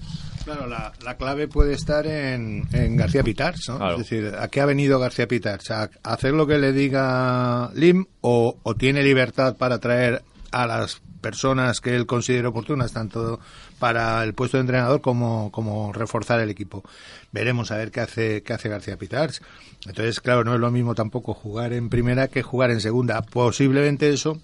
Claro, 0.45 0.69
la, 0.69 0.93
la 1.05 1.17
clave 1.17 1.49
puede 1.49 1.75
estar 1.75 2.07
en, 2.07 2.69
en 2.73 2.97
García 2.97 3.25
Pitars, 3.25 3.69
¿no? 3.69 3.79
Claro. 3.79 3.93
Es 3.95 4.09
decir, 4.09 4.33
¿a 4.39 4.47
qué 4.47 4.61
ha 4.61 4.67
venido 4.67 5.01
García 5.01 5.27
Pitars? 5.27 5.69
¿A 5.73 5.91
hacer 6.05 6.35
lo 6.35 6.47
que 6.47 6.59
le 6.59 6.73
diga 6.73 7.71
Lim 7.75 8.05
o, 8.21 8.59
o 8.63 8.75
tiene 8.77 9.03
libertad 9.03 9.57
para 9.57 9.79
traer 9.81 10.23
a 10.53 10.67
las 10.67 11.03
personas 11.21 11.81
que 11.81 11.97
él 11.97 12.07
considere 12.07 12.49
oportunas, 12.49 12.93
tanto 12.93 13.41
para 13.79 14.23
el 14.25 14.35
puesto 14.35 14.57
de 14.57 14.63
entrenador 14.63 15.01
como, 15.01 15.51
como 15.51 15.93
reforzar 15.93 16.41
el 16.41 16.51
equipo? 16.51 16.85
Veremos 17.33 17.71
a 17.71 17.77
ver 17.77 17.91
qué 17.91 18.01
hace, 18.01 18.43
qué 18.43 18.53
hace 18.53 18.69
García 18.69 18.97
Pitars. 18.97 19.43
Entonces, 19.87 20.21
claro, 20.21 20.45
no 20.45 20.55
es 20.55 20.61
lo 20.61 20.71
mismo 20.71 20.95
tampoco 20.95 21.35
jugar 21.35 21.73
en 21.73 21.89
primera 21.89 22.29
que 22.29 22.43
jugar 22.43 22.71
en 22.71 22.81
segunda. 22.81 23.23
Posiblemente 23.23 24.11
eso 24.11 24.41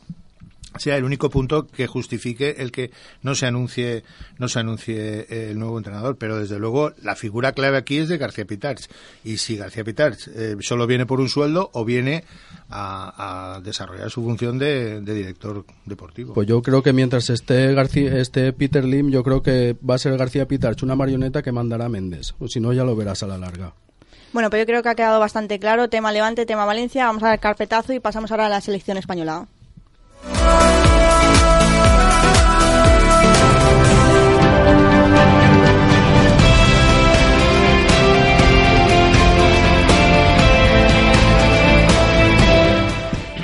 sea 0.77 0.97
el 0.97 1.05
único 1.05 1.31
punto 1.31 1.67
que 1.67 1.87
justifique 1.87 2.57
el 2.59 2.73
que 2.73 2.91
no 3.23 3.35
se 3.35 3.47
anuncie 3.47 4.05
no 4.39 4.49
se 4.49 4.59
anuncie 4.59 5.27
eh, 5.29 5.51
el 5.51 5.59
nuevo 5.59 5.79
entrenador 5.79 6.17
pero 6.17 6.39
desde 6.39 6.59
luego 6.59 6.93
la 7.03 7.17
figura 7.17 7.53
clave 7.53 7.79
aquí 7.79 7.99
es 7.99 8.09
de 8.09 8.19
García 8.19 8.45
Pitars 8.45 8.89
y 9.25 9.39
si 9.39 9.57
García 9.57 9.85
Pitars 9.85 10.29
eh, 10.29 10.57
solo 10.61 10.87
viene 10.87 11.07
por 11.07 11.21
un 11.21 11.29
sueldo 11.29 11.71
o 11.73 11.85
viene 11.85 12.25
a, 12.71 13.55
a 13.57 13.61
desarrollar 13.61 14.11
su 14.11 14.23
función 14.23 14.59
de, 14.59 15.01
de 15.01 15.15
director 15.15 15.65
deportivo 15.87 16.35
Pues 16.35 16.47
yo 16.47 16.63
creo 16.63 16.83
que 16.83 16.93
mientras 16.93 17.31
esté 17.31 17.73
García, 17.75 18.19
esté 18.19 18.53
Peter 18.53 18.85
Lim, 18.85 19.11
yo 19.11 19.23
creo 19.23 19.43
que 19.43 19.77
va 19.89 19.95
a 19.95 19.99
ser 19.99 20.17
García 20.17 20.47
Pitarch 20.47 20.83
una 20.83 20.97
marioneta 20.97 21.43
que 21.43 21.53
mandará 21.53 21.87
a 21.87 21.89
Méndez. 21.89 22.35
O 22.39 22.49
si 22.49 22.61
no, 22.61 22.73
ya 22.73 22.85
lo 22.85 22.97
verás 22.97 23.23
a 23.23 23.27
la 23.27 23.39
larga. 23.39 23.73
Bueno, 24.33 24.51
pero 24.51 24.63
yo 24.63 24.67
creo 24.67 24.83
que 24.83 24.89
ha 24.91 24.95
quedado 24.95 25.21
bastante 25.21 25.59
claro. 25.59 25.89
Tema 25.89 26.13
Levante, 26.13 26.47
tema 26.47 26.65
Valencia. 26.65 27.07
Vamos 27.07 27.23
a 27.23 27.29
dar 27.29 27.41
carpetazo 27.41 27.93
y 27.93 28.01
pasamos 28.01 28.31
ahora 28.31 28.47
a 28.47 28.51
la 28.51 28.61
selección 28.61 28.99
española. 28.99 29.47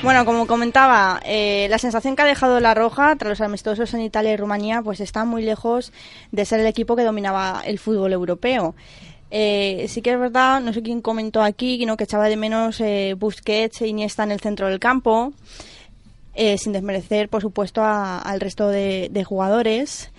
Bueno, 0.04 0.26
como 0.26 0.46
comentaba, 0.46 1.20
eh, 1.24 1.66
la 1.70 1.78
sensación 1.78 2.14
que 2.14 2.22
ha 2.22 2.26
dejado 2.26 2.60
la 2.60 2.74
Roja 2.74 3.16
tras 3.16 3.30
los 3.30 3.40
amistosos 3.40 3.94
en 3.94 4.02
Italia 4.02 4.32
y 4.32 4.36
Rumanía, 4.36 4.82
pues 4.82 5.00
está 5.00 5.24
muy 5.24 5.42
lejos 5.42 5.92
de 6.30 6.44
ser 6.44 6.60
el 6.60 6.66
equipo 6.66 6.94
que 6.94 7.04
dominaba 7.04 7.62
el 7.64 7.78
fútbol 7.78 8.12
europeo. 8.12 8.74
Eh, 9.30 9.86
sí 9.88 10.02
que 10.02 10.12
es 10.12 10.18
verdad, 10.20 10.60
no 10.60 10.74
sé 10.74 10.82
quién 10.82 11.00
comentó 11.00 11.42
aquí, 11.42 11.84
¿no? 11.86 11.96
que 11.96 12.04
echaba 12.04 12.28
de 12.28 12.36
menos 12.36 12.80
eh, 12.80 13.14
Busquets 13.18 13.80
e 13.80 13.86
Iniesta 13.88 14.22
en 14.24 14.32
el 14.32 14.40
centro 14.40 14.68
del 14.68 14.78
campo, 14.78 15.32
eh, 16.34 16.58
sin 16.58 16.72
desmerecer, 16.74 17.30
por 17.30 17.40
supuesto, 17.40 17.82
a- 17.82 18.18
al 18.18 18.40
resto 18.40 18.68
de, 18.68 19.08
de 19.10 19.24
jugadores. 19.24 20.10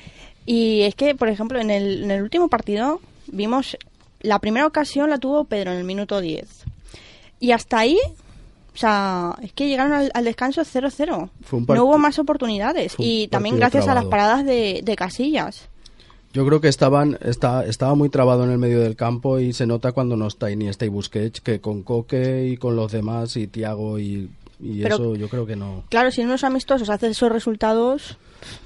Y 0.47 0.81
es 0.81 0.95
que, 0.95 1.13
por 1.13 1.29
ejemplo, 1.29 1.59
en 1.59 1.69
el, 1.69 2.05
en 2.05 2.11
el 2.11 2.23
último 2.23 2.49
partido 2.49 3.01
vimos 3.27 3.77
la 4.21 4.39
primera 4.39 4.65
ocasión 4.65 5.11
la 5.11 5.19
tuvo 5.19 5.43
Pedro 5.43 5.71
en 5.71 5.77
el 5.77 5.83
minuto 5.83 6.19
10. 6.21 6.47
Y 7.39 7.51
hasta 7.51 7.79
ahí, 7.79 7.99
o 8.75 8.77
sea, 8.77 9.35
es 9.41 9.53
que 9.53 9.67
llegaron 9.67 9.93
al, 9.93 10.11
al 10.13 10.23
descanso 10.25 10.61
0-0. 10.61 11.29
Fue 11.43 11.59
un 11.59 11.65
part- 11.65 11.75
No 11.77 11.85
hubo 11.85 11.97
más 11.97 12.19
oportunidades. 12.19 12.93
Y 12.99 13.29
también 13.29 13.55
gracias 13.55 13.85
a 13.85 13.95
las 13.95 14.03
trabado. 14.03 14.09
paradas 14.09 14.45
de, 14.45 14.81
de 14.83 14.95
Casillas. 14.95 15.69
Yo 16.33 16.45
creo 16.45 16.59
que 16.59 16.67
estaban 16.67 17.17
está, 17.21 17.65
estaba 17.65 17.95
muy 17.95 18.09
trabado 18.09 18.43
en 18.43 18.51
el 18.51 18.57
medio 18.57 18.81
del 18.81 18.97
campo 18.97 19.39
y 19.39 19.53
se 19.53 19.65
nota 19.65 19.93
cuando 19.93 20.17
no 20.17 20.27
está 20.27 20.51
Iniesta 20.51 20.85
y 20.85 20.89
Busquets 20.89 21.39
que 21.39 21.61
con 21.61 21.81
Coque 21.83 22.47
y 22.51 22.57
con 22.57 22.75
los 22.75 22.91
demás 22.91 23.37
y 23.37 23.47
Tiago 23.47 23.97
y, 23.99 24.29
y 24.59 24.81
Pero- 24.83 24.95
eso 24.95 25.15
yo 25.15 25.29
creo 25.29 25.45
que 25.45 25.55
no. 25.55 25.83
Claro, 25.89 26.11
si 26.11 26.19
en 26.19 26.27
unos 26.27 26.43
amistosos 26.43 26.89
haces 26.89 27.11
esos 27.11 27.31
resultados, 27.31 28.17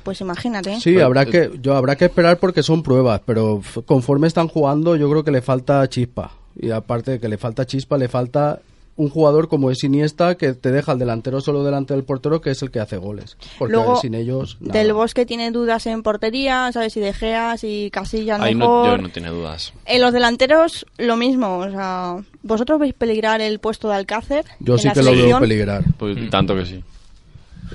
pues 0.01 0.19
imagínate. 0.21 0.79
Sí, 0.79 0.99
habrá 0.99 1.27
que 1.27 1.51
yo 1.61 1.75
habrá 1.75 1.95
que 1.95 2.05
esperar 2.05 2.39
porque 2.39 2.63
son 2.63 2.81
pruebas, 2.81 3.21
pero 3.23 3.61
conforme 3.85 4.25
están 4.25 4.47
jugando 4.47 4.95
yo 4.95 5.07
creo 5.11 5.23
que 5.23 5.29
le 5.31 5.43
falta 5.43 5.87
chispa 5.87 6.31
y 6.59 6.71
aparte 6.71 7.11
de 7.11 7.19
que 7.19 7.29
le 7.29 7.37
falta 7.37 7.67
chispa 7.67 7.99
le 7.99 8.07
falta 8.07 8.61
un 8.99 9.09
jugador 9.09 9.47
como 9.47 9.71
es 9.71 9.81
Iniesta 9.85 10.35
que 10.35 10.51
te 10.51 10.71
deja 10.71 10.91
al 10.91 10.99
delantero 10.99 11.39
solo 11.39 11.63
delante 11.63 11.93
del 11.93 12.03
portero 12.03 12.41
que 12.41 12.51
es 12.51 12.61
el 12.61 12.69
que 12.69 12.81
hace 12.81 12.97
goles, 12.97 13.37
porque 13.57 13.75
Luego, 13.75 13.95
sin 13.95 14.13
ellos 14.13 14.57
nada. 14.59 14.77
Del 14.77 14.91
Bosque 14.91 15.25
tiene 15.25 15.51
dudas 15.51 15.87
en 15.87 16.03
portería, 16.03 16.69
¿sabes? 16.73 16.91
Si 16.91 16.99
De 16.99 17.13
Gea, 17.13 17.55
si 17.57 17.89
Casillas 17.93 18.41
Ahí 18.41 18.55
no, 18.55 18.85
yo 18.85 18.97
no 18.97 19.09
tiene 19.09 19.29
dudas. 19.29 19.71
En 19.85 20.01
los 20.01 20.11
delanteros, 20.11 20.85
lo 20.97 21.15
mismo. 21.15 21.59
O 21.59 21.71
sea, 21.71 22.17
¿vosotros 22.43 22.77
veis 22.77 22.93
peligrar 22.93 23.39
el 23.39 23.59
puesto 23.59 23.87
de 23.87 23.95
Alcácer? 23.95 24.43
Yo 24.59 24.73
en 24.73 24.79
sí 24.79 24.87
la 24.87 24.93
que 24.93 25.01
lo 25.01 25.11
veo 25.13 25.39
peligrar. 25.39 25.85
Pues 25.97 26.29
tanto 26.29 26.53
que 26.53 26.65
sí. 26.65 26.83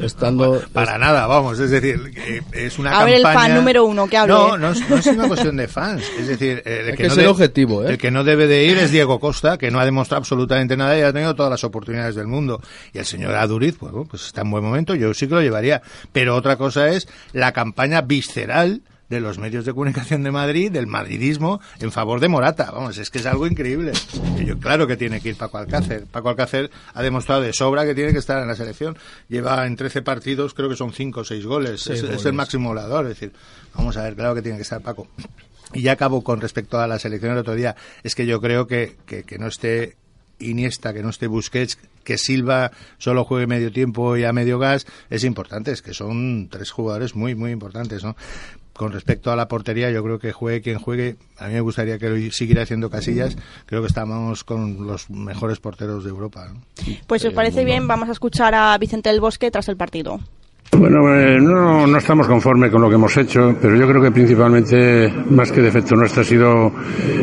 Estando 0.01 0.61
para 0.73 0.99
nada 0.99 1.27
vamos 1.27 1.59
es 1.61 1.71
decir 1.71 2.13
eh, 2.17 2.43
es 2.53 2.79
una 2.79 2.99
A 3.01 3.05
ver, 3.05 3.15
el 3.15 3.23
campaña 3.23 3.47
fan 3.49 3.55
número 3.55 3.85
uno, 3.85 4.09
que 4.09 4.17
hable. 4.17 4.35
no 4.35 4.59
no 4.59 4.71
es, 4.73 4.89
no 4.89 4.97
es 4.97 5.07
una 5.07 5.29
cuestión 5.29 5.57
de 5.57 5.69
fans 5.69 6.03
es 6.19 6.27
decir 6.27 6.63
eh, 6.65 6.79
el 6.81 6.87
Hay 6.87 6.91
que, 6.93 6.97
que 7.05 7.09
no 7.09 7.15
ser 7.15 7.25
de- 7.25 7.29
objetivo, 7.31 7.85
¿eh? 7.85 7.91
el 7.91 7.99
que 7.99 8.11
no 8.11 8.25
debe 8.25 8.47
de 8.47 8.65
ir 8.65 8.77
es 8.79 8.91
Diego 8.91 9.21
Costa 9.21 9.57
que 9.57 9.71
no 9.71 9.79
ha 9.79 9.85
demostrado 9.85 10.19
absolutamente 10.19 10.77
nada 10.77 10.99
y 10.99 11.03
ha 11.03 11.13
tenido 11.13 11.35
todas 11.35 11.51
las 11.51 11.65
oportunidades 11.65 12.15
del 12.17 12.27
mundo 12.27 12.61
y 12.93 12.99
el 12.99 13.05
señor 13.07 13.35
Aduriz 13.37 13.77
pues, 13.79 13.93
pues 14.11 14.27
está 14.27 14.41
en 14.43 14.51
buen 14.51 14.65
momento 14.65 14.95
yo 14.95 15.15
sí 15.15 15.29
que 15.29 15.35
lo 15.35 15.43
llevaría 15.43 15.81
pero 16.13 16.35
otra 16.35 16.57
cosa 16.57 16.89
es 16.89 17.07
la 17.33 17.53
campaña 17.53 18.01
visceral 18.03 18.83
de 19.15 19.21
los 19.21 19.39
medios 19.39 19.65
de 19.65 19.73
comunicación 19.73 20.25
de 20.25 20.33
Madrid, 20.33 20.73
del 20.73 20.89
madridismo, 20.89 21.61
en 21.79 21.93
favor 21.93 22.19
de 22.19 22.29
Morata. 22.29 22.73
Vamos, 22.73 22.99
es 22.99 23.11
que 23.11 23.19
es 23.19 23.27
algo 23.27 23.47
increíble. 23.47 23.93
Y 24.39 24.45
yo, 24.45 24.59
claro 24.59 24.89
que 24.89 24.97
tiene 24.97 25.21
que 25.21 25.29
ir 25.29 25.37
Paco 25.37 25.59
Alcácer. 25.59 26.07
Paco 26.07 26.31
Alcácer 26.31 26.71
ha 26.93 27.03
demostrado 27.03 27.43
de 27.43 27.53
sobra 27.53 27.85
que 27.85 27.95
tiene 27.95 28.13
que 28.13 28.19
estar 28.19 28.43
en 28.43 28.49
la 28.49 28.57
selección. 28.57 28.99
Lleva 29.29 29.67
en 29.67 29.77
13 29.77 30.03
partidos, 30.03 30.53
creo 30.53 30.69
que 30.69 30.77
son 30.77 30.93
5 30.93 31.21
o 31.21 31.25
6 31.25 31.47
goles. 31.47 31.87
Es, 31.87 32.25
el 32.25 32.33
máximo 32.33 32.71
goleador. 32.71 33.05
Es 33.05 33.11
decir, 33.11 33.33
vamos 33.75 33.97
a 33.97 34.03
ver, 34.03 34.17
claro 34.17 34.35
que 34.35 34.43
tiene 34.43 34.59
que 34.59 34.63
estar 34.63 34.83
Paco. 34.83 35.07
Y 35.73 35.83
ya 35.83 35.93
acabo 35.93 36.25
con 36.25 36.41
respecto 36.41 36.81
a 36.81 36.89
la 36.89 36.99
selección 36.99 37.33
el 37.33 37.39
otro 37.39 37.55
día. 37.55 37.77
Es 38.03 38.17
que 38.17 38.27
yo 38.27 38.41
creo 38.41 38.67
que, 38.67 38.97
que, 39.07 39.23
que 39.23 39.39
no 39.39 39.47
esté 39.47 39.97
Iniesta, 40.41 40.93
que 40.93 41.03
no 41.03 41.11
esté 41.11 41.29
Busquets, 41.29 41.79
que 42.03 42.19
Silva 42.19 42.73
solo 42.99 43.25
juegue 43.25 43.47
medio 43.47 43.73
tiempo 43.73 44.17
y 44.17 44.25
a 44.25 44.33
medio 44.33 44.59
gas, 44.59 44.87
es 45.09 45.23
importante. 45.23 45.71
Es 45.71 45.83
que 45.83 45.95
son 45.95 46.49
tres 46.51 46.73
jugadores 46.73 47.15
muy, 47.15 47.35
muy 47.37 47.53
importantes, 47.53 48.03
¿no? 48.03 48.17
Con 48.75 48.93
respecto 48.93 49.31
a 49.31 49.37
la 49.37 49.47
portería, 49.47 49.91
yo 49.91 50.03
creo 50.03 50.19
que 50.19 50.33
juegue 50.33 50.61
quien 50.61 50.79
juegue. 50.79 51.17
A 51.39 51.47
mí 51.47 51.55
me 51.55 51.61
gustaría 51.61 51.99
que 51.99 52.11
lo 52.11 52.33
siguiera 52.33 52.63
haciendo 52.63 52.91
casillas. 52.91 53.37
Creo 53.67 53.83
que 53.83 53.87
estamos 53.87 54.43
con 54.43 54.87
los 54.87 55.11
mejores 55.11 55.61
porteros 55.61 56.03
de 56.03 56.11
Europa. 56.11 56.49
¿no? 56.53 56.61
Pues 57.07 57.23
si 57.23 57.29
os 57.29 57.35
parece 57.35 57.65
bien, 57.65 57.87
vamos 57.87 58.09
a 58.09 58.13
escuchar 58.13 58.55
a 58.55 58.77
Vicente 58.79 59.11
del 59.11 59.21
Bosque 59.21 59.51
tras 59.51 59.69
el 59.69 59.77
partido. 59.77 60.19
Bueno, 60.79 61.15
eh, 61.15 61.39
no, 61.41 61.87
no 61.87 61.99
estamos 61.99 62.27
conformes 62.27 62.71
con 62.71 62.83
lo 62.83 62.89
que 62.89 62.97
hemos 62.97 63.17
hecho, 63.17 63.55
pero 63.61 63.77
yo 63.77 63.87
creo 63.87 64.03
que 64.03 64.11
principalmente, 64.11 65.13
más 65.31 65.53
que 65.53 65.61
defecto 65.61 65.95
nuestro, 65.95 66.23
ha 66.23 66.25
sido 66.25 66.73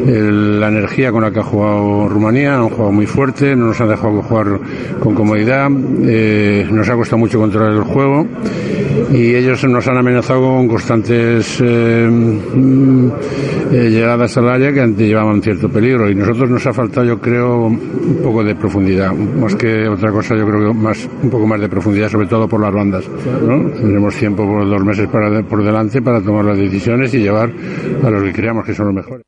la 0.05 0.69
energía 0.69 1.11
con 1.11 1.21
la 1.23 1.31
que 1.31 1.39
ha 1.39 1.43
jugado 1.43 2.07
Rumanía. 2.07 2.55
Han 2.55 2.69
jugado 2.69 2.91
muy 2.91 3.05
fuerte, 3.05 3.55
no 3.55 3.67
nos 3.67 3.81
han 3.81 3.89
dejado 3.89 4.21
jugar 4.21 4.59
con 4.99 5.15
comodidad, 5.15 5.69
eh, 6.03 6.65
nos 6.71 6.87
ha 6.89 6.95
costado 6.95 7.17
mucho 7.17 7.39
controlar 7.39 7.73
el 7.73 7.83
juego 7.83 8.25
y 9.11 9.35
ellos 9.35 9.63
nos 9.65 9.87
han 9.87 9.97
amenazado 9.97 10.41
con 10.41 10.67
constantes 10.67 11.61
eh, 11.61 12.07
mm, 12.09 13.09
eh, 13.71 13.89
llegadas 13.89 14.37
al 14.37 14.49
área 14.49 14.71
que 14.71 14.81
antes 14.81 15.07
llevaban 15.07 15.41
cierto 15.41 15.69
peligro 15.69 16.09
y 16.09 16.15
nosotros 16.15 16.49
nos 16.49 16.65
ha 16.67 16.73
faltado, 16.73 17.05
yo 17.05 17.19
creo, 17.19 17.65
un 17.65 18.19
poco 18.23 18.43
de 18.43 18.55
profundidad, 18.55 19.13
más 19.13 19.55
que 19.55 19.87
otra 19.87 20.11
cosa, 20.11 20.35
yo 20.35 20.45
creo 20.45 20.67
que 20.67 20.73
más 20.73 21.09
un 21.23 21.29
poco 21.29 21.45
más 21.45 21.59
de 21.59 21.69
profundidad, 21.69 22.09
sobre 22.09 22.27
todo 22.27 22.47
por 22.47 22.61
las 22.61 22.73
bandas. 22.73 23.03
¿No? 23.41 23.71
Tendremos 23.71 24.15
tiempo 24.15 24.45
por 24.45 24.69
dos 24.69 24.83
meses 24.83 25.07
para, 25.07 25.43
por 25.43 25.63
delante 25.63 26.01
para 26.01 26.21
tomar 26.21 26.45
las 26.45 26.57
decisiones 26.57 27.13
y 27.13 27.19
llevar 27.19 27.51
a 28.03 28.09
los 28.09 28.23
que 28.23 28.33
creamos 28.33 28.65
que 28.65 28.73
son 28.73 28.87
los 28.87 28.95
mejores. 28.95 29.25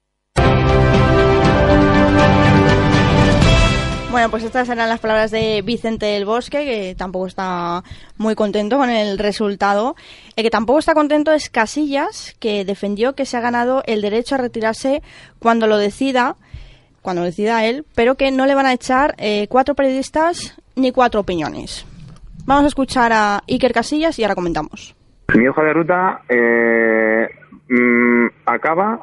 Bueno, 4.13 4.29
pues 4.29 4.43
estas 4.43 4.69
eran 4.69 4.89
las 4.89 4.99
palabras 4.99 5.31
de 5.31 5.63
Vicente 5.63 6.05
del 6.05 6.25
Bosque, 6.25 6.63
que 6.65 6.95
tampoco 6.95 7.25
está 7.25 7.83
muy 8.17 8.35
contento 8.35 8.77
con 8.77 8.91
el 8.91 9.17
resultado. 9.17 9.95
El 10.35 10.43
que 10.43 10.51
tampoco 10.51 10.77
está 10.77 10.93
contento 10.93 11.33
es 11.33 11.49
Casillas, 11.49 12.35
que 12.39 12.63
defendió 12.63 13.15
que 13.15 13.25
se 13.25 13.37
ha 13.37 13.41
ganado 13.41 13.81
el 13.87 14.03
derecho 14.03 14.35
a 14.35 14.37
retirarse 14.37 15.01
cuando 15.39 15.65
lo 15.65 15.77
decida, 15.77 16.35
cuando 17.01 17.23
lo 17.23 17.25
decida 17.25 17.65
él, 17.65 17.85
pero 17.95 18.13
que 18.13 18.29
no 18.29 18.45
le 18.45 18.53
van 18.53 18.67
a 18.67 18.73
echar 18.73 19.15
eh, 19.17 19.47
cuatro 19.49 19.73
periodistas 19.73 20.53
ni 20.75 20.91
cuatro 20.91 21.21
opiniones. 21.21 21.87
Vamos 22.45 22.65
a 22.65 22.67
escuchar 22.67 23.11
a 23.13 23.41
Iker 23.47 23.71
Casillas 23.71 24.19
y 24.19 24.23
ahora 24.23 24.35
comentamos. 24.35 24.95
Mi 25.33 25.47
hoja 25.47 25.63
de 25.63 25.73
ruta 25.73 26.21
eh, 26.27 27.29
mm, 27.69 28.27
acaba 28.45 28.99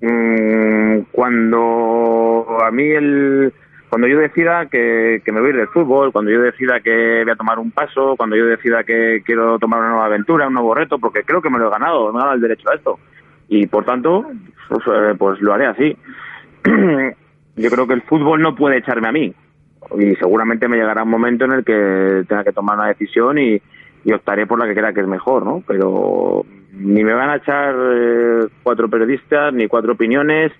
mm, 0.00 0.98
cuando 1.12 2.58
a 2.60 2.70
mí 2.72 2.90
el 2.90 3.52
cuando 3.88 4.08
yo 4.08 4.18
decida 4.18 4.66
que, 4.66 5.22
me 5.26 5.40
voy 5.40 5.48
a 5.48 5.50
ir 5.50 5.56
del 5.58 5.68
fútbol, 5.68 6.12
cuando 6.12 6.30
yo 6.30 6.40
decida 6.40 6.80
que 6.80 7.24
voy 7.24 7.30
a 7.30 7.36
tomar 7.36 7.58
un 7.58 7.70
paso, 7.72 8.14
cuando 8.16 8.36
yo 8.36 8.46
decida 8.46 8.84
que 8.84 9.22
quiero 9.22 9.58
tomar 9.58 9.80
una 9.80 9.90
nueva 9.90 10.06
aventura, 10.06 10.48
un 10.48 10.54
nuevo 10.54 10.74
reto, 10.74 10.98
porque 10.98 11.24
creo 11.24 11.42
que 11.42 11.50
me 11.50 11.58
lo 11.58 11.68
he 11.68 11.70
ganado, 11.70 12.10
me 12.10 12.18
he 12.18 12.20
ganado 12.20 12.34
el 12.34 12.40
derecho 12.40 12.70
a 12.70 12.74
esto. 12.74 12.98
Y 13.48 13.66
por 13.66 13.84
tanto, 13.84 14.24
pues, 14.70 14.80
eh, 14.86 15.14
pues 15.18 15.40
lo 15.42 15.52
haré 15.52 15.66
así. 15.66 15.96
yo 17.56 17.70
creo 17.70 17.86
que 17.86 17.92
el 17.92 18.00
fútbol 18.02 18.40
no 18.40 18.54
puede 18.56 18.78
echarme 18.78 19.08
a 19.08 19.12
mí. 19.12 19.34
Y 19.98 20.14
seguramente 20.16 20.68
me 20.68 20.76
llegará 20.76 21.02
un 21.02 21.10
momento 21.10 21.44
en 21.44 21.52
el 21.52 21.64
que 21.64 22.24
tenga 22.28 22.44
que 22.44 22.52
tomar 22.52 22.76
una 22.78 22.88
decisión 22.88 23.38
y, 23.38 23.60
optaré 24.12 24.46
por 24.46 24.58
la 24.58 24.66
que 24.66 24.74
crea 24.74 24.92
que 24.92 25.00
es 25.00 25.06
mejor, 25.06 25.44
¿no? 25.44 25.62
Pero 25.66 26.44
ni 26.72 27.04
me 27.04 27.14
van 27.14 27.30
a 27.30 27.36
echar 27.36 27.74
eh, 27.78 28.46
cuatro 28.62 28.88
periodistas, 28.88 29.52
ni 29.54 29.68
cuatro 29.68 29.92
opiniones, 29.92 30.52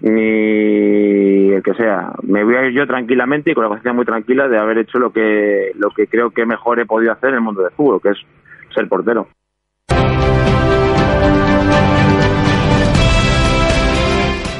ni 0.00 1.52
el 1.52 1.62
que 1.62 1.74
sea. 1.74 2.12
Me 2.22 2.44
voy 2.44 2.56
a 2.56 2.66
ir 2.66 2.72
yo 2.72 2.86
tranquilamente 2.86 3.50
y 3.50 3.54
con 3.54 3.62
la 3.62 3.68
conciencia 3.68 3.92
muy 3.92 4.04
tranquila 4.04 4.48
de 4.48 4.58
haber 4.58 4.78
hecho 4.78 4.98
lo 4.98 5.12
que, 5.12 5.72
lo 5.76 5.90
que 5.90 6.06
creo 6.06 6.30
que 6.30 6.44
mejor 6.44 6.80
he 6.80 6.86
podido 6.86 7.12
hacer 7.12 7.30
en 7.30 7.36
el 7.36 7.40
mundo 7.40 7.62
del 7.62 7.72
fútbol, 7.72 8.02
que 8.02 8.10
es 8.10 8.18
ser 8.74 8.88
portero. 8.88 9.28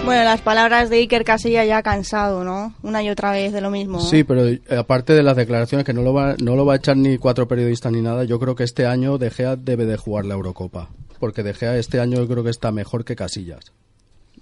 Bueno, 0.05 0.25
las 0.25 0.41
palabras 0.41 0.91
de 0.91 0.97
Iker 0.97 1.23
Casilla 1.25 1.65
ya 1.65 1.83
cansado, 1.83 2.43
¿no? 2.43 2.75
Una 2.83 3.03
y 3.05 3.09
otra 3.09 3.31
vez 3.31 3.53
de 3.53 3.61
lo 3.61 3.71
mismo. 3.71 4.01
Sí, 4.01 4.25
pero 4.25 4.49
eh, 4.49 4.61
aparte 4.77 5.13
de 5.13 5.23
las 5.23 5.37
declaraciones 5.37 5.87
que 5.87 5.93
no 5.93 6.03
lo 6.03 6.13
va, 6.13 6.35
no 6.43 6.57
lo 6.57 6.67
va 6.67 6.75
a 6.75 6.77
echar 6.77 6.97
ni 6.97 7.19
cuatro 7.19 7.47
periodistas 7.47 7.93
ni 7.93 8.03
nada, 8.03 8.25
yo 8.25 8.41
creo 8.41 8.57
que 8.57 8.65
este 8.65 8.85
año 8.85 9.17
De 9.17 9.31
Gea 9.31 9.55
debe 9.55 9.87
de 9.87 9.97
jugar 9.97 10.25
la 10.25 10.35
Eurocopa, 10.35 10.91
porque 11.21 11.45
De 11.45 11.55
Gea 11.55 11.77
este 11.77 12.01
año 12.01 12.19
yo 12.19 12.27
creo 12.27 12.43
que 12.43 12.51
está 12.51 12.73
mejor 12.73 13.05
que 13.05 13.15
Casillas 13.15 13.73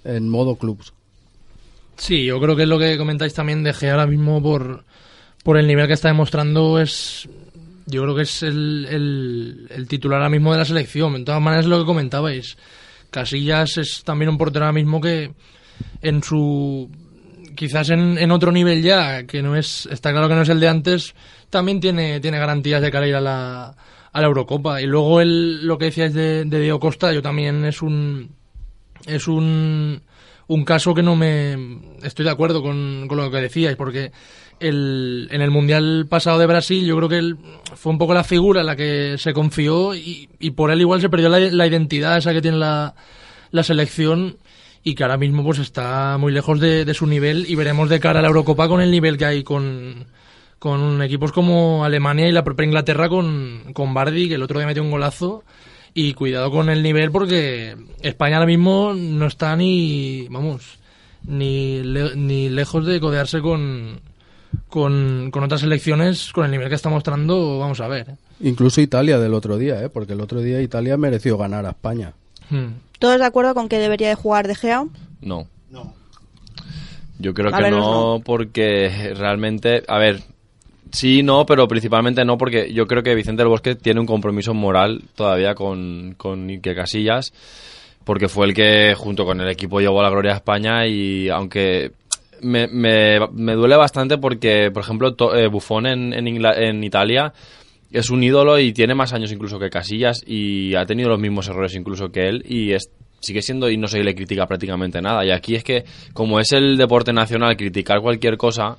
en 0.03 0.31
modo 0.31 0.57
clubs. 0.57 0.95
Sí, 1.99 2.25
yo 2.25 2.41
creo 2.41 2.57
que 2.57 2.63
es 2.63 2.69
lo 2.69 2.79
que 2.79 2.97
comentáis 2.97 3.35
también 3.35 3.63
de 3.63 3.75
Gea 3.75 3.93
ahora 3.93 4.07
mismo 4.07 4.43
por, 4.43 4.85
por 5.45 5.59
el 5.59 5.67
nivel 5.67 5.87
que 5.87 5.93
está 5.93 6.09
demostrando 6.09 6.81
es 6.81 7.29
yo 7.91 8.03
creo 8.03 8.15
que 8.15 8.23
es 8.23 8.43
el, 8.43 9.67
el, 9.71 9.89
titular 9.89 10.19
ahora 10.19 10.31
mismo 10.31 10.53
de 10.53 10.59
la 10.59 10.65
selección. 10.65 11.17
En 11.17 11.25
todas 11.25 11.43
maneras, 11.43 11.67
lo 11.67 11.81
que 11.81 11.87
comentabais. 11.87 12.57
Casillas 13.11 13.79
es 13.79 14.03
también 14.05 14.29
un 14.29 14.39
portero 14.39 14.65
ahora 14.65 14.73
mismo 14.73 15.01
que 15.01 15.33
en 16.03 16.23
su. 16.23 16.91
quizás 17.55 17.91
en, 17.91 18.19
en, 18.19 18.31
otro 18.31 18.53
nivel 18.53 18.83
ya, 18.83 19.25
que 19.25 19.43
no 19.43 19.57
es. 19.57 19.87
está 19.91 20.11
claro 20.13 20.29
que 20.29 20.35
no 20.35 20.43
es 20.43 20.49
el 20.49 20.61
de 20.61 20.69
antes, 20.69 21.15
también 21.51 21.81
tiene, 21.81 22.21
tiene 22.21 22.39
garantías 22.39 22.83
de 22.83 22.91
cara 22.91 23.07
a 23.07 23.09
ir 23.09 23.15
a 23.15 23.21
la, 23.21 23.75
a 24.13 24.21
la 24.21 24.27
Eurocopa. 24.27 24.81
Y 24.81 24.87
luego 24.87 25.21
el, 25.21 25.67
lo 25.67 25.79
que 25.79 25.87
decíais 25.87 26.15
de, 26.15 26.45
de 26.45 26.61
Diego 26.61 26.81
Costa, 26.81 27.13
yo 27.13 27.23
también 27.23 27.65
es 27.65 27.83
un 27.83 28.31
es 29.07 29.29
un, 29.29 30.03
un 30.47 30.65
caso 30.65 30.95
que 30.95 31.03
no 31.03 31.17
me 31.17 31.79
estoy 32.03 32.25
de 32.25 32.31
acuerdo 32.31 32.63
con, 32.63 33.07
con 33.09 33.19
lo 33.19 33.31
que 33.31 33.39
decíais, 33.39 33.77
porque 33.77 34.13
el, 34.61 35.29
en 35.31 35.43
el 35.43 35.51
Mundial 35.51 36.07
pasado 36.09 36.39
de 36.39 36.47
Brasil 36.47 36.85
yo 36.85 36.97
creo 36.97 37.09
que 37.09 37.19
él 37.19 37.37
fue 37.75 37.93
un 37.93 37.99
poco 37.99 38.15
la 38.15 38.25
figura 38.25 38.61
en 38.61 38.67
la 38.67 38.77
que 38.77 39.17
se 39.19 39.33
confió 39.33 39.95
y, 39.95 40.29
y 40.39 40.51
por 40.51 40.71
él 40.71 40.81
igual 40.81 41.01
se 41.01 41.09
perdió 41.09 41.29
la, 41.29 41.67
identidad 41.67 42.19
esa 42.19 42.33
que 42.33 42.43
tiene 42.43 42.59
la, 42.59 42.95
la, 43.51 43.63
selección 43.63 44.37
y 44.85 44.95
que 44.95 45.03
ahora 45.03 45.17
mismo 45.17 45.43
pues 45.45 45.59
está 45.59 46.17
muy 46.19 46.33
lejos 46.33 46.61
de, 46.61 46.85
de, 46.85 46.95
su 46.95 47.07
nivel 47.07 47.47
y 47.49 47.55
veremos 47.55 47.89
de 47.89 48.01
cara 48.01 48.21
a 48.21 48.23
la 48.23 48.29
Eurocopa 48.29 48.69
con 48.69 48.81
el 48.81 48.91
nivel 48.91 49.19
que 49.19 49.25
hay 49.25 49.43
con, 49.43 50.07
con 50.61 51.01
equipos 51.03 51.33
como 51.33 51.85
Alemania 51.85 52.29
y 52.29 52.33
la 52.33 52.45
propia 52.45 52.67
Inglaterra 52.67 53.09
con, 53.09 53.73
con 53.73 53.95
Bardi, 53.95 54.29
que 54.29 54.35
el 54.35 54.43
otro 54.43 54.59
día 54.59 54.67
metió 54.67 54.83
un 54.83 54.91
golazo. 54.91 55.43
Y 55.93 56.13
cuidado 56.13 56.53
con 56.53 56.69
el 56.69 56.85
nivel 56.85 57.11
porque 57.11 57.75
España 58.01 58.37
ahora 58.37 58.47
mismo 58.47 58.93
no 58.95 59.27
está 59.27 59.57
ni, 59.57 60.29
vamos, 60.29 60.79
ni, 61.27 61.83
ni 62.15 62.49
lejos 62.49 62.87
de 62.87 63.01
codearse 63.01 63.41
con, 63.41 64.01
con, 64.69 65.31
otras 65.35 65.63
elecciones 65.63 66.33
con 66.33 66.45
el 66.45 66.51
nivel 66.51 66.69
que 66.69 66.75
está 66.75 66.89
mostrando, 66.89 67.59
vamos 67.59 67.81
a 67.81 67.89
ver. 67.89 68.11
¿eh? 68.11 68.17
Incluso 68.41 68.81
Italia 68.81 69.19
del 69.19 69.35
otro 69.35 69.59
día, 69.59 69.83
¿eh? 69.83 69.89
porque 69.89 70.13
el 70.15 70.21
otro 70.21 70.41
día 70.41 70.61
Italia 70.61 70.97
mereció 70.97 71.37
ganar 71.39 71.67
a 71.67 71.71
España. 71.71 72.13
Hmm. 72.51 72.75
¿Todos 72.99 73.19
de 73.19 73.25
acuerdo 73.25 73.55
con 73.55 73.69
que 73.69 73.79
debería 73.79 74.09
de 74.09 74.15
jugar 74.15 74.47
De 74.47 74.55
Gea? 74.55 74.85
No. 75.21 75.47
Yo 77.19 77.35
creo 77.35 77.53
que 77.53 77.71
no, 77.71 78.23
porque 78.25 79.13
realmente, 79.15 79.83
a 79.87 79.99
ver, 79.99 80.23
Sí, 80.93 81.23
no, 81.23 81.47
pero 81.47 81.69
principalmente 81.69 82.25
no, 82.25 82.37
porque 82.37 82.73
yo 82.73 82.87
creo 82.87 83.03
que 83.03 83.15
Vicente 83.15 83.43
del 83.43 83.49
Bosque 83.49 83.77
tiene 83.77 84.01
un 84.01 84.07
compromiso 84.07 84.55
moral 84.55 85.03
todavía 85.15 85.55
con, 85.55 86.15
con 86.17 86.51
Ike 86.51 86.75
Casillas, 86.75 87.33
porque 88.05 88.29
fue 88.29 88.47
el 88.47 88.55
que 88.55 88.95
junto 88.97 89.25
con 89.25 89.41
el 89.41 89.49
equipo 89.49 89.81
llevó 89.81 90.01
a 90.01 90.05
la 90.05 90.11
gloria 90.11 90.33
a 90.33 90.37
España 90.37 90.87
y 90.87 91.29
aunque 91.29 91.93
me, 92.43 92.67
me, 92.69 93.19
me 93.33 93.55
duele 93.55 93.77
bastante 93.77 94.19
porque, 94.19 94.71
por 94.73 94.83
ejemplo, 94.83 95.15
eh, 95.35 95.49
Buffon 95.49 95.87
en, 95.87 96.13
en, 96.13 96.45
en 96.45 96.85
Italia 96.85 97.33
es 97.93 98.11
un 98.11 98.23
ídolo 98.23 98.59
y 98.59 98.73
tiene 98.73 98.95
más 98.95 99.13
años 99.13 99.33
incluso 99.33 99.59
que 99.59 99.69
Casillas 99.69 100.23
y 100.27 100.75
ha 100.75 100.87
tenido 100.87 101.09
los 101.09 101.19
mismos 101.19 101.49
errores 101.49 101.75
incluso 101.75 102.11
que 102.11 102.29
él 102.29 102.45
y 102.49 102.73
es, 102.73 102.91
sigue 103.21 103.43
siendo 103.43 103.69
y 103.69 103.77
no 103.77 103.89
se 103.89 104.03
le 104.03 104.15
critica 104.15 104.47
prácticamente 104.47 105.01
nada. 105.01 105.25
Y 105.25 105.31
aquí 105.31 105.55
es 105.55 105.65
que, 105.65 105.85
como 106.13 106.41
es 106.41 106.53
el 106.53 106.77
deporte 106.77 107.13
nacional, 107.13 107.57
criticar 107.57 108.01
cualquier 108.01 108.37
cosa 108.37 108.77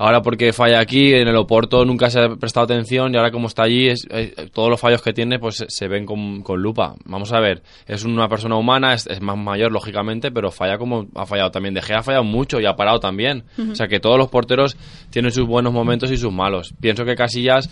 Ahora 0.00 0.22
porque 0.22 0.54
falla 0.54 0.80
aquí, 0.80 1.12
en 1.12 1.28
el 1.28 1.36
Oporto 1.36 1.84
nunca 1.84 2.08
se 2.08 2.20
ha 2.20 2.34
prestado 2.34 2.64
atención 2.64 3.12
y 3.12 3.18
ahora 3.18 3.30
como 3.30 3.48
está 3.48 3.64
allí, 3.64 3.86
es, 3.86 4.06
eh, 4.08 4.48
todos 4.50 4.70
los 4.70 4.80
fallos 4.80 5.02
que 5.02 5.12
tiene 5.12 5.38
pues 5.38 5.62
se 5.68 5.88
ven 5.88 6.06
con, 6.06 6.42
lupa. 6.56 6.94
Vamos 7.04 7.34
a 7.34 7.38
ver, 7.38 7.62
es 7.86 8.06
una 8.06 8.26
persona 8.26 8.56
humana, 8.56 8.94
es, 8.94 9.20
más 9.20 9.36
mayor 9.36 9.70
lógicamente, 9.72 10.30
pero 10.30 10.50
falla 10.50 10.78
como 10.78 11.06
ha 11.14 11.26
fallado 11.26 11.50
también. 11.50 11.74
De 11.74 11.82
Gea 11.82 11.98
ha 11.98 12.02
fallado 12.02 12.24
mucho 12.24 12.58
y 12.60 12.64
ha 12.64 12.76
parado 12.76 12.98
también. 12.98 13.44
O 13.70 13.74
sea 13.74 13.88
que 13.88 14.00
todos 14.00 14.16
los 14.16 14.28
porteros 14.28 14.74
tienen 15.10 15.32
sus 15.32 15.46
buenos 15.46 15.74
momentos 15.74 16.10
y 16.10 16.16
sus 16.16 16.32
malos. 16.32 16.72
Pienso 16.80 17.04
que 17.04 17.14
Casillas 17.14 17.68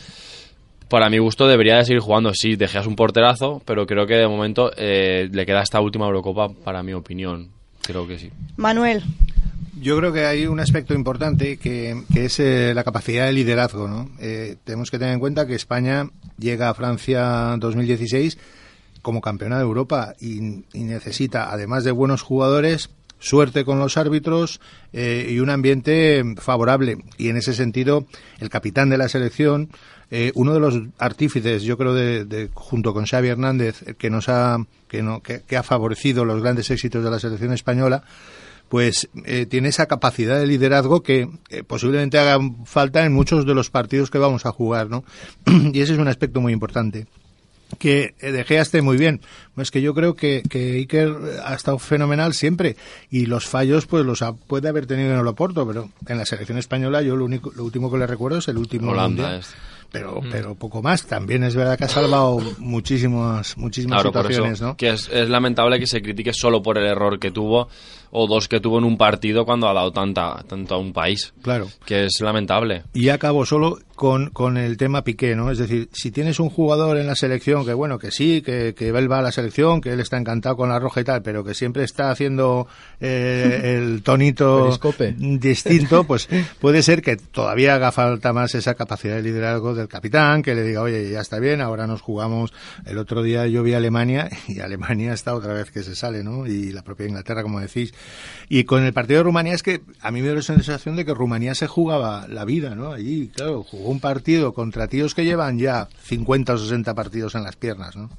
para 0.90 1.08
mi 1.08 1.16
gusto 1.16 1.48
debería 1.48 1.76
de 1.76 1.86
seguir 1.86 2.02
jugando. 2.02 2.34
Sí, 2.34 2.56
De 2.56 2.68
Gea 2.68 2.82
es 2.82 2.86
un 2.86 2.94
porterazo, 2.94 3.62
pero 3.64 3.86
creo 3.86 4.06
que 4.06 4.16
de 4.16 4.28
momento 4.28 4.70
eh, 4.76 5.30
le 5.32 5.46
queda 5.46 5.62
esta 5.62 5.80
última 5.80 6.04
Eurocopa 6.04 6.48
para 6.62 6.82
mi 6.82 6.92
opinión. 6.92 7.48
Creo 7.80 8.06
que 8.06 8.18
sí. 8.18 8.30
Manuel. 8.58 9.02
Yo 9.80 9.96
creo 9.96 10.12
que 10.12 10.26
hay 10.26 10.46
un 10.46 10.58
aspecto 10.58 10.92
importante 10.94 11.56
que, 11.56 12.02
es 12.14 12.40
eh, 12.40 12.72
la 12.74 12.82
capacidad 12.82 13.26
de 13.26 13.32
liderazgo. 13.32 13.86
¿no? 13.86 14.10
Eh, 14.18 14.56
tenemos 14.64 14.90
que 14.90 14.98
tener 14.98 15.14
en 15.14 15.20
cuenta 15.20 15.46
que 15.46 15.54
España 15.54 16.08
llega 16.36 16.68
a 16.68 16.74
Francia 16.74 17.54
2016 17.58 18.38
como 19.02 19.20
campeona 19.20 19.56
de 19.56 19.62
Europa 19.62 20.14
y, 20.20 20.64
necesita, 20.74 21.52
además 21.52 21.84
de 21.84 21.92
buenos 21.92 22.22
jugadores, 22.22 22.90
suerte 23.20 23.64
con 23.64 23.78
los 23.78 23.96
árbitros 23.96 24.60
eh, 24.92 25.28
y 25.30 25.38
un 25.38 25.50
ambiente 25.50 26.24
favorable. 26.38 26.98
Y 27.16 27.28
en 27.28 27.36
ese 27.36 27.54
sentido, 27.54 28.06
el 28.40 28.50
capitán 28.50 28.90
de 28.90 28.98
la 28.98 29.08
selección, 29.08 29.70
uno 30.34 30.54
de 30.54 30.60
los 30.60 30.74
artífices, 30.98 31.62
yo 31.62 31.76
creo, 31.76 31.94
de, 31.94 32.48
junto 32.54 32.94
con 32.94 33.04
Xavi 33.04 33.28
Hernández, 33.28 33.84
que 33.98 34.10
nos 34.10 34.28
ha, 34.28 34.56
que, 34.88 35.02
no, 35.02 35.20
que 35.22 35.56
ha 35.56 35.62
favorecido 35.62 36.24
los 36.24 36.42
grandes 36.42 36.70
éxitos 36.70 37.04
de 37.04 37.10
la 37.10 37.20
selección 37.20 37.52
española, 37.52 38.04
pues 38.68 39.08
eh, 39.24 39.46
tiene 39.46 39.68
esa 39.68 39.86
capacidad 39.86 40.38
de 40.38 40.46
liderazgo 40.46 41.02
que 41.02 41.28
eh, 41.50 41.62
posiblemente 41.62 42.18
haga 42.18 42.38
falta 42.64 43.04
en 43.04 43.12
muchos 43.12 43.46
de 43.46 43.54
los 43.54 43.70
partidos 43.70 44.10
que 44.10 44.18
vamos 44.18 44.46
a 44.46 44.52
jugar, 44.52 44.88
¿no? 44.90 45.04
y 45.72 45.80
ese 45.80 45.94
es 45.94 45.98
un 45.98 46.08
aspecto 46.08 46.40
muy 46.40 46.52
importante. 46.52 47.06
Que 47.78 48.14
eh, 48.20 48.32
De 48.32 48.44
Gea 48.44 48.62
esté 48.62 48.80
muy 48.80 48.96
bien. 48.96 49.20
Es 49.58 49.70
que 49.70 49.82
yo 49.82 49.94
creo 49.94 50.14
que, 50.14 50.42
que 50.48 50.76
Iker 50.76 51.14
ha 51.44 51.54
estado 51.54 51.78
fenomenal 51.78 52.32
siempre 52.32 52.76
y 53.10 53.26
los 53.26 53.46
fallos 53.46 53.86
pues 53.86 54.06
los 54.06 54.24
puede 54.46 54.68
haber 54.68 54.86
tenido 54.86 55.12
en 55.12 55.18
el 55.18 55.26
Oporto, 55.26 55.66
pero 55.66 55.90
en 56.06 56.16
la 56.16 56.24
selección 56.24 56.58
española 56.58 57.02
yo 57.02 57.16
lo 57.16 57.24
único, 57.26 57.52
lo 57.54 57.64
último 57.64 57.90
que 57.90 57.98
le 57.98 58.06
recuerdo 58.06 58.38
es 58.38 58.48
el 58.48 58.56
último 58.56 58.92
Holanda 58.92 59.40
pero, 59.90 60.20
pero 60.30 60.54
poco 60.54 60.82
más. 60.82 61.06
También 61.06 61.42
es 61.44 61.54
verdad 61.54 61.78
que 61.78 61.84
ha 61.84 61.88
salvado 61.88 62.40
muchísimas, 62.58 63.56
muchísimas 63.56 64.02
Claro, 64.02 64.12
por 64.12 64.22
situaciones, 64.22 64.58
eso, 64.58 64.66
¿no? 64.66 64.76
que 64.76 64.90
es, 64.90 65.08
es 65.08 65.28
lamentable 65.28 65.78
que 65.78 65.86
se 65.86 66.02
critique 66.02 66.32
solo 66.32 66.62
por 66.62 66.78
el 66.78 66.86
error 66.86 67.18
que 67.18 67.30
tuvo 67.30 67.68
o 68.10 68.26
dos 68.26 68.48
que 68.48 68.60
tuvo 68.60 68.78
en 68.78 68.84
un 68.84 68.96
partido 68.96 69.44
cuando 69.44 69.68
ha 69.68 69.74
dado 69.74 69.92
tanta 69.92 70.44
tanto 70.48 70.74
a 70.74 70.78
un 70.78 70.92
país. 70.92 71.32
Claro. 71.42 71.68
Que 71.84 72.06
es 72.06 72.20
lamentable. 72.20 72.84
Y 72.94 73.08
acabo 73.08 73.44
solo 73.44 73.78
con, 73.98 74.30
con 74.30 74.56
el 74.56 74.76
tema 74.76 75.02
Piqué, 75.02 75.34
¿no? 75.34 75.50
Es 75.50 75.58
decir, 75.58 75.88
si 75.92 76.12
tienes 76.12 76.38
un 76.38 76.50
jugador 76.50 76.98
en 76.98 77.08
la 77.08 77.16
selección 77.16 77.66
que, 77.66 77.74
bueno, 77.74 77.98
que 77.98 78.12
sí, 78.12 78.42
que, 78.42 78.72
que 78.72 78.90
él 78.90 79.10
va 79.10 79.18
a 79.18 79.22
la 79.22 79.32
selección, 79.32 79.80
que 79.80 79.92
él 79.92 80.00
está 80.00 80.16
encantado 80.16 80.56
con 80.56 80.68
la 80.68 80.78
roja 80.78 81.00
y 81.00 81.04
tal, 81.04 81.20
pero 81.22 81.42
que 81.42 81.52
siempre 81.52 81.82
está 81.82 82.10
haciendo 82.12 82.68
eh, 83.00 83.76
el 83.76 84.02
tonito 84.02 84.62
Periscope. 84.78 85.14
distinto, 85.18 86.04
pues 86.06 86.28
puede 86.60 86.82
ser 86.84 87.02
que 87.02 87.16
todavía 87.16 87.74
haga 87.74 87.90
falta 87.90 88.32
más 88.32 88.54
esa 88.54 88.74
capacidad 88.74 89.16
de 89.16 89.22
liderazgo 89.22 89.74
del 89.74 89.88
capitán, 89.88 90.42
que 90.42 90.54
le 90.54 90.62
diga, 90.62 90.82
oye, 90.82 91.10
ya 91.10 91.20
está 91.20 91.40
bien, 91.40 91.60
ahora 91.60 91.88
nos 91.88 92.00
jugamos. 92.00 92.52
El 92.86 92.98
otro 92.98 93.24
día 93.24 93.48
yo 93.48 93.64
vi 93.64 93.74
a 93.74 93.78
Alemania 93.78 94.30
y 94.46 94.60
Alemania 94.60 95.12
está 95.12 95.34
otra 95.34 95.52
vez 95.54 95.72
que 95.72 95.82
se 95.82 95.96
sale, 95.96 96.22
¿no? 96.22 96.46
Y 96.46 96.70
la 96.70 96.82
propia 96.82 97.06
Inglaterra, 97.06 97.42
como 97.42 97.58
decís. 97.58 97.92
Y 98.48 98.64
con 98.64 98.84
el 98.84 98.94
partido 98.94 99.18
de 99.18 99.24
Rumanía 99.24 99.54
es 99.54 99.62
que 99.62 99.82
a 100.00 100.10
mí 100.10 100.22
me 100.22 100.28
da 100.28 100.36
la 100.36 100.42
sensación 100.42 100.96
de 100.96 101.04
que 101.04 101.12
Rumanía 101.12 101.54
se 101.54 101.66
jugaba 101.66 102.26
la 102.28 102.44
vida, 102.44 102.74
¿no? 102.74 102.92
Allí, 102.92 103.28
claro, 103.28 103.62
jugó 103.62 103.90
un 103.90 104.00
partido 104.00 104.54
contra 104.54 104.88
tíos 104.88 105.14
que 105.14 105.24
llevan 105.24 105.58
ya 105.58 105.88
50 106.04 106.54
o 106.54 106.58
60 106.58 106.94
partidos 106.94 107.34
en 107.34 107.42
las 107.42 107.56
piernas, 107.56 107.94
¿no? 107.96 108.10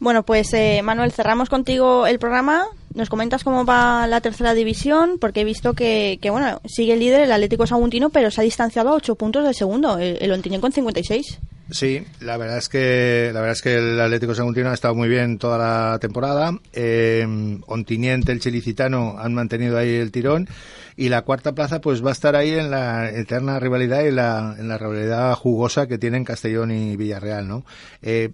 Bueno, 0.00 0.22
pues 0.22 0.52
eh, 0.54 0.80
Manuel, 0.82 1.12
cerramos 1.12 1.50
contigo 1.50 2.06
el 2.06 2.18
programa. 2.18 2.64
Nos 2.94 3.10
comentas 3.10 3.44
cómo 3.44 3.66
va 3.66 4.06
la 4.06 4.22
tercera 4.22 4.54
división, 4.54 5.18
porque 5.20 5.42
he 5.42 5.44
visto 5.44 5.74
que, 5.74 6.18
bueno, 6.30 6.60
sigue 6.64 6.94
el 6.94 7.00
líder 7.00 7.20
el 7.20 7.32
Atlético 7.32 7.66
Saguntino, 7.66 8.08
pero 8.08 8.30
se 8.30 8.40
ha 8.40 8.44
distanciado 8.44 8.88
a 8.88 8.94
8 8.94 9.14
puntos 9.14 9.44
del 9.44 9.54
segundo, 9.54 9.98
el, 9.98 10.16
el 10.20 10.32
Ontinyent 10.32 10.62
con 10.62 10.72
56. 10.72 11.38
Sí, 11.70 12.02
la 12.20 12.36
verdad 12.36 12.58
es 12.58 12.68
que 12.68 13.30
la 13.32 13.40
verdad 13.40 13.52
es 13.52 13.62
que 13.62 13.76
el 13.76 14.00
Atlético 14.00 14.34
Saguntino 14.34 14.70
ha 14.70 14.74
estado 14.74 14.94
muy 14.94 15.08
bien 15.08 15.38
toda 15.38 15.58
la 15.58 15.98
temporada. 16.00 16.58
Eh, 16.72 17.24
Ontiniente, 17.66 18.32
el 18.32 18.40
Chilicitano 18.40 19.16
han 19.18 19.34
mantenido 19.34 19.78
ahí 19.78 19.94
el 19.94 20.10
tirón 20.10 20.48
y 20.96 21.10
la 21.10 21.22
cuarta 21.22 21.54
plaza 21.54 21.80
pues 21.80 22.04
va 22.04 22.08
a 22.08 22.12
estar 22.12 22.34
ahí 22.34 22.50
en 22.50 22.70
la 22.70 23.08
eterna 23.10 23.60
rivalidad 23.60 24.02
y 24.02 24.08
en 24.08 24.16
la 24.16 24.78
rivalidad 24.78 25.34
jugosa 25.34 25.86
que 25.86 25.98
tienen 25.98 26.24
Castellón 26.24 26.72
y 26.72 26.96
Villarreal, 26.96 27.46
¿no? 27.46 27.64
Eh, 28.02 28.30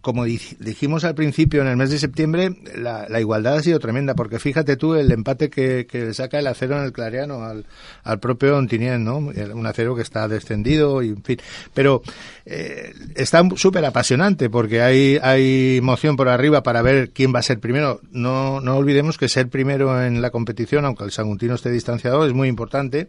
como 0.00 0.24
di- 0.24 0.40
dijimos 0.58 1.04
al 1.04 1.14
principio, 1.14 1.60
en 1.62 1.68
el 1.68 1.76
mes 1.76 1.90
de 1.90 1.98
septiembre, 1.98 2.54
la, 2.76 3.06
la 3.08 3.20
igualdad 3.20 3.56
ha 3.56 3.62
sido 3.62 3.78
tremenda, 3.78 4.14
porque 4.14 4.38
fíjate 4.38 4.76
tú 4.76 4.94
el 4.94 5.10
empate 5.12 5.50
que, 5.50 5.86
que 5.86 6.06
le 6.06 6.14
saca 6.14 6.38
el 6.38 6.46
acero 6.46 6.78
en 6.78 6.84
el 6.84 6.92
Clareano 6.92 7.42
al, 7.44 7.66
al 8.02 8.20
propio 8.20 8.56
Ontinien, 8.56 9.04
¿no? 9.04 9.18
Un 9.18 9.66
acero 9.66 9.94
que 9.94 10.02
está 10.02 10.26
descendido, 10.28 11.02
y 11.02 11.08
en 11.10 11.22
fin. 11.22 11.38
Pero 11.74 12.02
eh, 12.46 12.92
está 13.14 13.42
súper 13.56 13.84
apasionante, 13.84 14.48
porque 14.48 14.80
hay, 14.82 15.18
hay 15.22 15.76
emoción 15.78 16.16
por 16.16 16.28
arriba 16.28 16.62
para 16.62 16.82
ver 16.82 17.10
quién 17.10 17.34
va 17.34 17.40
a 17.40 17.42
ser 17.42 17.60
primero. 17.60 18.00
No, 18.10 18.60
no 18.60 18.76
olvidemos 18.76 19.18
que 19.18 19.28
ser 19.28 19.48
primero 19.48 20.02
en 20.02 20.22
la 20.22 20.30
competición, 20.30 20.84
aunque 20.84 21.04
el 21.04 21.10
Saguntino 21.10 21.54
esté 21.54 21.70
distanciado, 21.70 22.26
es 22.26 22.32
muy 22.32 22.48
importante, 22.48 23.08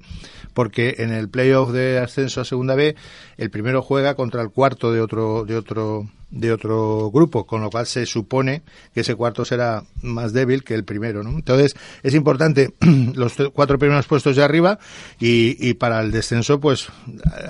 porque 0.53 0.95
en 0.99 1.11
el 1.13 1.29
playoff 1.29 1.71
de 1.71 1.99
ascenso 1.99 2.41
a 2.41 2.45
Segunda 2.45 2.75
B, 2.75 2.95
el 3.37 3.49
primero 3.49 3.81
juega 3.81 4.15
contra 4.15 4.41
el 4.41 4.49
cuarto 4.49 4.91
de 4.91 5.01
otro, 5.01 5.45
de 5.45 5.55
otro, 5.55 6.09
de 6.31 6.51
otro 6.53 7.11
grupo, 7.11 7.45
con 7.45 7.61
lo 7.61 7.69
cual 7.69 7.85
se 7.85 8.05
supone 8.05 8.61
que 8.93 9.01
ese 9.01 9.15
cuarto 9.15 9.43
será 9.45 9.83
más 10.01 10.31
débil 10.33 10.63
que 10.63 10.73
el 10.73 10.83
primero, 10.85 11.23
¿no? 11.23 11.29
Entonces, 11.31 11.75
es 12.03 12.13
importante 12.13 12.73
los 13.15 13.33
cuatro 13.53 13.77
primeros 13.77 14.07
puestos 14.07 14.35
de 14.37 14.43
arriba 14.43 14.79
y, 15.19 15.57
y 15.59 15.73
para 15.73 15.99
el 16.01 16.11
descenso, 16.11 16.59
pues, 16.59 16.87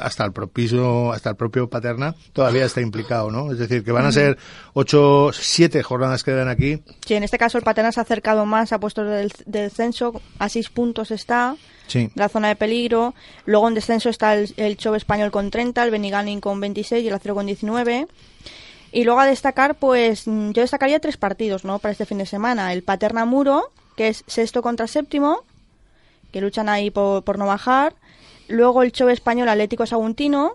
hasta 0.02 0.26
el 0.26 0.32
propio, 0.32 1.12
hasta 1.12 1.30
el 1.30 1.36
propio 1.36 1.70
Paterna 1.70 2.16
todavía 2.34 2.66
está 2.66 2.82
implicado, 2.82 3.30
¿no? 3.32 3.52
Es 3.52 3.60
decir, 3.60 3.84
que 3.84 3.92
van 3.92 4.06
a 4.06 4.12
ser 4.12 4.38
ocho, 4.74 5.30
siete 5.34 5.84
jornadas 5.84 6.24
que 6.24 6.32
dan 6.32 6.50
aquí. 6.50 6.82
Sí, 7.06 7.14
en 7.14 7.24
este 7.24 7.38
caso 7.38 7.58
el 7.58 7.64
Paterna 7.64 7.92
se 7.92 8.00
ha 8.00 8.04
acercado 8.04 8.46
más 8.46 8.74
a 8.74 8.80
puestos 8.80 9.08
del, 9.08 9.32
del 9.46 9.70
descenso, 9.70 10.20
a 10.40 10.50
6 10.50 10.70
puntos 10.70 11.12
está, 11.12 11.56
Sí. 11.88 12.10
la 12.16 12.30
zona 12.30 12.48
de 12.48 12.56
peligro. 12.56 13.14
Luego 13.46 13.68
en 13.68 13.74
descenso 13.74 14.10
está 14.10 14.34
el, 14.36 14.54
el 14.58 14.78
Chove 14.78 14.98
Español 14.98 15.30
con 15.30 15.52
30, 15.52 15.84
el 15.84 15.92
Beniganin 15.92 16.40
con 16.40 16.60
26 16.60 17.04
y 17.04 17.08
el 17.10 17.14
Acero 17.14 17.36
con 17.36 17.46
19. 17.46 18.08
Y 18.92 19.04
luego 19.04 19.20
a 19.20 19.26
destacar, 19.26 19.76
pues 19.76 20.28
mm, 20.28 20.52
yo 20.52 20.62
destacaría 20.62 21.00
tres 21.00 21.18
partidos, 21.18 21.64
¿no? 21.64 21.80
Para 21.80 21.94
este 21.94 22.06
fin 22.06 22.18
de 22.18 22.26
semana. 22.26 22.74
El 22.74 22.84
Paterna 22.84 23.26
Muro, 23.26 23.72
que 23.96 24.10
es 24.10 24.24
sexto 24.28 24.62
contra 24.62 24.88
séptimo, 24.88 25.44
que 26.32 26.42
luchan 26.42 26.70
ahí 26.70 26.92
por, 26.92 27.38
no 27.38 27.46
bajar. 27.46 27.96
Luego 28.48 28.84
el 28.84 28.92
Chove 28.92 29.14
Español 29.14 29.48
Atlético 29.48 29.86
Saguntino, 29.86 30.54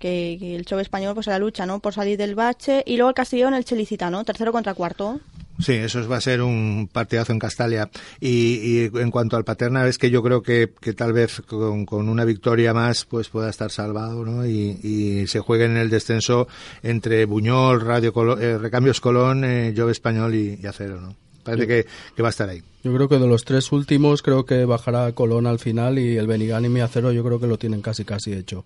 que, 0.00 0.36
que 0.40 0.56
el 0.56 0.64
Chove 0.64 0.82
Español 0.82 1.14
pues 1.14 1.28
a 1.28 1.32
la 1.32 1.38
lucha, 1.38 1.66
¿no? 1.66 1.78
Por 1.78 1.94
salir 1.94 2.18
del 2.18 2.34
bache. 2.34 2.82
Y 2.84 2.96
luego 2.96 3.10
el 3.10 3.14
Castellón 3.14 3.54
el 3.54 3.64
Chelicitano, 3.64 4.24
tercero 4.24 4.50
contra 4.50 4.74
cuarto. 4.74 5.20
Sí, 5.62 5.72
eso 5.74 6.06
va 6.08 6.16
a 6.16 6.20
ser 6.20 6.42
un 6.42 6.88
partidazo 6.92 7.32
en 7.32 7.38
Castalia. 7.38 7.88
Y, 8.20 8.28
y 8.28 8.90
en 8.94 9.10
cuanto 9.10 9.36
al 9.36 9.44
Paterna, 9.44 9.86
es 9.86 9.96
que 9.96 10.10
yo 10.10 10.22
creo 10.22 10.42
que, 10.42 10.72
que 10.80 10.92
tal 10.92 11.12
vez 11.12 11.40
con, 11.46 11.86
con 11.86 12.08
una 12.08 12.24
victoria 12.24 12.74
más 12.74 13.04
pues 13.04 13.28
pueda 13.28 13.48
estar 13.48 13.70
salvado, 13.70 14.24
¿no? 14.24 14.44
Y, 14.46 14.78
y 14.82 15.26
se 15.28 15.40
juegue 15.40 15.64
en 15.66 15.76
el 15.76 15.88
descenso 15.90 16.48
entre 16.82 17.24
Buñol, 17.26 17.80
Radio 17.80 18.12
Colo- 18.12 18.40
eh, 18.40 18.58
Recambios 18.58 19.00
Colón, 19.00 19.44
eh, 19.44 19.72
Jove 19.76 19.92
Español 19.92 20.34
y, 20.34 20.58
y 20.62 20.66
Acero, 20.66 21.00
¿no? 21.00 21.14
Parece 21.44 21.66
que, 21.66 21.86
que 22.14 22.22
va 22.22 22.28
a 22.28 22.30
estar 22.30 22.48
ahí. 22.48 22.62
Yo 22.84 22.94
creo 22.94 23.08
que 23.08 23.18
de 23.18 23.26
los 23.26 23.44
tres 23.44 23.72
últimos, 23.72 24.22
creo 24.22 24.44
que 24.44 24.64
bajará 24.64 25.10
Colón 25.12 25.46
al 25.46 25.58
final 25.58 25.98
y 25.98 26.16
el 26.16 26.26
Benigán 26.28 26.64
y 26.64 26.68
mi 26.68 26.80
acero 26.80 27.10
yo 27.12 27.24
creo 27.24 27.40
que 27.40 27.46
lo 27.48 27.58
tienen 27.58 27.82
casi 27.82 28.04
casi 28.04 28.32
hecho 28.32 28.64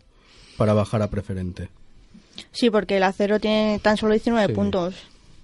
para 0.58 0.74
bajar 0.74 1.00
a 1.02 1.08
preferente. 1.08 1.68
Sí, 2.52 2.68
porque 2.68 2.98
el 2.98 3.02
Acero 3.02 3.40
tiene 3.40 3.80
tan 3.82 3.96
solo 3.96 4.12
19 4.12 4.48
Sí. 4.48 4.52
puntos. 4.52 4.94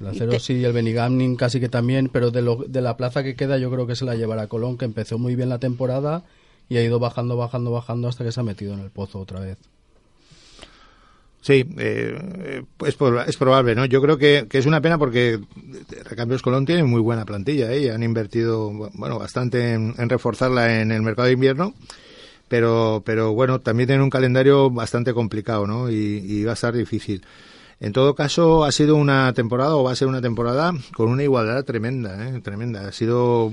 El 0.02 0.08
Y 0.08 0.10
acero 0.10 0.32
te- 0.32 0.40
sí, 0.40 0.64
el 0.64 0.72
Benigamnin 0.72 1.36
casi 1.36 1.60
que 1.60 1.68
también, 1.68 2.08
pero 2.12 2.30
de, 2.30 2.42
lo- 2.42 2.64
de 2.66 2.80
la 2.82 2.96
plaza 2.96 3.22
que 3.22 3.34
queda 3.36 3.56
yo 3.58 3.70
creo 3.70 3.86
que 3.86 3.96
se 3.96 4.04
la 4.04 4.14
llevará 4.14 4.48
Colón, 4.48 4.76
que 4.76 4.84
empezó 4.84 5.18
muy 5.18 5.34
bien 5.36 5.48
la 5.48 5.58
temporada 5.58 6.24
y 6.68 6.76
ha 6.76 6.82
ido 6.82 6.98
bajando, 6.98 7.36
bajando, 7.36 7.70
bajando 7.70 8.08
hasta 8.08 8.24
que 8.24 8.32
se 8.32 8.40
ha 8.40 8.44
metido 8.44 8.74
en 8.74 8.80
el 8.80 8.90
pozo 8.90 9.18
otra 9.20 9.40
vez. 9.40 9.58
Sí, 11.40 11.64
eh, 11.78 12.62
es, 12.86 12.96
proba- 12.96 13.24
es 13.26 13.36
probable, 13.36 13.74
¿no? 13.74 13.84
Yo 13.84 14.00
creo 14.00 14.16
que, 14.16 14.46
que 14.48 14.58
es 14.58 14.66
una 14.66 14.80
pena 14.80 14.96
porque 14.96 15.40
Recambios 16.04 16.40
Colón 16.40 16.64
tiene 16.66 16.84
muy 16.84 17.00
buena 17.00 17.24
plantilla, 17.24 17.72
¿eh? 17.72 17.80
Y 17.82 17.88
han 17.88 18.04
invertido, 18.04 18.70
bueno, 18.94 19.18
bastante 19.18 19.72
en, 19.72 19.92
en 19.98 20.08
reforzarla 20.08 20.80
en 20.80 20.92
el 20.92 21.02
mercado 21.02 21.26
de 21.26 21.34
invierno, 21.34 21.74
pero, 22.48 23.02
pero 23.04 23.32
bueno, 23.32 23.60
también 23.60 23.88
tiene 23.88 24.04
un 24.04 24.10
calendario 24.10 24.70
bastante 24.70 25.12
complicado, 25.14 25.66
¿no? 25.66 25.90
Y, 25.90 25.94
y 26.24 26.44
va 26.44 26.52
a 26.52 26.54
estar 26.54 26.74
difícil. 26.74 27.22
En 27.82 27.92
todo 27.92 28.14
caso, 28.14 28.62
ha 28.62 28.70
sido 28.70 28.94
una 28.94 29.32
temporada 29.32 29.74
o 29.74 29.82
va 29.82 29.90
a 29.90 29.96
ser 29.96 30.06
una 30.06 30.20
temporada 30.22 30.72
con 30.94 31.08
una 31.08 31.24
igualdad 31.24 31.64
tremenda, 31.64 32.28
¿eh? 32.28 32.40
tremenda. 32.40 32.86
Ha 32.86 32.92
sido 32.92 33.50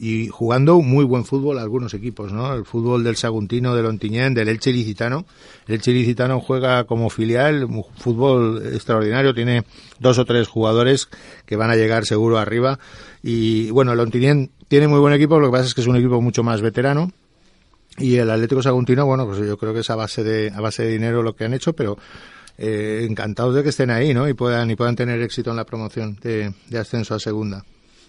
y 0.00 0.26
jugando 0.26 0.80
muy 0.80 1.04
buen 1.04 1.24
fútbol 1.24 1.60
algunos 1.60 1.94
equipos, 1.94 2.32
¿no? 2.32 2.52
El 2.54 2.64
fútbol 2.64 3.04
del 3.04 3.14
Saguntino, 3.14 3.76
del 3.76 3.86
Ontiñén, 3.86 4.34
del 4.34 4.48
Elche 4.48 4.72
Licitano. 4.72 5.26
El 5.68 5.76
Elche 5.76 5.92
Licitano 5.92 6.40
juega 6.40 6.82
como 6.88 7.08
filial, 7.08 7.62
un 7.62 7.84
fútbol 7.96 8.60
extraordinario, 8.74 9.32
tiene 9.32 9.62
dos 10.00 10.18
o 10.18 10.24
tres 10.24 10.48
jugadores 10.48 11.08
que 11.46 11.54
van 11.54 11.70
a 11.70 11.76
llegar 11.76 12.04
seguro 12.04 12.38
arriba. 12.38 12.80
Y 13.22 13.70
bueno, 13.70 13.92
el 13.92 14.00
Ontiñén 14.00 14.50
tiene 14.66 14.88
muy 14.88 14.98
buen 14.98 15.14
equipo, 15.14 15.38
lo 15.38 15.46
que 15.46 15.52
pasa 15.52 15.66
es 15.66 15.74
que 15.74 15.82
es 15.82 15.86
un 15.86 15.94
equipo 15.94 16.20
mucho 16.20 16.42
más 16.42 16.62
veterano. 16.62 17.12
Y 17.96 18.16
el 18.16 18.28
Atlético 18.28 18.60
Saguntino, 18.60 19.06
bueno, 19.06 19.24
pues 19.24 19.38
yo 19.38 19.56
creo 19.56 19.72
que 19.72 19.80
es 19.80 19.90
a 19.90 19.94
base 19.94 20.24
de, 20.24 20.50
a 20.50 20.60
base 20.60 20.82
de 20.82 20.90
dinero 20.90 21.22
lo 21.22 21.36
que 21.36 21.44
han 21.44 21.54
hecho, 21.54 21.74
pero 21.74 21.96
eh, 22.58 23.06
encantados 23.08 23.54
de 23.54 23.62
que 23.62 23.68
estén 23.70 23.90
ahí, 23.90 24.12
¿no? 24.12 24.28
Y 24.28 24.34
puedan, 24.34 24.70
y 24.70 24.76
puedan 24.76 24.96
tener 24.96 25.20
éxito 25.22 25.50
en 25.50 25.56
la 25.56 25.64
promoción 25.64 26.18
de, 26.22 26.52
de 26.68 26.78
ascenso 26.78 27.14
a 27.14 27.20
segunda. 27.20 27.64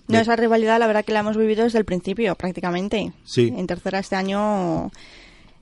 No, 0.08 0.18
esa 0.18 0.36
rivalidad 0.36 0.80
la 0.80 0.88
verdad 0.88 1.06
que 1.06 1.14
la 1.14 1.20
hemos 1.20 1.38
vivido 1.38 1.64
desde 1.64 1.78
el 1.78 1.86
principio, 1.86 2.34
prácticamente. 2.34 3.14
Sí. 3.24 3.54
En 3.56 3.68
tercera 3.68 4.00
este 4.00 4.16
año 4.16 4.91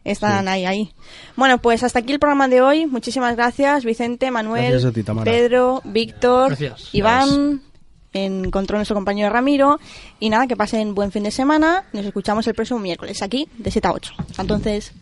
están 0.05 0.47
ahí, 0.47 0.65
ahí. 0.65 0.93
Bueno, 1.35 1.57
pues 1.57 1.83
hasta 1.83 1.99
aquí 1.99 2.13
el 2.13 2.19
programa 2.19 2.47
de 2.47 2.61
hoy. 2.61 2.85
Muchísimas 2.85 3.35
gracias, 3.35 3.83
Vicente, 3.83 4.31
Manuel, 4.31 4.71
Gracias 4.71 4.93
ti. 4.93 5.03
Pedro, 5.25 5.81
Víctor, 5.83 6.47
Gracias. 6.47 6.89
Iván. 6.93 7.61
Encontró 8.13 8.77
nuestro 8.77 8.95
compañero 8.95 9.29
Ramiro. 9.29 9.79
Y 10.19 10.29
nada, 10.29 10.47
que 10.47 10.55
pasen 10.55 10.95
buen 10.95 11.11
fin 11.11 11.23
de 11.23 11.31
semana. 11.31 11.83
Nos 11.91 12.05
escuchamos 12.05 12.47
el 12.47 12.55
próximo 12.55 12.79
miércoles 12.79 13.21
aquí 13.21 13.49
de 13.57 13.69
7 13.69 13.87
a 13.87 13.91
8. 13.91 14.13
Hasta 14.17 14.41
entonces. 14.41 14.93